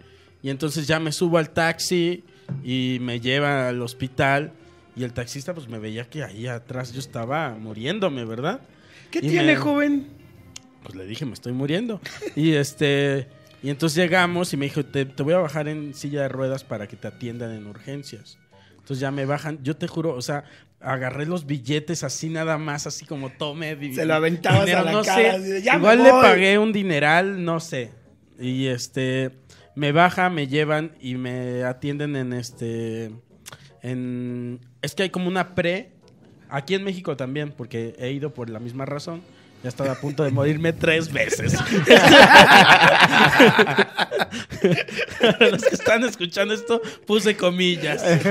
y 0.46 0.50
entonces 0.50 0.86
ya 0.86 1.00
me 1.00 1.10
subo 1.10 1.38
al 1.38 1.50
taxi 1.50 2.22
y 2.62 2.98
me 3.00 3.18
lleva 3.18 3.68
al 3.68 3.82
hospital 3.82 4.52
y 4.94 5.02
el 5.02 5.12
taxista 5.12 5.52
pues 5.54 5.66
me 5.68 5.80
veía 5.80 6.04
que 6.08 6.22
ahí 6.22 6.46
atrás 6.46 6.92
yo 6.92 7.00
estaba 7.00 7.50
muriéndome, 7.58 8.24
¿verdad? 8.24 8.60
¿Qué 9.10 9.18
Y 9.18 9.28
tiene, 9.28 9.54
me- 9.54 9.56
joven? 9.56 10.06
Pues 10.84 10.94
le 10.94 11.04
dije, 11.04 11.24
me 11.26 11.32
estoy 11.32 11.52
muriendo. 11.52 12.00
Y 12.36 12.52
este 12.52 13.26
y 13.60 13.70
entonces 13.70 13.96
llegamos 13.96 14.52
y 14.52 14.56
me 14.56 14.66
dijo, 14.66 14.84
te, 14.84 15.04
te 15.04 15.22
voy 15.24 15.34
a 15.34 15.38
bajar 15.38 15.66
en 15.66 15.94
silla 15.94 16.22
de 16.22 16.28
ruedas 16.28 16.62
para 16.62 16.86
que 16.86 16.94
te 16.96 17.08
atiendan 17.08 17.50
en 17.50 17.66
urgencias. 17.66 18.38
Entonces 18.70 19.00
ya 19.00 19.10
me 19.10 19.24
bajan, 19.26 19.58
yo 19.64 19.74
te 19.76 19.88
juro, 19.88 20.14
o 20.14 20.22
sea, 20.22 20.44
agarré 20.80 21.26
los 21.26 21.44
billetes 21.46 22.04
así 22.04 22.28
nada 22.28 22.56
más, 22.56 22.86
así 22.86 23.04
como 23.04 23.30
tome. 23.30 23.76
Se 23.92 24.06
lo 24.06 24.14
aventabas 24.14 24.60
dinero, 24.66 24.82
a 24.82 24.84
la 24.84 24.92
no 24.92 25.02
cara, 25.02 25.16
sé. 25.22 25.30
así 25.30 25.42
de, 25.50 25.62
"Ya 25.62 25.72
me 25.72 25.78
Igual 25.80 26.02
le 26.04 26.12
voy". 26.12 26.22
pagué 26.22 26.56
un 26.58 26.72
dineral, 26.72 27.44
no 27.44 27.58
sé. 27.58 27.90
Y 28.38 28.66
este, 28.66 29.32
me 29.76 29.92
baja, 29.92 30.28
me 30.30 30.48
llevan 30.48 30.96
y 31.00 31.14
me 31.14 31.62
atienden 31.62 32.16
en 32.16 32.32
este, 32.32 33.12
en, 33.82 34.58
es 34.82 34.94
que 34.94 35.04
hay 35.04 35.10
como 35.10 35.28
una 35.28 35.54
pre, 35.54 35.90
aquí 36.48 36.74
en 36.74 36.82
México 36.82 37.16
también, 37.16 37.52
porque 37.52 37.94
he 37.98 38.10
ido 38.10 38.34
por 38.34 38.50
la 38.50 38.58
misma 38.58 38.84
razón. 38.86 39.22
Ya 39.62 39.68
estaba 39.68 39.92
a 39.92 40.00
punto 40.00 40.24
de 40.24 40.30
morirme 40.30 40.72
tres 40.72 41.12
veces. 41.12 41.54
Los 45.40 45.62
que 45.64 45.74
están 45.74 46.04
escuchando 46.04 46.54
esto, 46.54 46.80
puse 47.06 47.36
comillas. 47.36 48.02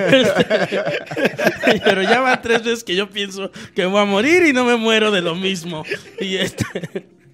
Pero 1.83 2.03
ya 2.03 2.21
van 2.21 2.41
tres 2.41 2.63
veces 2.63 2.83
que 2.83 2.95
yo 2.95 3.09
pienso 3.09 3.51
que 3.73 3.85
voy 3.85 4.01
a 4.01 4.05
morir 4.05 4.45
y 4.45 4.53
no 4.53 4.65
me 4.65 4.77
muero 4.77 5.11
de 5.11 5.21
lo 5.21 5.35
mismo. 5.35 5.83
Y, 6.19 6.37
este, 6.37 6.63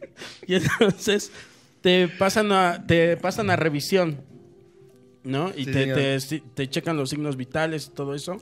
y 0.47 0.55
entonces 0.55 1.31
te 1.81 2.07
pasan 2.07 2.51
a, 2.51 2.85
te 2.85 3.17
pasan 3.17 3.49
a 3.49 3.55
revisión, 3.55 4.21
¿no? 5.23 5.51
Y 5.55 5.65
Sí, 5.65 5.71
te, 5.71 6.17
te, 6.55 6.69
checan 6.69 6.97
los 6.97 7.09
signos 7.09 7.35
vitales 7.35 7.87
y 7.87 7.95
todo 7.95 8.15
eso. 8.15 8.39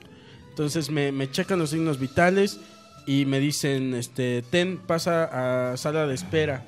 Entonces 0.50 0.90
me, 0.90 1.10
me 1.12 1.30
checan 1.30 1.58
los 1.58 1.70
signos 1.70 1.98
vitales 1.98 2.60
y 3.06 3.24
me 3.24 3.40
dicen, 3.40 3.94
este, 3.94 4.42
ten, 4.50 4.78
pasa 4.78 5.72
a 5.72 5.76
sala 5.76 6.06
de 6.06 6.14
espera. 6.14 6.64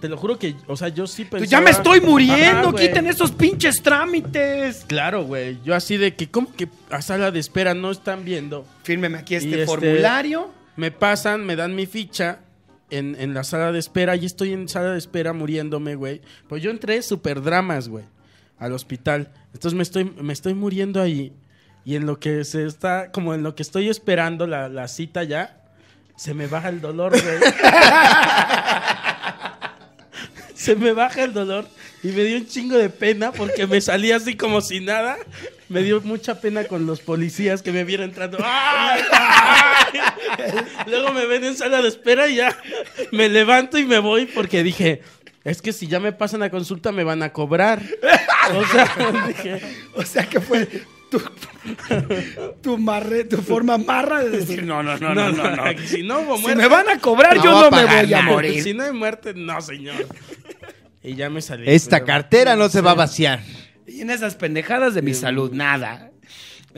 Te 0.00 0.08
lo 0.08 0.18
juro 0.18 0.38
que, 0.38 0.54
o 0.66 0.76
sea, 0.76 0.88
yo 0.88 1.06
sí 1.06 1.22
pensaba... 1.24 1.38
Pues 1.38 1.50
ya 1.50 1.60
me 1.60 1.70
estoy 1.70 2.00
muriendo, 2.00 2.68
Ajá, 2.68 2.76
quiten 2.76 3.06
esos 3.06 3.32
pinches 3.32 3.82
trámites. 3.82 4.84
Claro, 4.86 5.24
güey. 5.24 5.58
Yo 5.64 5.74
así 5.74 5.96
de 5.96 6.14
que, 6.14 6.28
¿cómo 6.28 6.52
que 6.52 6.68
a 6.90 7.00
sala 7.00 7.30
de 7.30 7.38
espera 7.38 7.72
no 7.72 7.90
están 7.90 8.24
viendo? 8.24 8.66
Fírmeme 8.82 9.18
aquí 9.18 9.36
este, 9.36 9.50
este- 9.50 9.66
formulario. 9.66 10.50
Me 10.76 10.90
pasan, 10.90 11.46
me 11.46 11.56
dan 11.56 11.74
mi 11.74 11.86
ficha 11.86 12.40
en, 12.90 13.16
en 13.18 13.34
la 13.34 13.44
sala 13.44 13.72
de 13.72 13.78
espera 13.78 14.16
y 14.16 14.26
estoy 14.26 14.52
en 14.52 14.68
sala 14.68 14.92
de 14.92 14.98
espera 14.98 15.32
muriéndome, 15.32 15.94
güey. 15.94 16.20
Pues 16.48 16.62
yo 16.62 16.70
entré 16.70 17.02
super 17.02 17.42
dramas, 17.42 17.88
güey, 17.88 18.04
al 18.58 18.72
hospital. 18.72 19.32
Entonces 19.52 19.74
me 19.74 19.82
estoy, 19.82 20.04
me 20.04 20.32
estoy 20.32 20.54
muriendo 20.54 21.00
ahí 21.00 21.32
y 21.84 21.96
en 21.96 22.06
lo 22.06 22.18
que 22.18 22.44
se 22.44 22.66
está, 22.66 23.12
como 23.12 23.34
en 23.34 23.42
lo 23.42 23.54
que 23.54 23.62
estoy 23.62 23.88
esperando 23.88 24.46
la, 24.46 24.68
la 24.68 24.88
cita 24.88 25.22
ya, 25.22 25.62
se 26.16 26.34
me 26.34 26.46
baja 26.46 26.68
el 26.68 26.80
dolor, 26.80 27.12
güey. 27.12 27.38
se 30.66 30.74
me 30.74 30.92
baja 30.92 31.22
el 31.22 31.32
dolor 31.32 31.64
y 32.02 32.08
me 32.08 32.24
dio 32.24 32.38
un 32.38 32.46
chingo 32.48 32.76
de 32.76 32.90
pena 32.90 33.30
porque 33.30 33.68
me 33.68 33.80
salí 33.80 34.10
así 34.10 34.34
como 34.34 34.60
si 34.60 34.80
nada. 34.80 35.16
Me 35.68 35.80
dio 35.82 36.00
mucha 36.00 36.40
pena 36.40 36.64
con 36.64 36.86
los 36.86 36.98
policías 37.00 37.62
que 37.62 37.70
me 37.70 37.84
vieron 37.84 38.08
entrando. 38.08 38.38
¡Ay! 38.42 39.00
¡Ay! 39.12 40.00
Luego 40.88 41.12
me 41.12 41.24
ven 41.26 41.44
en 41.44 41.56
sala 41.56 41.82
de 41.82 41.88
espera 41.88 42.26
y 42.26 42.36
ya 42.36 42.56
me 43.12 43.28
levanto 43.28 43.78
y 43.78 43.84
me 43.84 44.00
voy 44.00 44.26
porque 44.26 44.64
dije, 44.64 45.02
es 45.44 45.62
que 45.62 45.72
si 45.72 45.86
ya 45.86 46.00
me 46.00 46.10
pasan 46.10 46.42
a 46.42 46.50
consulta 46.50 46.90
me 46.90 47.04
van 47.04 47.22
a 47.22 47.32
cobrar. 47.32 47.80
O 48.52 48.64
sea, 48.66 49.24
dije, 49.28 49.60
O 49.94 50.02
sea 50.04 50.28
que 50.28 50.40
fue 50.40 50.66
tu, 51.10 51.20
tu, 52.60 52.76
marre, 52.76 53.22
tu 53.22 53.36
forma 53.36 53.78
marra 53.78 54.24
de 54.24 54.30
decir, 54.30 54.64
no, 54.64 54.82
no, 54.82 54.98
no, 54.98 55.14
no, 55.14 55.30
no. 55.30 55.54
no. 55.54 55.64
Si 55.86 56.02
no 56.02 56.20
hubo 56.22 56.36
Si 56.36 56.42
muerte, 56.42 56.62
me 56.62 56.68
van 56.68 56.88
a 56.88 56.98
cobrar, 56.98 57.36
No 57.36 57.44
yo 57.44 57.50
no 57.52 57.70
me 57.70 57.84
voy 57.84 58.12
a 58.12 58.22
morir. 58.22 58.62
si 58.64 58.74
no 58.74 58.82
hay 58.82 58.92
muerte, 58.92 59.32
no, 59.34 59.60
señor. 59.60 60.06
Y 61.06 61.14
ya 61.14 61.30
me 61.30 61.40
salí. 61.40 61.64
Esta 61.66 61.96
pero- 61.98 62.06
cartera 62.06 62.56
no 62.56 62.68
se 62.68 62.80
va 62.80 62.90
a 62.90 62.94
vaciar. 62.94 63.40
Y 63.86 64.00
en 64.00 64.10
esas 64.10 64.34
pendejadas 64.34 64.94
de 64.94 65.02
mi 65.02 65.14
salud, 65.14 65.52
nada. 65.52 66.10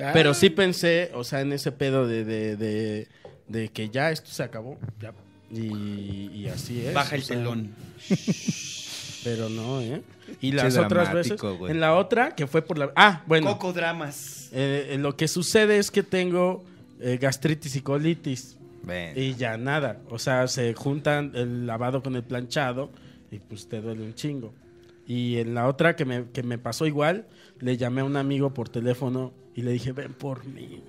Ah, 0.00 0.10
Pero 0.12 0.34
sí 0.34 0.50
pensé, 0.50 1.10
o 1.14 1.24
sea, 1.24 1.40
en 1.40 1.52
ese 1.52 1.72
pedo 1.72 2.06
de, 2.06 2.24
de, 2.24 2.56
de, 2.56 3.08
de 3.48 3.68
que 3.70 3.88
ya 3.88 4.10
esto 4.12 4.30
se 4.30 4.42
acabó. 4.42 4.78
ya. 5.00 5.12
Y, 5.50 6.30
y 6.34 6.48
así 6.48 6.84
es. 6.84 6.92
Baja 6.92 7.16
el 7.16 7.22
sea, 7.22 7.36
telón. 7.38 7.70
Pero 9.24 9.48
no, 9.48 9.80
¿eh? 9.80 10.02
Y 10.40 10.52
las 10.52 10.76
otras 10.76 11.12
veces. 11.12 11.40
En 11.68 11.80
la 11.80 11.94
otra, 11.96 12.34
que 12.34 12.46
fue 12.46 12.62
por 12.62 12.78
la. 12.78 12.92
Ah, 12.94 13.22
bueno. 13.26 13.46
Coco 13.52 13.72
dramas. 13.72 14.50
eh, 14.52 14.90
eh, 14.90 14.98
lo 14.98 15.16
que 15.16 15.26
sucede 15.26 15.78
es 15.78 15.90
que 15.90 16.02
tengo 16.02 16.64
eh, 17.00 17.18
gastritis 17.20 17.74
y 17.76 17.80
colitis. 17.80 18.56
Ven. 18.82 19.14
Y 19.16 19.34
ya 19.34 19.56
nada. 19.56 19.98
O 20.10 20.18
sea, 20.18 20.46
se 20.48 20.74
juntan 20.74 21.32
el 21.34 21.66
lavado 21.66 22.02
con 22.02 22.14
el 22.14 22.22
planchado 22.22 22.90
y 23.30 23.38
pues 23.38 23.68
te 23.68 23.80
duele 23.80 24.02
un 24.04 24.14
chingo. 24.14 24.52
Y 25.06 25.38
en 25.38 25.54
la 25.54 25.68
otra 25.68 25.96
que 25.96 26.04
me, 26.04 26.26
que 26.32 26.42
me 26.42 26.58
pasó 26.58 26.86
igual, 26.86 27.26
le 27.60 27.76
llamé 27.76 28.02
a 28.02 28.04
un 28.04 28.16
amigo 28.16 28.52
por 28.52 28.68
teléfono 28.68 29.32
y 29.54 29.62
le 29.62 29.72
dije, 29.72 29.92
ven 29.92 30.12
por 30.14 30.44
mí. 30.44 30.82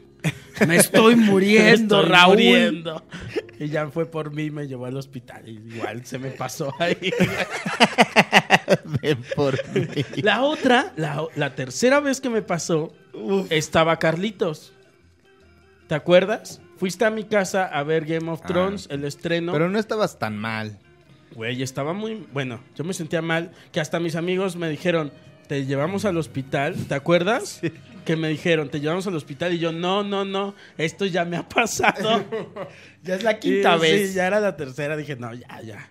Me 0.68 0.76
estoy 0.76 1.16
Me 1.16 1.26
muriendo, 1.32 2.00
estoy 2.02 2.12
Raúl. 2.12 2.34
muriendo. 2.36 3.04
Y 3.60 3.70
ya 3.70 3.88
fue 3.90 4.06
por 4.06 4.34
mí, 4.34 4.52
me 4.52 4.68
llevó 4.68 4.86
al 4.88 4.98
hospital. 4.98 5.48
Y 5.48 5.76
igual 5.76 6.06
se 6.06 6.20
me 6.20 6.32
pasó 6.32 6.74
ahí. 6.80 6.98
Ven 9.02 9.20
por 9.36 9.56
mí. 9.74 9.86
La 10.22 10.44
otra, 10.44 10.94
la, 10.98 11.26
la 11.36 11.56
tercera 11.56 12.00
vez 12.00 12.22
que 12.22 12.30
me 12.30 12.42
pasó, 12.42 12.92
estaba 13.50 13.98
Carlitos. 13.98 14.74
¿Te 15.88 15.96
acuerdas? 15.96 16.62
Fuiste 16.78 17.06
a 17.06 17.10
mi 17.10 17.24
casa 17.24 17.66
a 17.66 17.84
ver 17.84 18.06
Game 18.06 18.30
of 18.30 18.42
Ah. 18.44 18.48
Thrones, 18.48 18.88
el 18.92 19.06
estreno. 19.06 19.52
Pero 19.54 19.70
no 19.70 19.80
estabas 19.80 20.20
tan 20.20 20.38
mal. 20.38 20.78
Güey, 21.36 21.62
estaba 21.62 21.94
muy... 21.94 22.26
Bueno, 22.34 22.60
yo 22.76 22.84
me 22.84 22.94
sentía 22.94 23.22
mal, 23.22 23.52
que 23.72 23.80
hasta 23.80 24.00
mis 24.00 24.16
amigos 24.16 24.56
me 24.56 24.70
dijeron, 24.70 25.12
te 25.48 25.66
llevamos 25.66 26.06
al 26.06 26.18
hospital, 26.18 26.76
¿te 26.88 26.96
acuerdas? 26.96 27.62
Que 28.06 28.16
me 28.16 28.30
dijeron, 28.30 28.70
te 28.70 28.80
llevamos 28.80 29.06
al 29.08 29.16
hospital 29.16 29.54
y 29.54 29.60
yo, 29.60 29.72
no, 29.72 30.04
no, 30.04 30.26
no, 30.26 30.56
esto 30.78 31.06
ya 31.06 31.26
me 31.26 31.38
ha 31.38 31.48
pasado. 31.48 32.24
Ya 33.04 33.16
es 33.16 33.24
la 33.24 33.34
Y, 33.34 33.40
quinta 33.40 33.76
sí, 33.76 33.82
vez. 33.82 34.14
ya 34.14 34.28
era 34.28 34.40
la 34.40 34.58
tercera, 34.58 34.98
dije, 34.98 35.16
no, 35.16 35.34
ya, 35.34 35.62
ya. 35.62 35.90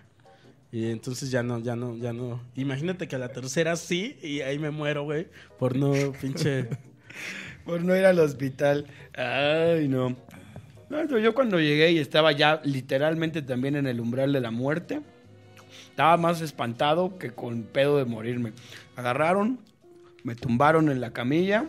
Y 0.71 0.91
entonces 0.91 1.31
ya 1.31 1.41
no, 1.41 1.59
ya 1.59 1.75
no, 1.75 1.97
ya 1.97 2.13
no. 2.13 2.43
Imagínate 2.55 3.07
que 3.07 3.15
a 3.15 3.19
la 3.19 3.29
tercera 3.29 3.75
sí 3.75 4.17
y 4.21 4.41
ahí 4.41 4.59
me 4.59 4.69
muero, 4.69 5.03
güey, 5.03 5.27
por 5.57 5.75
no 5.75 5.93
pinche... 6.21 6.67
Por 7.65 7.83
no 7.83 7.95
ir 7.95 8.05
al 8.05 8.17
hospital. 8.17 8.87
Ay, 9.13 9.87
no. 9.87 10.15
No, 10.89 11.17
yo 11.19 11.35
cuando 11.35 11.59
llegué 11.59 11.91
y 11.91 11.99
estaba 11.99 12.31
ya 12.31 12.61
literalmente 12.63 13.43
también 13.43 13.75
en 13.75 13.85
el 13.85 13.99
umbral 13.99 14.33
de 14.33 14.41
la 14.41 14.49
muerte, 14.49 15.01
estaba 15.99 16.15
más 16.15 16.39
espantado 16.39 17.17
que 17.17 17.31
con 17.31 17.63
pedo 17.63 17.97
de 17.97 18.05
morirme. 18.05 18.53
Agarraron, 18.95 19.59
me 20.23 20.33
tumbaron 20.33 20.89
en 20.89 21.01
la 21.01 21.11
camilla 21.11 21.65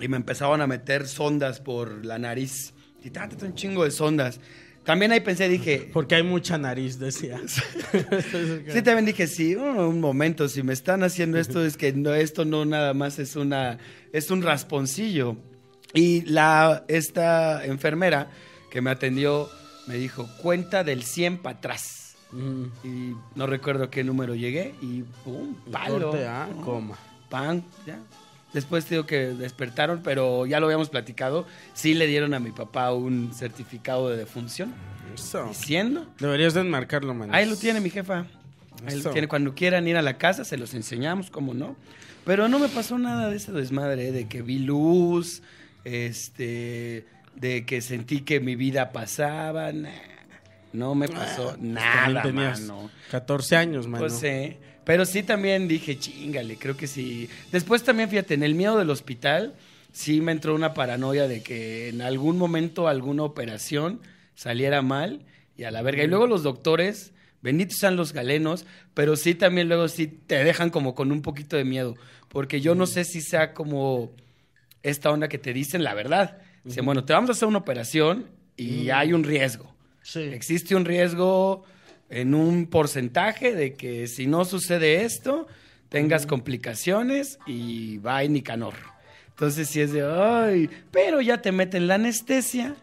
y 0.00 0.06
me 0.06 0.16
empezaban 0.16 0.60
a 0.60 0.68
meter 0.68 1.08
sondas 1.08 1.58
por 1.58 2.04
la 2.04 2.20
nariz. 2.20 2.74
Y 3.02 3.10
trate 3.10 3.44
un 3.44 3.56
chingo 3.56 3.82
de 3.82 3.90
sondas. 3.90 4.38
También 4.84 5.10
ahí 5.10 5.18
pensé, 5.18 5.48
dije, 5.48 5.90
Porque 5.92 6.14
hay 6.14 6.22
mucha 6.22 6.58
nariz, 6.58 7.00
decía. 7.00 7.40
Sí, 8.68 8.82
también 8.82 9.06
dije, 9.06 9.26
sí, 9.26 9.56
un, 9.56 9.80
un 9.80 10.00
momento, 10.00 10.48
si 10.48 10.62
me 10.62 10.72
están 10.72 11.02
haciendo 11.02 11.38
esto, 11.38 11.66
es 11.66 11.76
que 11.76 11.92
no, 11.92 12.14
esto 12.14 12.44
no 12.44 12.66
nada 12.66 12.94
más 12.94 13.18
es 13.18 13.34
una, 13.34 13.78
es 14.12 14.30
un 14.30 14.42
rasponcillo. 14.42 15.36
Y 15.92 16.20
la, 16.20 16.84
esta 16.86 17.66
enfermera 17.66 18.30
que 18.70 18.80
me 18.80 18.90
atendió 18.90 19.48
me 19.88 19.96
dijo, 19.96 20.28
cuenta 20.40 20.84
del 20.84 21.02
100 21.02 21.38
para 21.38 21.58
atrás. 21.58 22.07
Mm. 22.32 22.64
Y 22.84 23.16
no 23.34 23.46
recuerdo 23.46 23.90
qué 23.90 24.04
número 24.04 24.34
llegué 24.34 24.74
y 24.80 25.02
pum, 25.24 25.54
palo. 25.70 26.10
Corte 26.10 26.26
A, 26.26 26.48
coma. 26.64 26.96
Pan, 27.28 27.64
ya. 27.86 27.98
Después 28.52 28.86
te 28.86 28.94
digo 28.94 29.06
que 29.06 29.28
despertaron, 29.28 30.00
pero 30.02 30.46
ya 30.46 30.58
lo 30.58 30.66
habíamos 30.66 30.88
platicado. 30.88 31.46
Sí 31.74 31.94
le 31.94 32.06
dieron 32.06 32.32
a 32.32 32.40
mi 32.40 32.50
papá 32.50 32.92
un 32.92 33.32
certificado 33.34 34.08
de 34.08 34.16
defunción 34.16 34.72
Eso. 35.14 35.46
diciendo 35.48 36.06
Deberías 36.18 36.54
de 36.54 36.62
enmarcarlo, 36.62 37.12
man. 37.12 37.34
Ahí 37.34 37.46
lo 37.46 37.56
tiene 37.56 37.80
mi 37.80 37.90
jefa. 37.90 38.26
Ahí 38.86 39.00
lo 39.02 39.10
tiene. 39.10 39.28
Cuando 39.28 39.54
quieran 39.54 39.86
ir 39.86 39.96
a 39.96 40.02
la 40.02 40.16
casa, 40.16 40.44
se 40.44 40.56
los 40.56 40.72
enseñamos, 40.72 41.30
cómo 41.30 41.52
no. 41.52 41.76
Pero 42.24 42.48
no 42.48 42.58
me 42.58 42.68
pasó 42.68 42.98
nada 42.98 43.28
de 43.28 43.36
ese 43.36 43.52
desmadre, 43.52 44.08
¿eh? 44.08 44.12
de 44.12 44.28
que 44.28 44.40
vi 44.42 44.58
luz, 44.58 45.42
este, 45.84 47.06
de 47.34 47.66
que 47.66 47.80
sentí 47.80 48.20
que 48.20 48.40
mi 48.40 48.56
vida 48.56 48.92
pasaba. 48.92 49.72
nah. 49.72 50.17
No 50.72 50.94
me 50.94 51.08
pasó 51.08 51.56
nada, 51.60 52.22
También 52.22 52.22
tenías 52.22 52.60
mano. 52.60 52.90
14 53.10 53.56
años, 53.56 53.86
mano. 53.86 54.04
Pues 54.04 54.18
sí. 54.18 54.56
Pero 54.84 55.04
sí 55.04 55.22
también 55.22 55.68
dije, 55.68 55.98
chingale, 55.98 56.56
creo 56.56 56.76
que 56.76 56.86
sí. 56.86 57.28
Después 57.52 57.82
también, 57.82 58.08
fíjate, 58.08 58.34
en 58.34 58.42
el 58.42 58.54
miedo 58.54 58.78
del 58.78 58.90
hospital, 58.90 59.54
sí 59.92 60.20
me 60.20 60.32
entró 60.32 60.54
una 60.54 60.74
paranoia 60.74 61.28
de 61.28 61.42
que 61.42 61.88
en 61.88 62.00
algún 62.00 62.38
momento 62.38 62.88
alguna 62.88 63.24
operación 63.24 64.00
saliera 64.34 64.80
mal 64.82 65.26
y 65.56 65.64
a 65.64 65.70
la 65.70 65.82
verga. 65.82 66.04
Y 66.04 66.06
luego 66.06 66.26
los 66.26 66.42
doctores, 66.42 67.12
benditos 67.42 67.78
sean 67.78 67.96
los 67.96 68.12
galenos, 68.12 68.64
pero 68.94 69.16
sí 69.16 69.34
también 69.34 69.68
luego 69.68 69.88
sí 69.88 70.06
te 70.06 70.42
dejan 70.42 70.70
como 70.70 70.94
con 70.94 71.12
un 71.12 71.20
poquito 71.20 71.56
de 71.56 71.64
miedo. 71.64 71.96
Porque 72.28 72.60
yo 72.60 72.74
no 72.74 72.86
sé 72.86 73.04
si 73.04 73.20
sea 73.20 73.52
como 73.52 74.12
esta 74.82 75.10
onda 75.10 75.28
que 75.28 75.38
te 75.38 75.52
dicen 75.52 75.84
la 75.84 75.94
verdad. 75.94 76.38
Dicen, 76.64 76.84
bueno, 76.84 77.04
te 77.04 77.12
vamos 77.12 77.30
a 77.30 77.32
hacer 77.32 77.48
una 77.48 77.58
operación 77.58 78.26
y 78.56 78.90
hay 78.90 79.12
un 79.12 79.24
riesgo. 79.24 79.74
Sí. 80.08 80.20
Existe 80.20 80.74
un 80.74 80.86
riesgo 80.86 81.64
en 82.08 82.34
un 82.34 82.66
porcentaje 82.66 83.54
de 83.54 83.74
que 83.74 84.06
si 84.06 84.26
no 84.26 84.46
sucede 84.46 85.04
esto, 85.04 85.46
tengas 85.90 86.24
complicaciones 86.24 87.38
y 87.46 87.98
va 87.98 88.22
en 88.22 88.32
Nicanor. 88.32 88.72
Entonces, 89.28 89.68
si 89.68 89.82
es 89.82 89.92
de, 89.92 90.02
ay, 90.02 90.70
pero 90.90 91.20
ya 91.20 91.42
te 91.42 91.52
meten 91.52 91.86
la 91.86 91.96
anestesia 91.96 92.74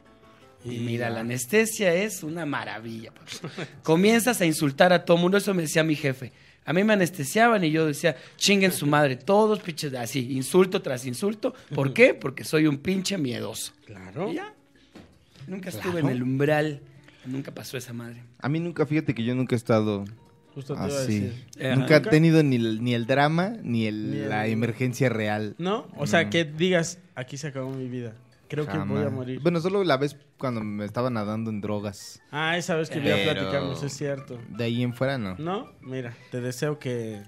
Y 0.63 0.77
mira, 0.81 1.09
la 1.09 1.21
anestesia 1.21 1.95
es 1.95 2.21
una 2.21 2.45
maravilla. 2.45 3.11
Comienzas 3.83 4.39
a 4.41 4.45
insultar 4.45 4.93
a 4.93 5.03
todo 5.03 5.17
mundo, 5.17 5.39
eso 5.39 5.51
me 5.55 5.63
decía 5.63 5.83
mi 5.83 5.95
jefe. 5.95 6.31
A 6.63 6.73
mí 6.73 6.83
me 6.83 6.93
anestesiaban 6.93 7.63
y 7.63 7.71
yo 7.71 7.87
decía, 7.87 8.15
chinguen 8.37 8.71
su 8.71 8.85
madre, 8.85 9.15
todos 9.15 9.61
pinches, 9.61 9.95
así, 9.95 10.31
insulto 10.31 10.83
tras 10.83 11.07
insulto. 11.07 11.55
¿Por 11.73 11.91
qué? 11.91 12.13
Porque 12.13 12.43
soy 12.43 12.67
un 12.67 12.77
pinche 12.77 13.17
miedoso. 13.17 13.73
Claro. 13.87 14.31
Y 14.31 14.35
ya. 14.35 14.53
Nunca 15.47 15.69
estuve 15.69 16.01
en 16.01 16.09
el 16.09 16.21
umbral, 16.21 16.81
nunca 17.25 17.53
pasó 17.53 17.77
esa 17.77 17.93
madre. 17.93 18.23
A 18.39 18.49
mí 18.49 18.59
nunca, 18.59 18.85
fíjate 18.85 19.13
que 19.15 19.23
yo 19.23 19.35
nunca 19.35 19.55
he 19.55 19.57
estado 19.57 20.05
Justo 20.53 20.73
te 20.75 20.85
iba 20.85 20.95
a 20.95 21.01
así. 21.01 21.19
decir. 21.19 21.45
Ajá. 21.65 21.75
Nunca 21.75 21.95
he 21.97 22.01
tenido 22.01 22.41
ni 22.43 22.55
el, 22.55 22.83
ni 22.83 22.93
el 22.93 23.05
drama 23.05 23.53
ni, 23.61 23.85
el- 23.87 24.11
Ni 24.11 24.17
el- 24.19 24.29
la 24.29 24.47
emergencia 24.47 25.09
real. 25.09 25.55
¿No? 25.57 25.87
O 25.97 26.07
sea, 26.07 26.23
No. 26.23 26.29
que 26.29 26.45
digas, 26.45 26.99
aquí 27.15 27.37
se 27.37 27.47
acabó 27.47 27.71
mi 27.71 27.87
vida. 27.89 28.13
Creo 28.47 28.65
que 28.67 28.77
voy 28.77 28.79
a 28.79 28.85
Jamás. 29.05 29.11
morir. 29.11 29.39
Bueno, 29.41 29.59
solo 29.59 29.83
la 29.83 29.97
vez 29.97 30.15
cuando 30.37 30.61
me 30.63 30.85
estaba 30.85 31.09
nadando 31.09 31.49
en 31.49 31.61
drogas. 31.61 32.21
Ah, 32.31 32.57
esa 32.57 32.75
vez 32.75 32.89
que 32.91 33.01
ya 33.01 33.15
Pero- 33.15 33.33
platicamos, 33.33 33.81
es 33.83 33.91
cierto. 33.97 34.39
De 34.49 34.63
ahí 34.65 34.83
en 34.83 34.93
fuera 34.93 35.17
no. 35.17 35.35
No, 35.39 35.71
mira, 35.81 36.13
te 36.31 36.41
deseo 36.41 36.77
que 36.77 37.23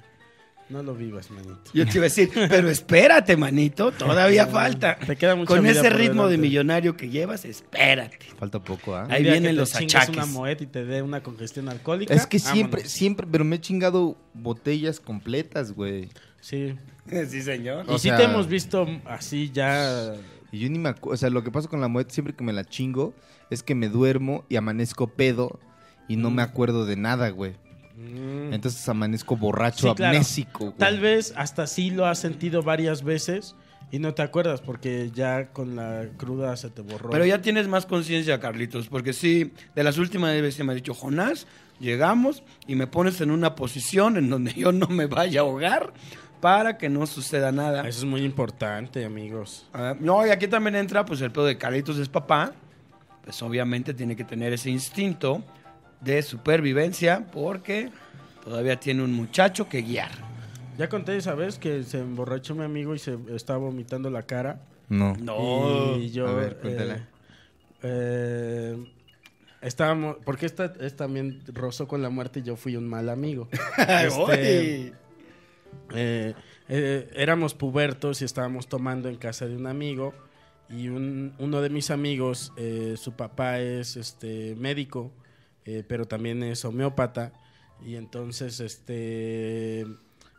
no 0.70 0.84
lo 0.84 0.94
vivas, 0.96 1.32
manito. 1.32 1.58
Yo 1.74 1.86
te 1.86 1.92
iba 1.94 2.02
a 2.02 2.10
decir, 2.10 2.30
pero 2.50 2.70
espérate, 2.70 3.38
manito, 3.38 3.92
todavía 3.92 4.48
falta. 4.48 4.98
Te 4.98 5.16
queda 5.16 5.36
mucha 5.36 5.48
Con 5.48 5.62
vida 5.64 5.72
ese 5.80 5.90
por 5.90 6.00
ritmo 6.00 6.28
de 6.28 6.38
millonario 6.38 6.98
que 6.98 7.10
llevas, 7.10 7.46
espérate. 7.46 8.20
Falta 8.38 8.60
poco, 8.60 8.96
¿ah? 8.96 9.08
Ahí 9.10 9.24
vienen 9.24 9.56
los 9.56 9.76
achaques. 9.76 10.10
una 10.16 10.26
moed 10.26 10.60
y 10.62 10.66
te 10.66 10.84
dé 10.86 11.02
una 11.02 11.24
congestión 11.24 11.70
alcohólica. 11.70 12.14
Es 12.14 12.28
que 12.28 12.40
siempre, 12.40 12.82
vámonos. 12.82 12.92
siempre, 12.92 13.28
pero 13.32 13.46
me 13.46 13.56
he 13.56 13.62
chingado 13.62 14.18
botellas 14.34 15.00
completas, 15.00 15.72
güey. 15.72 16.10
Sí. 16.42 16.76
Sí, 17.30 17.42
señor. 17.42 17.86
Y 17.88 17.92
O 17.94 17.98
sí 17.98 18.10
sea- 18.10 18.18
te 18.18 18.24
hemos 18.24 18.50
visto 18.50 18.86
así 19.06 19.50
ya. 19.54 20.14
Y 20.52 20.60
yo 20.60 20.70
ni 20.70 20.78
me 20.78 20.90
acuerdo, 20.90 21.14
o 21.14 21.18
sea, 21.18 21.30
lo 21.30 21.42
que 21.42 21.52
pasa 21.52 21.70
con 21.70 21.80
la 21.80 21.88
muerte 21.88 22.14
siempre 22.14 22.34
que 22.36 22.44
me 22.44 22.52
la 22.52 22.66
chingo 22.66 23.14
es 23.50 23.64
que 23.64 23.76
me 23.76 23.88
duermo 23.88 24.44
y 24.50 24.58
amanezco 24.58 25.08
pedo 25.08 25.58
y 26.10 26.18
no 26.18 26.32
me 26.32 26.42
acuerdo 26.42 26.86
de 26.86 26.98
nada, 26.98 27.30
güey. 27.30 27.54
Mm. 27.98 28.54
Entonces 28.54 28.88
amanezco 28.88 29.36
borracho, 29.36 29.90
Sí, 29.90 29.96
claro. 29.96 30.16
amnésico. 30.18 30.66
güey. 30.66 30.78
Tal 30.78 31.00
vez 31.00 31.34
hasta 31.36 31.66
sí 31.68 31.90
lo 31.90 32.06
has 32.06 32.20
sentido 32.20 32.62
varias 32.62 33.04
veces 33.04 33.56
y 33.92 34.00
no 34.00 34.14
te 34.14 34.22
acuerdas 34.22 34.62
porque 34.62 35.10
ya 35.14 35.48
con 35.48 35.76
la 35.76 36.06
cruda 36.18 36.56
se 36.58 36.70
te 36.70 36.82
borró. 36.82 37.10
Pero 37.10 37.26
ya 37.26 37.42
tienes 37.42 37.68
más 37.68 37.86
conciencia, 37.86 38.40
Carlitos, 38.40 38.88
porque 38.88 39.14
sí, 39.14 39.52
de 39.76 39.84
las 39.84 39.98
últimas 39.98 40.40
veces 40.42 40.64
me 40.66 40.74
ha 40.74 40.76
dicho, 40.76 40.94
Jonás, 40.94 41.48
llegamos 41.80 42.44
y 42.68 42.76
me 42.76 42.86
pones 42.88 43.20
en 43.22 43.32
una 43.32 43.56
posición 43.56 44.18
en 44.18 44.30
donde 44.30 44.54
yo 44.54 44.72
no 44.72 44.88
me 44.88 45.08
vaya 45.08 45.40
a 45.40 45.44
ahogar 45.44 45.94
para 46.42 46.78
que 46.78 46.90
no 46.90 47.08
suceda 47.08 47.52
nada. 47.52 47.88
Eso 47.88 48.00
es 48.00 48.06
muy 48.06 48.22
importante, 48.24 49.04
amigos. 49.06 49.66
No, 50.00 50.26
y 50.28 50.30
aquí 50.30 50.48
también 50.48 50.76
entra, 50.76 51.04
pues 51.04 51.20
el 51.22 51.32
pedo 51.32 51.46
de 51.46 51.58
Carlitos 51.58 51.98
es 51.98 52.10
papá, 52.10 52.54
pues 53.24 53.42
obviamente 53.42 53.94
tiene 53.96 54.16
que 54.16 54.24
tener 54.24 54.54
ese 54.54 54.70
instinto 54.70 55.44
de 56.02 56.22
supervivencia 56.22 57.26
porque 57.32 57.90
todavía 58.44 58.80
tiene 58.80 59.04
un 59.04 59.14
muchacho 59.14 59.68
que 59.70 59.82
guiar. 59.82 60.12
Ya 60.78 60.90
conté 60.90 61.18
esa 61.18 61.34
vez 61.36 61.58
que 61.58 61.84
se 61.84 62.00
emborrachó 62.00 62.54
mi 62.56 62.64
amigo 62.64 62.94
y 62.96 63.00
se 63.00 63.18
estaba 63.36 63.60
vomitando 63.60 64.10
la 64.10 64.24
cara. 64.24 64.62
No. 64.90 65.16
No. 65.18 65.98
Y 65.98 66.12
yo. 66.12 66.28
A 66.28 66.34
ver, 66.34 66.58
cuéntala. 66.58 66.96
eh, 66.96 67.02
eh, 67.84 68.78
estábamos. 69.62 70.18
Porque 70.24 70.46
esta 70.46 70.74
es 70.80 70.96
también 70.96 71.42
rozó 71.54 71.88
con 71.88 72.02
la 72.02 72.10
muerte 72.10 72.40
y 72.40 72.44
yo 72.44 72.56
fui 72.56 72.76
un 72.76 72.88
mal 72.88 73.10
amigo. 73.10 73.48
Este, 73.78 74.94
eh, 75.94 76.34
eh, 76.70 77.10
éramos 77.16 77.54
pubertos 77.54 78.22
y 78.22 78.26
estábamos 78.26 78.68
tomando 78.68 79.10
en 79.10 79.16
casa 79.16 79.48
de 79.48 79.56
un 79.56 79.68
amigo. 79.68 80.14
Y 80.70 80.90
un- 80.90 81.34
uno 81.40 81.62
de 81.62 81.70
mis 81.70 81.92
amigos, 81.92 82.52
eh, 82.58 82.96
su 82.98 83.14
papá 83.14 83.60
es 83.60 83.96
este 83.96 84.54
médico, 84.58 85.12
eh, 85.68 85.84
pero 85.88 86.08
también 86.08 86.42
es 86.42 86.66
homeópata. 86.66 87.32
Y 87.86 87.96
entonces 87.96 88.60
este 88.60 89.86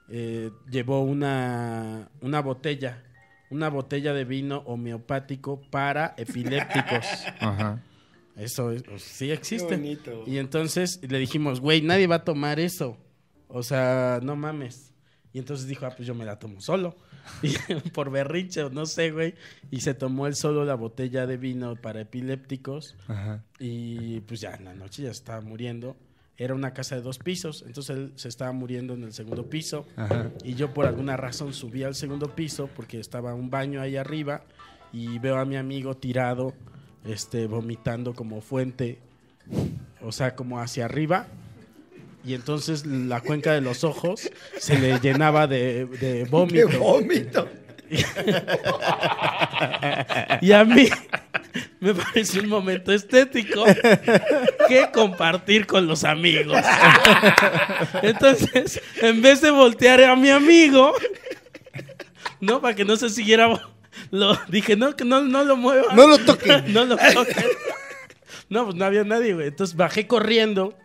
eh, 0.08 0.50
llevó 0.70 1.02
una, 1.02 2.08
una 2.20 2.40
botella, 2.40 3.04
una 3.50 3.68
botella 3.68 4.12
de 4.14 4.24
vino 4.24 4.58
homeopático 4.66 5.60
para 5.70 6.14
epilépticos. 6.16 7.06
Ajá. 7.40 7.80
Eso 8.36 8.72
es- 8.72 8.82
o- 8.88 8.98
sí 8.98 9.30
existe. 9.30 9.68
Qué 9.68 9.76
bonito. 9.76 10.24
Y 10.26 10.38
entonces 10.38 11.00
le 11.08 11.18
dijimos, 11.18 11.60
güey, 11.60 11.82
nadie 11.82 12.06
va 12.06 12.16
a 12.16 12.24
tomar 12.24 12.58
eso. 12.58 12.96
O 13.48 13.62
sea, 13.62 14.20
no 14.22 14.34
mames. 14.36 14.92
Y 15.32 15.38
entonces 15.38 15.66
dijo, 15.66 15.86
ah, 15.86 15.90
pues 15.96 16.06
yo 16.08 16.14
me 16.14 16.24
la 16.24 16.38
tomo 16.38 16.60
solo. 16.60 16.96
Y 17.42 17.54
por 17.90 18.10
berrinche, 18.10 18.62
o 18.64 18.70
no 18.70 18.86
sé, 18.86 19.10
güey. 19.10 19.34
Y 19.70 19.80
se 19.80 19.94
tomó 19.94 20.26
él 20.26 20.34
solo 20.34 20.64
la 20.64 20.74
botella 20.74 21.26
de 21.26 21.36
vino 21.36 21.76
para 21.76 22.00
epilépticos. 22.00 22.96
Ajá. 23.06 23.44
Y 23.58 24.20
pues 24.20 24.40
ya 24.40 24.54
en 24.54 24.64
la 24.64 24.74
noche 24.74 25.02
ya 25.02 25.10
estaba 25.10 25.40
muriendo. 25.40 25.96
Era 26.36 26.54
una 26.54 26.72
casa 26.72 26.94
de 26.94 27.02
dos 27.02 27.18
pisos, 27.18 27.64
entonces 27.66 27.96
él 27.96 28.12
se 28.14 28.28
estaba 28.28 28.52
muriendo 28.52 28.94
en 28.94 29.02
el 29.02 29.12
segundo 29.12 29.50
piso. 29.50 29.86
Ajá. 29.96 30.30
Y 30.44 30.54
yo 30.54 30.72
por 30.72 30.86
alguna 30.86 31.16
razón 31.16 31.52
subí 31.52 31.82
al 31.82 31.96
segundo 31.96 32.34
piso 32.36 32.68
porque 32.76 33.00
estaba 33.00 33.34
un 33.34 33.50
baño 33.50 33.80
ahí 33.80 33.96
arriba 33.96 34.44
y 34.92 35.18
veo 35.18 35.36
a 35.38 35.44
mi 35.44 35.56
amigo 35.56 35.96
tirado, 35.96 36.54
este, 37.04 37.46
vomitando 37.46 38.14
como 38.14 38.40
fuente, 38.40 39.00
o 40.00 40.12
sea, 40.12 40.36
como 40.36 40.60
hacia 40.60 40.84
arriba. 40.84 41.26
Y 42.24 42.34
entonces 42.34 42.84
la 42.84 43.20
cuenca 43.20 43.52
de 43.52 43.60
los 43.60 43.84
ojos 43.84 44.28
se 44.58 44.78
le 44.78 44.98
llenaba 45.00 45.46
de, 45.46 45.86
de 45.86 45.98
¡Qué 46.24 46.26
vómito. 46.30 46.78
vómito! 46.78 47.48
Y 50.40 50.52
a 50.52 50.64
mí 50.64 50.88
me 51.80 51.94
pareció 51.94 52.42
un 52.42 52.48
momento 52.48 52.92
estético 52.92 53.64
que 54.68 54.90
compartir 54.92 55.66
con 55.66 55.86
los 55.86 56.04
amigos. 56.04 56.62
Entonces, 58.02 58.80
en 59.00 59.22
vez 59.22 59.40
de 59.40 59.50
voltear 59.50 60.02
a 60.04 60.16
mi 60.16 60.30
amigo, 60.30 60.92
no, 62.40 62.60
para 62.60 62.74
que 62.74 62.84
no 62.84 62.96
se 62.96 63.10
siguiera, 63.10 63.48
lo 64.10 64.38
dije, 64.48 64.76
no, 64.76 64.94
que 64.94 65.04
no, 65.04 65.22
no 65.22 65.44
lo 65.44 65.56
mueva. 65.56 65.94
No 65.94 66.06
lo 66.06 66.18
toquen. 66.18 66.64
no 66.72 66.84
lo 66.84 66.96
toquen. 66.96 67.44
No, 68.48 68.64
pues 68.64 68.76
no 68.76 68.84
había 68.84 69.04
nadie, 69.04 69.34
güey. 69.34 69.48
Entonces 69.48 69.76
bajé 69.76 70.06
corriendo 70.06 70.76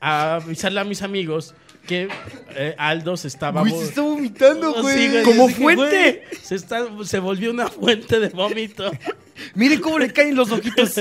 a 0.00 0.36
avisarle 0.36 0.80
a 0.80 0.84
mis 0.84 1.02
amigos 1.02 1.54
que 1.86 2.08
eh, 2.50 2.74
Aldo 2.78 3.16
se 3.16 3.28
estaba... 3.28 3.62
Vo- 3.64 3.78
se 3.78 3.84
está 3.84 4.02
vomitando, 4.02 4.82
güey. 4.82 4.98
sí, 4.98 5.08
güey, 5.10 5.22
Como 5.24 5.48
dije, 5.48 5.62
fuente. 5.62 6.24
güey, 6.28 6.40
se, 6.42 6.54
está, 6.54 6.86
se 7.04 7.18
volvió 7.18 7.50
una 7.50 7.68
fuente 7.68 8.20
de 8.20 8.28
vómito. 8.28 8.90
Mire 9.54 9.80
cómo 9.80 9.98
le 9.98 10.12
caen 10.12 10.34
los 10.36 10.50
ojitos. 10.50 10.94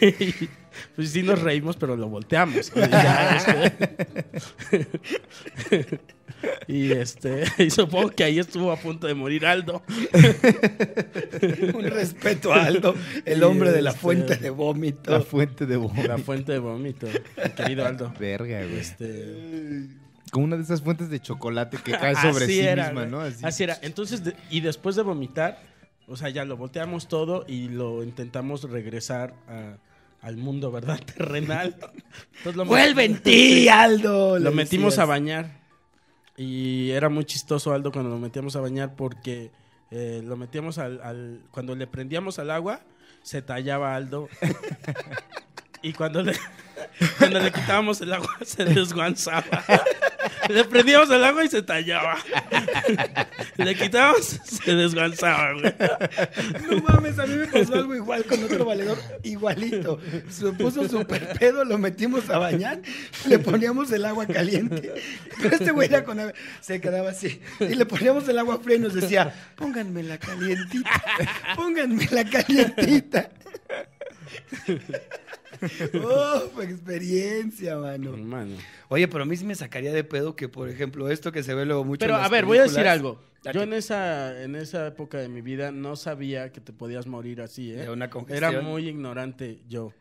Pues 0.96 1.10
sí 1.10 1.22
nos 1.22 1.40
reímos, 1.42 1.76
pero 1.76 1.96
lo 1.96 2.08
volteamos. 2.08 2.72
Ya, 2.76 3.36
este, 3.36 3.72
y, 6.66 6.92
este, 6.92 7.44
y 7.58 7.70
supongo 7.70 8.10
que 8.10 8.24
ahí 8.24 8.38
estuvo 8.38 8.70
a 8.72 8.76
punto 8.76 9.06
de 9.06 9.14
morir 9.14 9.46
Aldo. 9.46 9.82
Un 11.74 11.84
respeto 11.84 12.52
a 12.52 12.64
Aldo, 12.64 12.94
el 13.24 13.42
hombre 13.42 13.70
de 13.72 13.82
la 13.82 13.90
Este- 13.90 14.00
fuente 14.00 14.36
de 14.36 14.50
vómito. 14.50 15.10
La 15.10 15.20
fuente 15.20 15.66
de 15.66 15.76
vómito. 15.76 16.08
La 16.08 16.18
fuente 16.18 16.52
de 16.52 16.58
vómito, 16.58 17.06
mi 17.06 17.50
querido 17.52 17.86
Aldo. 17.86 18.12
Verga, 18.18 18.58
güey. 18.64 18.78
Este, 18.78 19.86
Como 20.30 20.44
una 20.46 20.56
de 20.56 20.62
esas 20.62 20.82
fuentes 20.82 21.10
de 21.10 21.20
chocolate 21.20 21.78
que 21.84 21.92
cae 21.92 22.14
sobre 22.16 22.44
así 22.44 22.54
sí 22.54 22.60
era, 22.60 22.86
misma. 22.86 23.06
¿no? 23.06 23.20
Así. 23.20 23.62
era. 23.62 23.78
Entonces, 23.82 24.24
de- 24.24 24.34
y 24.50 24.60
después 24.60 24.96
de 24.96 25.02
vomitar, 25.02 25.62
o 26.06 26.16
sea, 26.16 26.28
ya 26.28 26.44
lo 26.44 26.56
volteamos 26.56 27.08
todo 27.08 27.44
y 27.48 27.68
lo 27.68 28.02
intentamos 28.02 28.62
regresar 28.70 29.34
a- 29.48 29.76
al 30.22 30.36
mundo, 30.38 30.72
¿verdad? 30.72 30.98
Terrenal. 31.16 31.76
Entonces, 32.38 32.56
lo 32.56 32.64
¡Vuelve 32.64 33.04
en 33.04 33.22
ti, 33.22 33.68
Aldo! 33.68 34.38
Lo 34.38 34.52
metimos 34.52 34.98
a 34.98 35.04
bañar. 35.04 35.63
Y 36.36 36.90
era 36.90 37.08
muy 37.08 37.24
chistoso, 37.24 37.72
Aldo, 37.72 37.92
cuando 37.92 38.10
lo 38.10 38.18
metíamos 38.18 38.56
a 38.56 38.60
bañar 38.60 38.96
porque 38.96 39.52
eh, 39.90 40.20
lo 40.24 40.36
metíamos 40.36 40.78
al, 40.78 41.00
al- 41.02 41.42
Cuando 41.50 41.74
le 41.76 41.86
prendíamos 41.86 42.38
al 42.38 42.50
agua, 42.50 42.80
se 43.22 43.40
tallaba 43.42 43.94
Aldo. 43.94 44.28
y 45.84 45.92
cuando 45.92 46.22
le, 46.22 46.32
cuando 47.18 47.40
le 47.40 47.52
quitábamos 47.52 48.00
el 48.00 48.12
agua, 48.14 48.38
se 48.42 48.64
desguanzaba. 48.64 49.44
le 50.48 50.64
prendíamos 50.64 51.10
el 51.10 51.22
agua 51.22 51.44
y 51.44 51.48
se 51.48 51.60
tallaba. 51.60 52.16
le 53.56 53.74
quitábamos, 53.74 54.40
se 54.44 54.74
desguanzaba, 54.74 55.52
güey. 55.52 55.74
No 56.70 56.82
mames, 56.88 57.18
a 57.18 57.26
mí 57.26 57.36
me 57.36 57.46
pasó 57.48 57.74
algo 57.74 57.94
igual 57.94 58.24
con 58.24 58.42
otro 58.42 58.64
valedor, 58.64 58.98
igualito. 59.24 60.00
Se 60.30 60.52
puso 60.52 60.88
súper 60.88 61.38
pedo, 61.38 61.66
lo 61.66 61.76
metimos 61.76 62.30
a 62.30 62.38
bañar, 62.38 62.80
le 63.26 63.38
poníamos 63.38 63.92
el 63.92 64.06
agua 64.06 64.26
caliente. 64.26 64.94
Pero 65.42 65.54
este 65.54 65.70
güey 65.70 65.88
era 65.88 66.02
con... 66.02 66.18
Se 66.62 66.80
quedaba 66.80 67.10
así. 67.10 67.42
Y 67.60 67.74
le 67.74 67.84
poníamos 67.84 68.26
el 68.26 68.38
agua 68.38 68.58
fría 68.58 68.76
y 68.76 68.80
nos 68.80 68.94
decía, 68.94 69.34
pónganme 69.54 70.02
la 70.02 70.16
calientita, 70.16 70.90
pónganme 71.54 72.08
la 72.10 72.24
calientita. 72.24 73.28
Uf, 75.64 76.60
experiencia, 76.62 77.76
mano. 77.78 78.16
Mano. 78.16 78.56
Oye, 78.88 79.08
pero 79.08 79.24
a 79.24 79.26
mí 79.26 79.36
sí 79.36 79.44
me 79.44 79.54
sacaría 79.54 79.92
de 79.92 80.04
pedo 80.04 80.36
que, 80.36 80.48
por 80.48 80.68
ejemplo, 80.68 81.10
esto 81.10 81.32
que 81.32 81.42
se 81.42 81.54
ve 81.54 81.64
luego 81.64 81.84
mucho. 81.84 82.00
Pero 82.00 82.14
en 82.14 82.20
las 82.20 82.28
a 82.28 82.32
ver, 82.32 82.44
voy 82.44 82.58
a 82.58 82.62
decir 82.62 82.76
películas, 82.76 82.94
algo. 82.94 83.20
Yo 83.52 83.62
en 83.62 83.72
esa, 83.74 84.42
en 84.42 84.56
esa 84.56 84.86
época 84.86 85.18
de 85.18 85.28
mi 85.28 85.42
vida 85.42 85.70
no 85.70 85.96
sabía 85.96 86.50
que 86.52 86.60
te 86.60 86.72
podías 86.72 87.06
morir 87.06 87.42
así, 87.42 87.72
¿eh? 87.72 87.76
De 87.76 87.90
una 87.90 88.08
congestión. 88.08 88.52
Era 88.52 88.62
muy 88.62 88.88
ignorante 88.88 89.60
yo. 89.68 89.92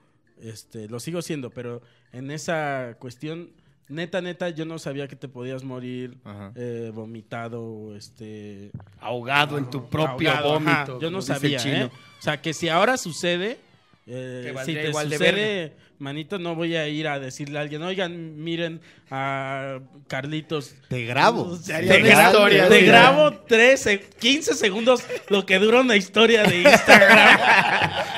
Este, 0.41 0.87
lo 0.89 0.99
sigo 0.99 1.21
siendo, 1.21 1.49
pero 1.49 1.81
en 2.11 2.31
esa 2.31 2.95
cuestión, 2.99 3.51
neta, 3.87 4.21
neta, 4.21 4.49
yo 4.49 4.65
no 4.65 4.79
sabía 4.79 5.07
que 5.07 5.15
te 5.15 5.27
podías 5.27 5.63
morir 5.63 6.17
Ajá. 6.23 6.51
eh, 6.55 6.91
vomitado, 6.93 7.95
este... 7.95 8.71
Ahogado 8.99 9.57
en 9.57 9.69
tu 9.69 9.89
propio 9.89 10.31
ahogado, 10.31 10.55
ajá. 10.55 10.85
vómito. 10.85 10.99
Yo 11.01 11.11
no 11.11 11.19
como 11.19 11.21
dice 11.21 11.33
el 11.33 11.39
sabía, 11.39 11.57
chino. 11.59 11.85
¿eh? 11.85 11.91
O 12.19 12.21
sea, 12.21 12.41
que 12.41 12.53
si 12.53 12.69
ahora 12.69 12.97
sucede, 12.97 13.59
eh, 14.05 14.53
si 14.65 14.73
te 14.73 14.89
igual 14.89 15.09
de 15.09 15.17
sucede, 15.17 15.73
manito, 15.99 16.37
no 16.39 16.55
voy 16.55 16.75
a 16.75 16.87
ir 16.89 17.07
a 17.07 17.19
decirle 17.19 17.57
a 17.57 17.61
alguien, 17.61 17.81
oigan, 17.83 18.43
miren 18.43 18.81
a 19.09 19.79
Carlitos. 20.07 20.75
Te 20.89 21.05
grabo. 21.05 21.57
Haría 21.73 21.93
Te, 21.93 22.03
gra- 22.03 22.25
historia, 22.27 22.67
te 22.67 22.81
¿no? 22.81 22.87
grabo 22.87 23.31
13, 23.33 23.99
15 24.19 24.55
segundos 24.55 25.03
lo 25.29 25.45
que 25.45 25.57
dura 25.59 25.79
una 25.81 25.95
historia 25.95 26.43
de 26.43 26.61
Instagram. 26.61 27.39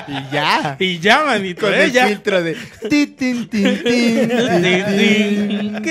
Y 0.08 0.32
ya. 0.32 0.76
y 0.80 1.00
ya, 1.00 1.24
manito, 1.26 1.62
Con 1.66 1.74
¿eh? 1.74 1.86
el 1.86 1.92
Ya. 1.92 2.08
filtro 2.08 2.44
de... 2.44 2.56
tin, 2.90 3.16
tin, 3.16 3.50
tin, 3.50 3.66
y 3.66 5.72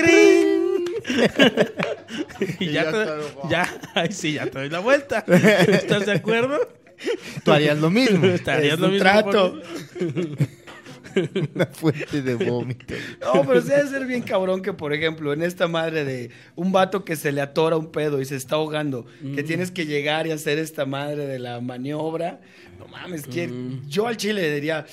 Y 2.59 2.71
ya, 2.71 2.83
ya 2.83 2.91
te- 2.91 3.49
ya, 3.49 3.67
ay, 3.93 4.11
sí, 4.11 4.33
ya 4.33 4.45
te 4.45 4.59
doy 4.59 4.69
la 4.69 4.79
vuelta. 4.79 5.23
¿Estás 5.27 6.05
de 6.05 6.13
acuerdo? 6.13 6.59
Tú 7.43 7.51
harías 7.51 7.77
lo 7.77 7.89
mismo. 7.89 8.25
Estarías 8.27 8.73
Es 8.75 8.79
lo 8.79 8.87
un 8.87 8.93
mismo 8.93 9.03
trato. 9.03 9.61
Una 11.55 11.65
fuente 11.67 12.21
de 12.21 12.35
vómito. 12.35 12.93
No, 13.21 13.43
pero 13.47 13.61
sí 13.61 13.69
debe 13.69 13.87
ser 13.87 14.05
bien 14.05 14.21
cabrón 14.21 14.61
que, 14.61 14.73
por 14.73 14.91
ejemplo, 14.93 15.31
en 15.31 15.43
esta 15.43 15.65
madre 15.67 16.03
de 16.03 16.29
un 16.55 16.73
vato 16.73 17.05
que 17.05 17.15
se 17.15 17.31
le 17.31 17.39
atora 17.39 17.77
un 17.77 17.89
pedo 17.91 18.19
y 18.19 18.25
se 18.25 18.35
está 18.35 18.55
ahogando, 18.55 19.05
que 19.33 19.43
Mm. 19.43 19.45
tienes 19.45 19.71
que 19.71 19.85
llegar 19.85 20.27
y 20.27 20.31
hacer 20.31 20.59
esta 20.59 20.85
madre 20.85 21.25
de 21.25 21.39
la 21.39 21.61
maniobra. 21.61 22.41
No 22.77 22.87
mames, 22.87 23.27
que 23.27 23.47
Mm. 23.47 23.87
yo 23.87 24.07
al 24.07 24.17
chile 24.17 24.53
diría, 24.53 24.85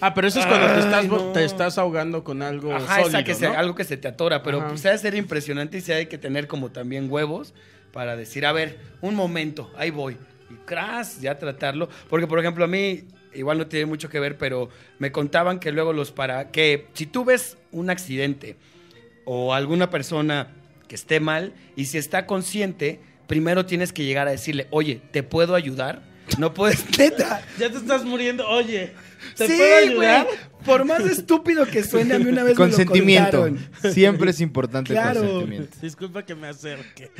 Ah, 0.00 0.14
pero 0.14 0.28
eso 0.28 0.38
es 0.38 0.46
cuando 0.46 0.68
te 0.74 0.78
estás, 0.78 1.06
no. 1.08 1.32
te 1.32 1.44
estás 1.44 1.76
ahogando 1.76 2.22
con 2.22 2.40
algo 2.42 2.72
ajá, 2.72 3.00
esa 3.00 3.10
sólido, 3.10 3.24
que 3.24 3.34
se- 3.34 3.48
¿no? 3.48 3.54
algo 3.58 3.74
que 3.74 3.82
se 3.82 3.96
te 3.96 4.06
atora, 4.06 4.44
pero 4.44 4.58
Ajá. 4.60 4.68
pues 4.68 4.86
ha 4.86 4.90
de 4.92 4.98
ser 4.98 5.16
impresionante 5.16 5.78
y 5.78 5.80
sí 5.80 5.90
hay 5.90 6.06
que 6.06 6.18
tener 6.18 6.46
como 6.46 6.70
también 6.70 7.10
huevos 7.10 7.52
para 7.92 8.14
decir, 8.14 8.46
a 8.46 8.52
ver, 8.52 8.78
un 9.00 9.16
momento, 9.16 9.72
ahí 9.76 9.90
voy. 9.90 10.16
Y 10.68 10.74
cras, 10.74 11.20
ya 11.20 11.38
tratarlo. 11.38 11.88
Porque, 12.08 12.26
por 12.26 12.38
ejemplo, 12.38 12.64
a 12.64 12.68
mí, 12.68 13.04
igual 13.34 13.58
no 13.58 13.66
tiene 13.66 13.86
mucho 13.86 14.08
que 14.08 14.20
ver, 14.20 14.36
pero 14.38 14.68
me 14.98 15.10
contaban 15.12 15.58
que 15.60 15.72
luego 15.72 15.92
los 15.92 16.12
para. 16.12 16.50
que 16.50 16.86
si 16.94 17.06
tú 17.06 17.24
ves 17.24 17.56
un 17.72 17.90
accidente 17.90 18.56
o 19.24 19.54
alguna 19.54 19.90
persona 19.90 20.54
que 20.88 20.94
esté 20.94 21.20
mal 21.20 21.52
y 21.76 21.84
si 21.86 21.98
está 21.98 22.26
consciente, 22.26 23.00
primero 23.26 23.66
tienes 23.66 23.92
que 23.92 24.04
llegar 24.04 24.26
a 24.28 24.30
decirle, 24.30 24.66
oye, 24.70 25.00
¿te 25.10 25.22
puedo 25.22 25.54
ayudar? 25.54 26.02
No 26.38 26.52
puedes, 26.54 26.84
neta. 26.98 27.42
Ya 27.58 27.70
te 27.70 27.76
estás 27.78 28.04
muriendo. 28.04 28.46
Oye, 28.48 28.92
¿te 29.36 29.46
sí, 29.46 29.54
puedo 29.56 29.76
ayudar? 29.76 30.24
güey. 30.26 30.36
Por 30.64 30.84
más 30.84 31.00
estúpido 31.00 31.64
que 31.66 31.82
suene, 31.84 32.14
a 32.14 32.18
mí 32.18 32.26
una 32.26 32.42
vez 32.42 32.56
Consentimiento. 32.56 33.42
me 33.50 33.58
lo. 33.82 33.92
Siempre 33.92 34.30
es 34.32 34.40
importante 34.40 34.92
Claro. 34.92 35.20
el 35.20 35.26
consentimiento. 35.28 35.76
Disculpa 35.80 36.24
que 36.24 36.34
me 36.34 36.48
acerque. 36.48 37.10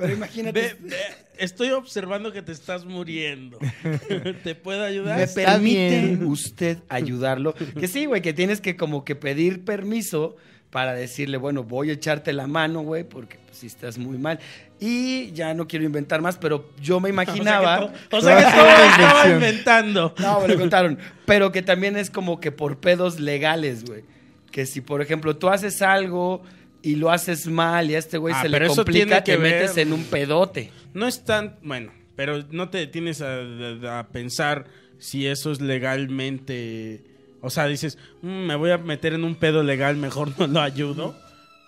Pero 0.00 0.12
imagínate. 0.14 0.60
Ve- 0.60 0.76
ve, 0.80 0.96
estoy 1.38 1.70
observando 1.70 2.32
que 2.32 2.42
te 2.42 2.52
estás 2.52 2.84
muriendo. 2.84 3.58
¿Te 4.44 4.54
puedo 4.54 4.82
ayudar? 4.84 5.18
¿Me 5.18 5.26
permite 5.26 6.00
bien. 6.00 6.26
usted 6.26 6.78
ayudarlo? 6.88 7.54
Que 7.54 7.86
sí, 7.88 8.06
güey, 8.06 8.22
que 8.22 8.32
tienes 8.32 8.60
que 8.60 8.76
como 8.76 9.04
que 9.04 9.14
pedir 9.16 9.64
permiso 9.64 10.36
para 10.70 10.94
decirle, 10.94 11.36
bueno, 11.36 11.64
voy 11.64 11.90
a 11.90 11.94
echarte 11.94 12.32
la 12.32 12.46
mano, 12.46 12.82
güey, 12.82 13.02
porque 13.04 13.38
pues, 13.44 13.58
si 13.58 13.66
estás 13.66 13.98
muy 13.98 14.18
mal. 14.18 14.38
Y 14.78 15.32
ya 15.32 15.52
no 15.52 15.66
quiero 15.66 15.84
inventar 15.84 16.20
más, 16.22 16.38
pero 16.38 16.70
yo 16.80 17.00
me 17.00 17.08
imaginaba... 17.08 17.92
O 18.12 18.20
sea 18.20 18.36
que, 18.36 18.42
to- 18.44 18.46
o 18.46 18.46
sea 18.46 18.46
que 18.46 18.52
todo 18.54 18.64
Toda 18.64 18.86
estaba 18.86 19.28
inventando. 19.30 20.14
No, 20.18 20.40
me 20.40 20.48
lo 20.48 20.58
contaron. 20.58 20.98
Pero 21.26 21.50
que 21.52 21.62
también 21.62 21.96
es 21.96 22.08
como 22.10 22.38
que 22.40 22.52
por 22.52 22.78
pedos 22.78 23.18
legales, 23.20 23.84
güey. 23.84 24.04
Que 24.52 24.64
si, 24.66 24.80
por 24.80 25.02
ejemplo, 25.02 25.36
tú 25.36 25.48
haces 25.48 25.82
algo 25.82 26.42
y 26.82 26.96
lo 26.96 27.10
haces 27.10 27.46
mal 27.46 27.90
y 27.90 27.94
a 27.94 27.98
este 27.98 28.18
güey 28.18 28.34
Ah, 28.36 28.42
se 28.42 28.48
le 28.48 28.66
complica, 28.66 29.22
que 29.24 29.32
te 29.32 29.38
ver- 29.38 29.60
metes 29.62 29.76
en 29.76 29.92
un 29.92 30.04
pedote. 30.04 30.70
No 30.94 31.06
es 31.06 31.24
tan. 31.24 31.56
Bueno, 31.62 31.92
pero 32.16 32.44
no 32.50 32.68
te 32.70 32.78
detienes 32.78 33.22
a, 33.22 34.06
pensar 34.12 34.66
si 34.98 35.26
eso 35.26 35.52
es 35.52 35.60
legalmente. 35.60 37.02
O 37.42 37.50
sea, 37.50 37.66
dices, 37.66 37.98
"Mm, 38.22 38.46
me 38.46 38.54
voy 38.56 38.70
a 38.70 38.78
meter 38.78 39.14
en 39.14 39.24
un 39.24 39.34
pedo 39.34 39.62
legal, 39.62 39.96
mejor 39.96 40.32
no 40.38 40.46
lo 40.46 40.60
ayudo. 40.60 41.16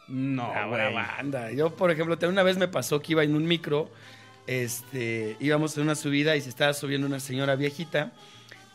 No, 0.09 0.43
Ahora 0.45 0.91
banda. 0.91 1.53
Yo, 1.53 1.75
por 1.77 1.91
ejemplo, 1.91 2.19
una 2.29 2.43
vez 2.43 2.59
me 2.59 2.69
pasó 2.69 3.01
que 3.01 3.13
iba 3.13 3.23
en 3.25 3.35
un 3.35 3.47
micro, 3.47 3.91
este, 4.47 5.37
íbamos 5.41 5.77
en 5.77 5.85
una 5.85 5.95
subida 5.95 6.37
y 6.37 6.41
se 6.41 6.49
estaba 6.49 6.75
subiendo 6.75 7.07
una 7.07 7.21
señora 7.21 7.55
viejita 7.57 8.13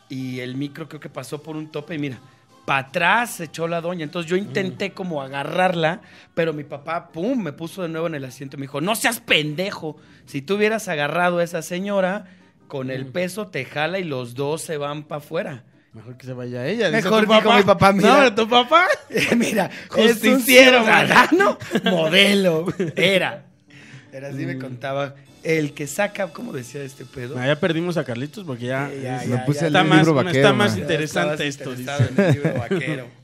y 0.10 0.40
el 0.40 0.56
micro 0.56 0.88
creo 0.88 1.00
que 1.00 1.10
pasó 1.10 1.44
por 1.44 1.56
un 1.56 1.70
tope 1.72 1.96
y 1.96 2.00
mira, 2.00 2.20
para 2.68 2.90
atrás 2.90 3.36
se 3.36 3.46
echó 3.46 3.66
la 3.66 3.80
doña. 3.80 4.04
Entonces 4.04 4.30
yo 4.30 4.36
intenté 4.36 4.92
como 4.92 5.22
agarrarla, 5.22 6.02
pero 6.34 6.52
mi 6.52 6.66
papá, 6.66 7.14
pum, 7.14 7.42
me 7.42 7.54
puso 7.54 7.82
de 7.82 7.88
nuevo 7.88 8.08
en 8.08 8.16
el 8.16 8.26
asiento 8.26 8.58
y 8.58 8.60
me 8.60 8.64
dijo, 8.66 8.82
no 8.82 8.94
seas 8.94 9.22
pendejo. 9.22 9.96
Si 10.26 10.42
tú 10.42 10.56
hubieras 10.56 10.90
agarrado 10.90 11.38
a 11.38 11.46
esa 11.46 11.62
señora, 11.62 12.26
con 12.68 12.92
el 12.92 13.06
peso 13.06 13.48
te 13.48 13.64
jala 13.64 14.00
y 14.00 14.04
los 14.04 14.36
dos 14.36 14.62
se 14.64 14.76
van 14.76 15.04
para 15.04 15.20
afuera. 15.20 15.64
Mejor 15.94 16.18
que 16.18 16.26
se 16.26 16.34
vaya 16.34 16.68
ella. 16.68 16.92
Mejor 16.92 17.26
tu 17.26 17.34
dijo 17.34 17.54
mi 17.54 17.64
papá, 17.64 17.94
mira. 17.94 18.24
No, 18.26 18.36
tu 18.36 18.50
papá. 18.50 18.86
Mira, 19.38 19.72
Justiciero, 19.90 20.84
ciudadano 20.84 21.58
modelo. 21.86 22.66
Era. 22.98 23.46
Era 24.12 24.28
así 24.28 24.44
Mm. 24.44 24.48
me 24.48 24.58
contaba. 24.60 25.16
El 25.44 25.74
que 25.74 25.88
saca, 25.88 26.32
¿cómo 26.34 26.52
decía 26.52 26.82
este 26.84 27.06
pedo? 27.06 27.38
Ah, 27.38 27.48
ya 27.48 27.60
perdimos 27.60 27.96
a 27.98 28.04
Carlitos 28.04 28.44
porque 28.46 28.66
ya. 28.66 28.90
Sí, 28.94 29.02
ya, 29.02 29.24
ya, 29.24 29.46
puse 29.46 29.62
ya. 29.62 29.68
el 29.68 29.76
Está 29.76 29.84
más- 29.84 29.98
libro 30.00 30.14
me 30.14 30.24
vaquero. 30.24 30.44
está 30.46 30.54
más 30.54 30.72
man. 30.72 30.80
interesante 30.82 31.48
esto, 31.48 31.74
en 31.74 31.80
el 32.20 32.34
libro 32.34 32.54
vaquero. 32.56 33.08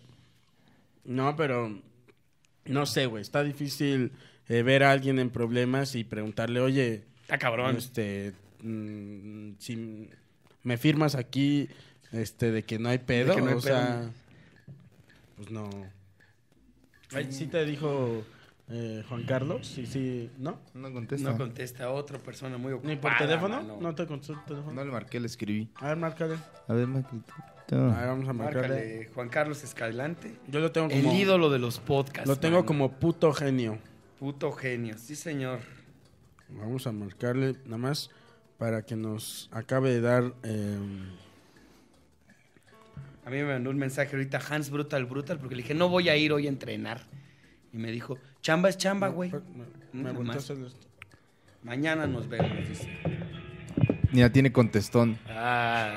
No, 1.05 1.35
pero. 1.35 1.81
No 2.65 2.85
sé, 2.85 3.07
güey. 3.07 3.21
Está 3.21 3.43
difícil 3.43 4.13
eh, 4.47 4.61
ver 4.63 4.83
a 4.83 4.91
alguien 4.91 5.19
en 5.19 5.29
problemas 5.29 5.95
y 5.95 6.05
preguntarle, 6.05 6.61
oye. 6.61 7.03
Está 7.23 7.37
cabrón. 7.37 7.75
Este. 7.75 8.31
mm, 8.61 9.51
si 9.59 10.09
me 10.63 10.77
firmas 10.77 11.15
aquí. 11.15 11.67
Este, 12.13 12.51
de 12.51 12.63
que 12.63 12.79
no 12.79 12.87
hay 12.89 12.99
pedo. 12.99 13.35
que 13.35 13.41
no 13.41 13.47
hay 13.49 13.53
o 13.55 13.59
pedo. 13.59 13.75
sea. 13.75 14.09
Pues 15.35 15.51
no. 15.51 15.69
Ay, 17.11 17.27
¿Sí 17.31 17.47
te 17.47 17.65
dijo 17.65 18.23
eh, 18.69 19.03
Juan 19.09 19.23
Carlos? 19.23 19.67
Sí, 19.67 19.85
sí. 19.85 20.29
¿No? 20.37 20.59
No 20.73 20.91
contesta. 20.91 21.31
No 21.31 21.37
contesta 21.37 21.83
a 21.85 21.91
otra 21.91 22.17
persona 22.19 22.57
muy 22.57 22.73
ocupada. 22.73 22.93
¿Ni 22.95 22.99
por 22.99 23.17
teléfono? 23.17 23.55
mano. 23.57 23.77
No 23.81 23.93
te 23.95 24.05
contestó 24.07 24.33
el 24.33 24.43
teléfono. 24.45 24.73
No 24.73 24.85
le 24.85 24.91
marqué, 24.91 25.19
le 25.19 25.27
escribí. 25.27 25.69
A 25.75 25.87
ver, 25.89 25.97
márcale. 25.97 26.35
A 26.67 26.73
ver, 26.73 26.87
Marquito. 26.87 27.33
A 27.71 27.75
ver, 27.99 28.07
vamos 28.07 28.27
a 28.29 28.33
marcarle. 28.33 28.67
Márcale, 28.69 29.09
Juan 29.13 29.29
Carlos 29.29 29.63
Escalante. 29.63 30.33
Yo 30.47 30.59
lo 30.59 30.71
tengo 30.71 30.87
El 30.89 31.03
como. 31.03 31.15
ídolo 31.15 31.49
de 31.49 31.59
los 31.59 31.79
podcasts. 31.79 32.27
Lo 32.27 32.37
tengo 32.37 32.57
mano. 32.57 32.65
como 32.65 32.91
puto 32.91 33.33
genio. 33.33 33.79
Puto 34.19 34.51
genio. 34.51 34.97
Sí, 34.97 35.15
señor. 35.15 35.59
Vamos 36.49 36.85
a 36.87 36.91
marcarle 36.91 37.55
nada 37.65 37.77
más 37.77 38.11
para 38.57 38.83
que 38.85 38.95
nos 38.95 39.49
acabe 39.51 39.89
de 39.91 40.01
dar. 40.01 40.33
eh, 40.43 40.77
A 43.25 43.29
mí 43.29 43.37
me 43.37 43.45
mandó 43.45 43.69
un 43.69 43.77
mensaje 43.77 44.15
ahorita 44.15 44.39
Hans 44.49 44.69
Brutal 44.69 45.05
Brutal 45.05 45.39
porque 45.39 45.55
le 45.55 45.61
dije, 45.63 45.73
no 45.73 45.89
voy 45.89 46.09
a 46.09 46.15
ir 46.17 46.31
hoy 46.33 46.45
a 46.45 46.49
entrenar. 46.49 47.01
Y 47.71 47.77
me 47.77 47.91
dijo, 47.91 48.17
chamba 48.43 48.69
es 48.69 48.77
chamba, 48.77 49.07
güey. 49.07 49.31
me- 49.93 50.11
me. 50.13 50.37
Mañana 51.63 52.05
nos 52.05 52.27
vemos, 52.27 52.67
dice. 52.67 52.89
Mira, 54.11 54.29
tiene 54.31 54.51
contestón. 54.51 55.17
Ah, 55.29 55.91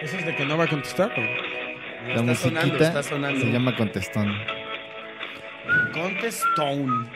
¿Eso 0.00 0.16
es 0.16 0.24
de 0.24 0.36
que 0.36 0.46
no 0.46 0.56
va 0.56 0.64
a 0.64 0.68
contestar? 0.68 1.10
o? 1.10 1.20
La 1.20 2.10
está 2.14 2.22
musiquita 2.22 2.60
sonando, 2.62 2.84
está 2.84 3.02
sonando. 3.02 3.40
se 3.40 3.52
llama 3.52 3.76
contestón. 3.76 4.32
Contestone. 5.92 7.10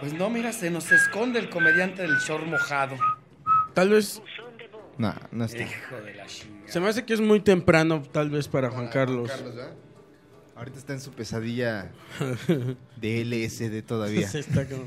Pues 0.00 0.12
no, 0.12 0.30
mira, 0.30 0.52
se 0.52 0.70
nos 0.70 0.90
esconde 0.92 1.40
el 1.40 1.48
comediante 1.48 2.02
del 2.02 2.16
short 2.18 2.46
mojado. 2.46 2.96
Tal 3.74 3.90
vez. 3.90 4.22
No, 4.96 5.14
no 5.32 5.44
está. 5.44 5.62
Hijo 5.62 5.96
de 6.04 6.14
la 6.14 6.26
chingada. 6.26 6.57
Se 6.68 6.80
me 6.80 6.88
hace 6.88 7.04
que 7.04 7.14
es 7.14 7.20
muy 7.20 7.40
temprano, 7.40 8.02
tal 8.12 8.30
vez, 8.30 8.48
para 8.48 8.70
Juan 8.70 8.88
Carlos. 8.88 9.30
Ahorita 10.56 10.76
está 10.78 10.92
en 10.92 11.00
su 11.00 11.12
pesadilla 11.12 11.92
de 13.00 13.24
LSD 13.24 13.80
todavía. 13.86 14.28
Se 14.28 14.40
está 14.40 14.66
como 14.66 14.82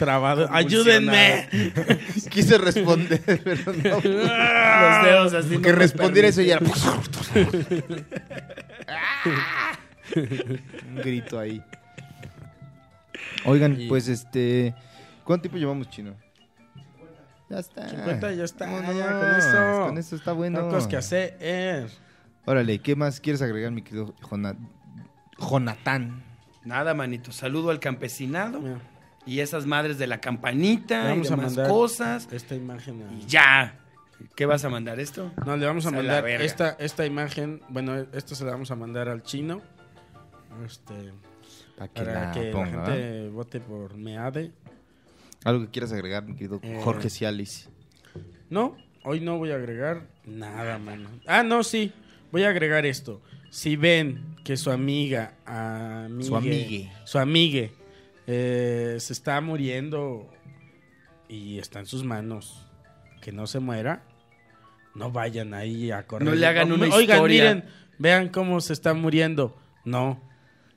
trabado. 0.00 0.48
¡Ayúdenme! 0.50 1.48
Quise 2.30 2.58
responder, 2.58 3.22
pero 3.44 3.72
no. 3.72 3.90
Los 4.02 5.04
dedos 5.04 5.34
así. 5.34 5.58
Que 5.58 5.70
no 5.70 5.76
respondiera 5.78 6.26
eso 6.28 6.42
y 6.42 6.50
era. 6.50 6.60
permiten. 6.60 8.06
Un 10.16 10.96
grito 10.96 11.38
ahí. 11.38 11.62
Oigan, 13.44 13.80
Y- 13.80 13.88
pues 13.88 14.08
este. 14.08 14.74
¿Cuánto 15.22 15.42
tiempo 15.42 15.58
llevamos, 15.58 15.88
chino? 15.88 16.14
Ya 17.50 17.58
está. 17.58 17.88
50 17.88 18.32
ya 18.32 18.44
está, 18.44 18.66
ya, 18.92 19.20
con 19.20 19.34
eso. 19.36 19.86
Con 19.86 19.98
eso 19.98 20.16
está 20.16 20.32
bueno. 20.32 20.62
No 20.62 20.68
cosas 20.70 20.86
que 20.88 20.96
hacer. 20.96 21.88
Órale, 22.46 22.78
¿qué 22.80 22.96
más 22.96 23.20
quieres 23.20 23.42
agregar, 23.42 23.70
mi 23.72 23.82
querido 23.82 24.14
Jona- 24.22 24.56
Jonathan? 25.38 26.22
Nada, 26.64 26.94
manito. 26.94 27.32
Saludo 27.32 27.70
al 27.70 27.80
campesinado 27.80 28.60
Mira, 28.60 28.78
y 29.26 29.40
esas 29.40 29.66
madres 29.66 29.98
de 29.98 30.06
la 30.06 30.20
campanita 30.20 31.02
le 31.04 31.06
y 31.06 31.08
vamos 31.10 31.26
a 31.30 31.36
demás 31.36 31.46
mandar 31.54 31.68
cosas. 31.68 32.28
esta 32.32 32.54
imagen. 32.54 33.02
a- 33.02 33.12
Y 33.14 33.26
ya. 33.26 33.78
¿Qué 34.36 34.46
vas 34.46 34.64
a 34.64 34.68
mandar 34.70 35.00
esto? 35.00 35.32
No, 35.44 35.56
le 35.56 35.66
vamos 35.66 35.84
a 35.86 35.90
mandar 35.90 36.26
esta, 36.28 36.70
esta 36.78 37.04
imagen. 37.04 37.60
Bueno, 37.68 37.94
esta 38.12 38.34
se 38.34 38.44
la 38.44 38.52
vamos 38.52 38.70
a 38.70 38.76
mandar 38.76 39.08
al 39.08 39.22
chino. 39.22 39.60
Este, 40.64 41.12
Para 41.76 41.88
que 41.92 42.02
para 42.04 42.24
la 42.26 42.32
que 42.32 42.42
ponga, 42.52 42.76
la 42.76 42.86
gente 42.86 43.28
vote 43.30 43.60
por 43.60 43.94
Meade. 43.96 44.52
Algo 45.44 45.64
que 45.66 45.70
quieras 45.70 45.92
agregar, 45.92 46.24
mi 46.24 46.34
querido 46.34 46.58
Eh, 46.62 46.80
Jorge 46.82 47.10
Cialis. 47.10 47.68
No, 48.50 48.76
hoy 49.04 49.20
no 49.20 49.38
voy 49.38 49.50
a 49.50 49.56
agregar 49.56 50.06
nada, 50.24 50.78
mano. 50.78 51.08
Ah, 51.26 51.42
no, 51.42 51.62
sí. 51.62 51.92
Voy 52.32 52.44
a 52.44 52.48
agregar 52.48 52.86
esto. 52.86 53.20
Si 53.50 53.76
ven 53.76 54.36
que 54.44 54.56
su 54.56 54.70
amiga, 54.70 55.34
amigue, 55.46 56.24
Su 56.26 56.36
amigue. 56.36 56.92
su 57.04 57.18
amigue, 57.18 57.72
eh, 58.26 58.96
se 58.98 59.12
está 59.12 59.40
muriendo 59.40 60.28
y 61.28 61.58
está 61.58 61.78
en 61.80 61.86
sus 61.86 62.02
manos, 62.04 62.66
que 63.20 63.30
no 63.32 63.46
se 63.46 63.60
muera, 63.60 64.02
no 64.94 65.12
vayan 65.12 65.54
ahí 65.54 65.90
a 65.92 66.06
correr. 66.06 66.28
No 66.28 66.34
le 66.34 66.46
hagan 66.46 66.72
una 66.72 66.86
Oigan, 66.94 67.16
historia. 67.16 67.54
miren, 67.54 67.64
vean 67.98 68.28
cómo 68.30 68.60
se 68.60 68.72
está 68.72 68.92
muriendo. 68.94 69.56
No, 69.84 70.20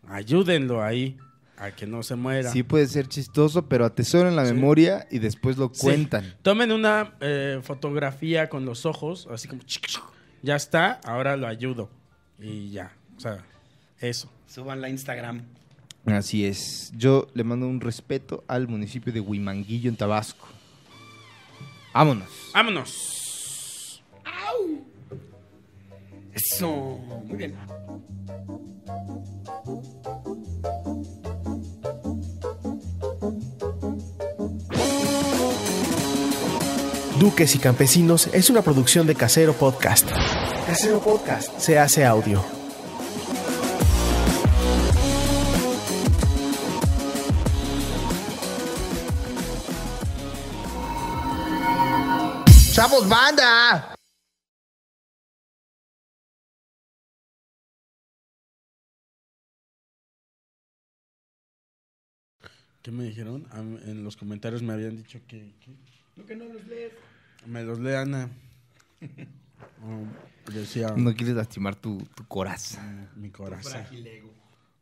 ayúdenlo 0.08 0.84
ahí 0.84 1.18
a 1.58 1.72
que 1.72 1.88
no 1.88 2.04
se 2.04 2.16
muera. 2.16 2.52
Sí 2.52 2.64
puede 2.64 2.88
ser 2.88 3.08
chistoso, 3.08 3.68
pero 3.68 3.86
atesoren 3.86 4.36
la 4.36 4.46
Sí. 4.46 4.54
memoria 4.54 5.08
y 5.12 5.20
después 5.20 5.58
lo 5.58 5.72
Sí. 5.74 5.82
cuentan. 5.82 6.36
Tomen 6.44 6.72
una 6.72 7.16
eh, 7.20 7.60
fotografía 7.64 8.48
con 8.50 8.66
los 8.66 8.86
ojos, 8.86 9.28
así 9.32 9.48
como... 9.48 9.62
Ya 10.44 10.56
está, 10.56 11.00
ahora 11.04 11.36
lo 11.36 11.48
ayudo. 11.48 11.90
Y 12.40 12.70
ya, 12.70 12.92
o 13.18 13.20
sea, 13.20 13.44
eso. 14.00 14.32
Suban 14.48 14.80
la 14.82 14.90
Instagram. 14.90 15.42
Así 16.06 16.46
es. 16.46 16.94
Yo 16.96 17.28
le 17.34 17.44
mando 17.44 17.68
un 17.68 17.82
respeto 17.82 18.44
al 18.48 18.68
municipio 18.68 19.12
de 19.12 19.20
Huimanguillo, 19.20 19.90
en 19.90 19.98
Tabasco. 19.98 20.48
Vámonos. 21.94 22.30
¡Vámonos! 22.54 24.04
Eso. 26.34 26.70
Muy 27.26 27.36
bien. 27.36 27.56
Duques 37.20 37.56
y 37.56 37.60
Campesinos 37.60 38.28
es 38.28 38.52
una 38.52 38.62
producción 38.62 39.08
de 39.08 39.16
Casero 39.16 39.54
Podcast. 39.54 40.08
Casero 40.68 41.00
Podcast 41.00 41.58
se 41.58 41.80
hace 41.80 42.06
audio. 42.06 42.44
¡Chavos, 52.74 53.10
banda! 53.10 53.96
¿Qué 62.84 62.92
me 62.92 63.06
dijeron? 63.06 63.48
En 63.88 64.04
los 64.04 64.16
comentarios 64.16 64.62
me 64.62 64.74
habían 64.74 64.98
dicho 64.98 65.20
que... 65.28 65.56
que 65.66 65.98
Lo 66.18 66.26
que 66.26 66.36
no 66.36 66.46
los 66.46 66.66
lees. 66.68 66.92
me 67.46 67.64
los 67.64 67.80
lea 67.80 68.02
Ana. 68.02 68.30
Oh, 69.84 70.52
decía 70.52 70.94
No 70.96 71.14
quieres 71.16 71.36
lastimar 71.36 71.76
tu, 71.76 71.98
tu 72.16 72.26
corazón. 72.28 73.08
mi 73.16 73.30
corazón. 73.30 73.72
Fragilego. 73.74 74.34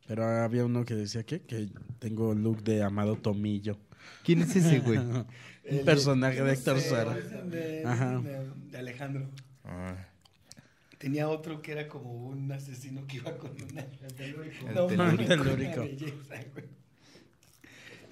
Pero 0.08 0.24
había 0.26 0.64
uno 0.66 0.86
que 0.86 0.96
decía 0.96 1.24
que, 1.26 1.42
que 1.42 1.68
tengo 2.00 2.34
look 2.34 2.64
de 2.64 2.82
Amado 2.84 3.16
Tomillo. 3.18 3.78
¿Quién 4.24 4.42
es 4.42 4.56
ese, 4.56 4.80
güey? 4.80 4.98
Un 5.00 5.26
personaje 5.86 6.42
de 6.42 6.54
Héctor 6.54 6.80
Suara. 6.80 7.14
De, 7.16 7.84
Ajá. 7.86 8.20
de- 8.20 8.50
de 8.72 8.78
Alejandro. 8.78 9.28
Ah, 9.66 9.96
Tenía 10.98 11.28
otro 11.28 11.62
que 11.62 11.74
era 11.74 11.88
como 11.90 12.12
un 12.28 12.50
asesino 12.52 13.06
que 13.08 13.18
iba 13.18 13.38
con 13.38 13.52
una. 13.72 13.82
El 13.82 14.14
telúrico. 14.16 14.68
El 14.70 14.76
No, 14.76 14.90
mames, 14.90 15.14
una 15.20 15.28
Telúrico. 15.28 15.82
belleza, 15.82 16.36
güey. 16.54 16.66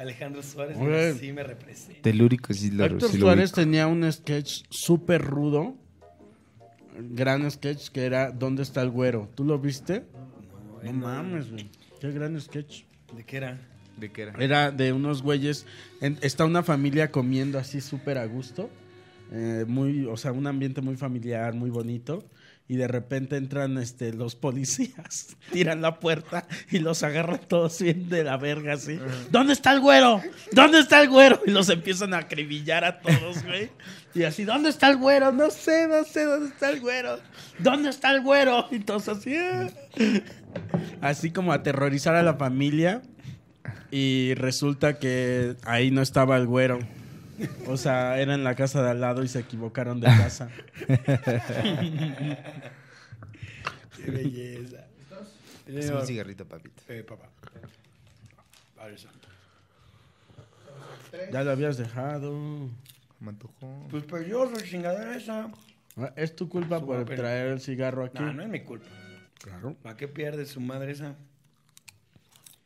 Alejandro 0.03 0.43
Suárez 0.43 0.77
Güey. 0.77 1.13
sí 1.17 1.33
me 1.33 1.43
representa. 1.43 2.01
Telúrico, 2.01 2.53
sí 2.53 2.69
lo, 2.71 2.85
Héctor 2.85 3.09
sí 3.09 3.17
lo 3.17 3.25
Suárez 3.25 3.49
ubico. 3.51 3.61
tenía 3.61 3.87
un 3.87 4.11
sketch 4.11 4.63
súper 4.69 5.21
rudo. 5.21 5.75
Gran 6.99 7.49
sketch 7.49 7.89
que 7.89 8.05
era 8.05 8.31
¿Dónde 8.31 8.61
está 8.63 8.81
el 8.81 8.89
güero? 8.91 9.29
¿Tú 9.35 9.43
lo 9.43 9.57
viste? 9.59 10.03
No, 10.83 10.93
mames, 10.93 11.49
güey. 11.49 11.69
Qué 11.99 12.11
gran 12.11 12.39
sketch. 12.39 12.83
¿De 13.15 13.23
qué 13.23 13.37
era? 13.37 13.57
¿De 13.97 14.11
qué 14.11 14.23
era? 14.23 14.33
Era 14.43 14.71
de 14.71 14.93
unos 14.93 15.21
güeyes. 15.23 15.65
en- 16.01 16.17
está 16.21 16.45
una 16.45 16.61
familia 16.63 17.09
comiendo 17.11 17.57
así 17.57 17.81
súper 17.81 18.17
a 18.17 18.25
gusto. 18.25 18.69
eh, 19.31 19.65
muy, 19.67 20.05
o 20.05 20.15
sea, 20.17 20.31
un 20.31 20.45
ambiente 20.45 20.81
muy 20.81 20.95
familiar, 20.95 21.53
muy 21.55 21.71
bonito. 21.71 22.23
Y 22.65 22.77
de 22.77 22.87
repente 22.87 23.35
entran 23.35 23.77
este, 23.77 24.13
los 24.13 24.35
policías, 24.35 25.35
tiran 25.51 25.81
la 25.81 25.99
puerta 25.99 26.47
y 26.71 26.79
los 26.79 27.03
agarran 27.03 27.41
todos 27.47 27.81
bien 27.81 28.07
de 28.07 28.23
la 28.23 28.37
verga, 28.37 28.73
así. 28.73 28.99
¿Dónde 29.31 29.51
está 29.53 29.73
el 29.73 29.81
güero? 29.81 30.21
¿Dónde 30.53 30.79
está 30.79 31.01
el 31.01 31.09
güero? 31.09 31.41
Y 31.45 31.51
los 31.51 31.69
empiezan 31.69 32.13
a 32.13 32.19
acribillar 32.19 32.85
a 32.85 32.99
todos, 33.01 33.43
güey. 33.43 33.69
Y 34.15 34.23
así, 34.23 34.45
¿dónde 34.45 34.69
está 34.69 34.89
el 34.89 34.97
güero? 34.97 35.31
No 35.33 35.49
sé, 35.49 35.87
no 35.87 36.03
sé 36.05 36.23
dónde 36.23 36.49
está 36.49 36.69
el 36.69 36.79
güero. 36.79 37.19
¿Dónde 37.59 37.89
está 37.89 38.11
el 38.11 38.21
güero? 38.21 38.67
Y 38.71 38.79
todos 38.79 39.09
así. 39.09 39.35
"Ah". 39.35 39.69
Así 41.01 41.31
como 41.31 41.51
aterrorizar 41.51 42.15
a 42.15 42.23
la 42.23 42.35
familia. 42.35 43.01
Y 43.91 44.33
resulta 44.35 44.99
que 44.99 45.55
ahí 45.65 45.91
no 45.91 46.01
estaba 46.01 46.37
el 46.37 46.47
güero. 46.47 46.79
O 47.67 47.77
sea, 47.77 48.19
era 48.19 48.33
en 48.35 48.43
la 48.43 48.55
casa 48.55 48.83
de 48.83 48.91
al 48.91 49.01
lado 49.01 49.23
y 49.23 49.27
se 49.27 49.39
equivocaron 49.39 49.99
de 49.99 50.07
casa. 50.07 50.49
Qué 53.95 54.11
belleza. 54.11 54.87
Es 55.67 55.89
un 55.89 56.05
cigarrito, 56.05 56.45
papito. 56.45 56.81
Eh, 56.89 57.03
papá. 57.03 57.29
Padre 58.75 58.97
Santo. 58.97 59.27
Ya 61.31 61.43
lo 61.43 61.51
habías 61.51 61.77
dejado. 61.77 62.69
Me 63.19 63.29
antojó. 63.29 63.87
Pues 63.89 64.27
yo 64.27 64.49
soy 64.53 64.67
chingadera 64.67 65.15
esa. 65.15 65.49
Ah, 65.97 66.11
Es 66.15 66.35
tu 66.35 66.49
culpa 66.49 66.79
Su 66.79 66.85
por 66.85 67.05
traer 67.05 67.47
el 67.53 67.61
cigarro 67.61 68.03
aquí. 68.05 68.21
No, 68.21 68.33
no 68.33 68.43
es 68.43 68.49
mi 68.49 68.61
culpa. 68.61 68.87
Claro. 69.41 69.75
¿Para 69.81 69.95
qué 69.95 70.07
pierde 70.07 70.45
su 70.45 70.59
madre 70.59 70.91
esa? 70.91 71.15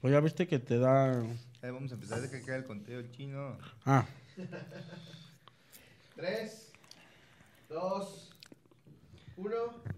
Pues 0.02 0.14
ya 0.14 0.20
viste 0.20 0.48
que 0.48 0.60
te 0.60 0.78
da. 0.80 1.22
Eh, 1.62 1.72
vamos 1.72 1.92
a 1.92 1.96
empezar 1.96 2.22
de 2.22 2.30
que 2.30 2.42
queda 2.42 2.56
el 2.56 2.66
conteo 2.66 3.02
chino. 3.12 3.58
Ah, 3.86 4.06
Tres, 6.16 6.72
dos, 7.70 8.30
uno. 9.36 9.97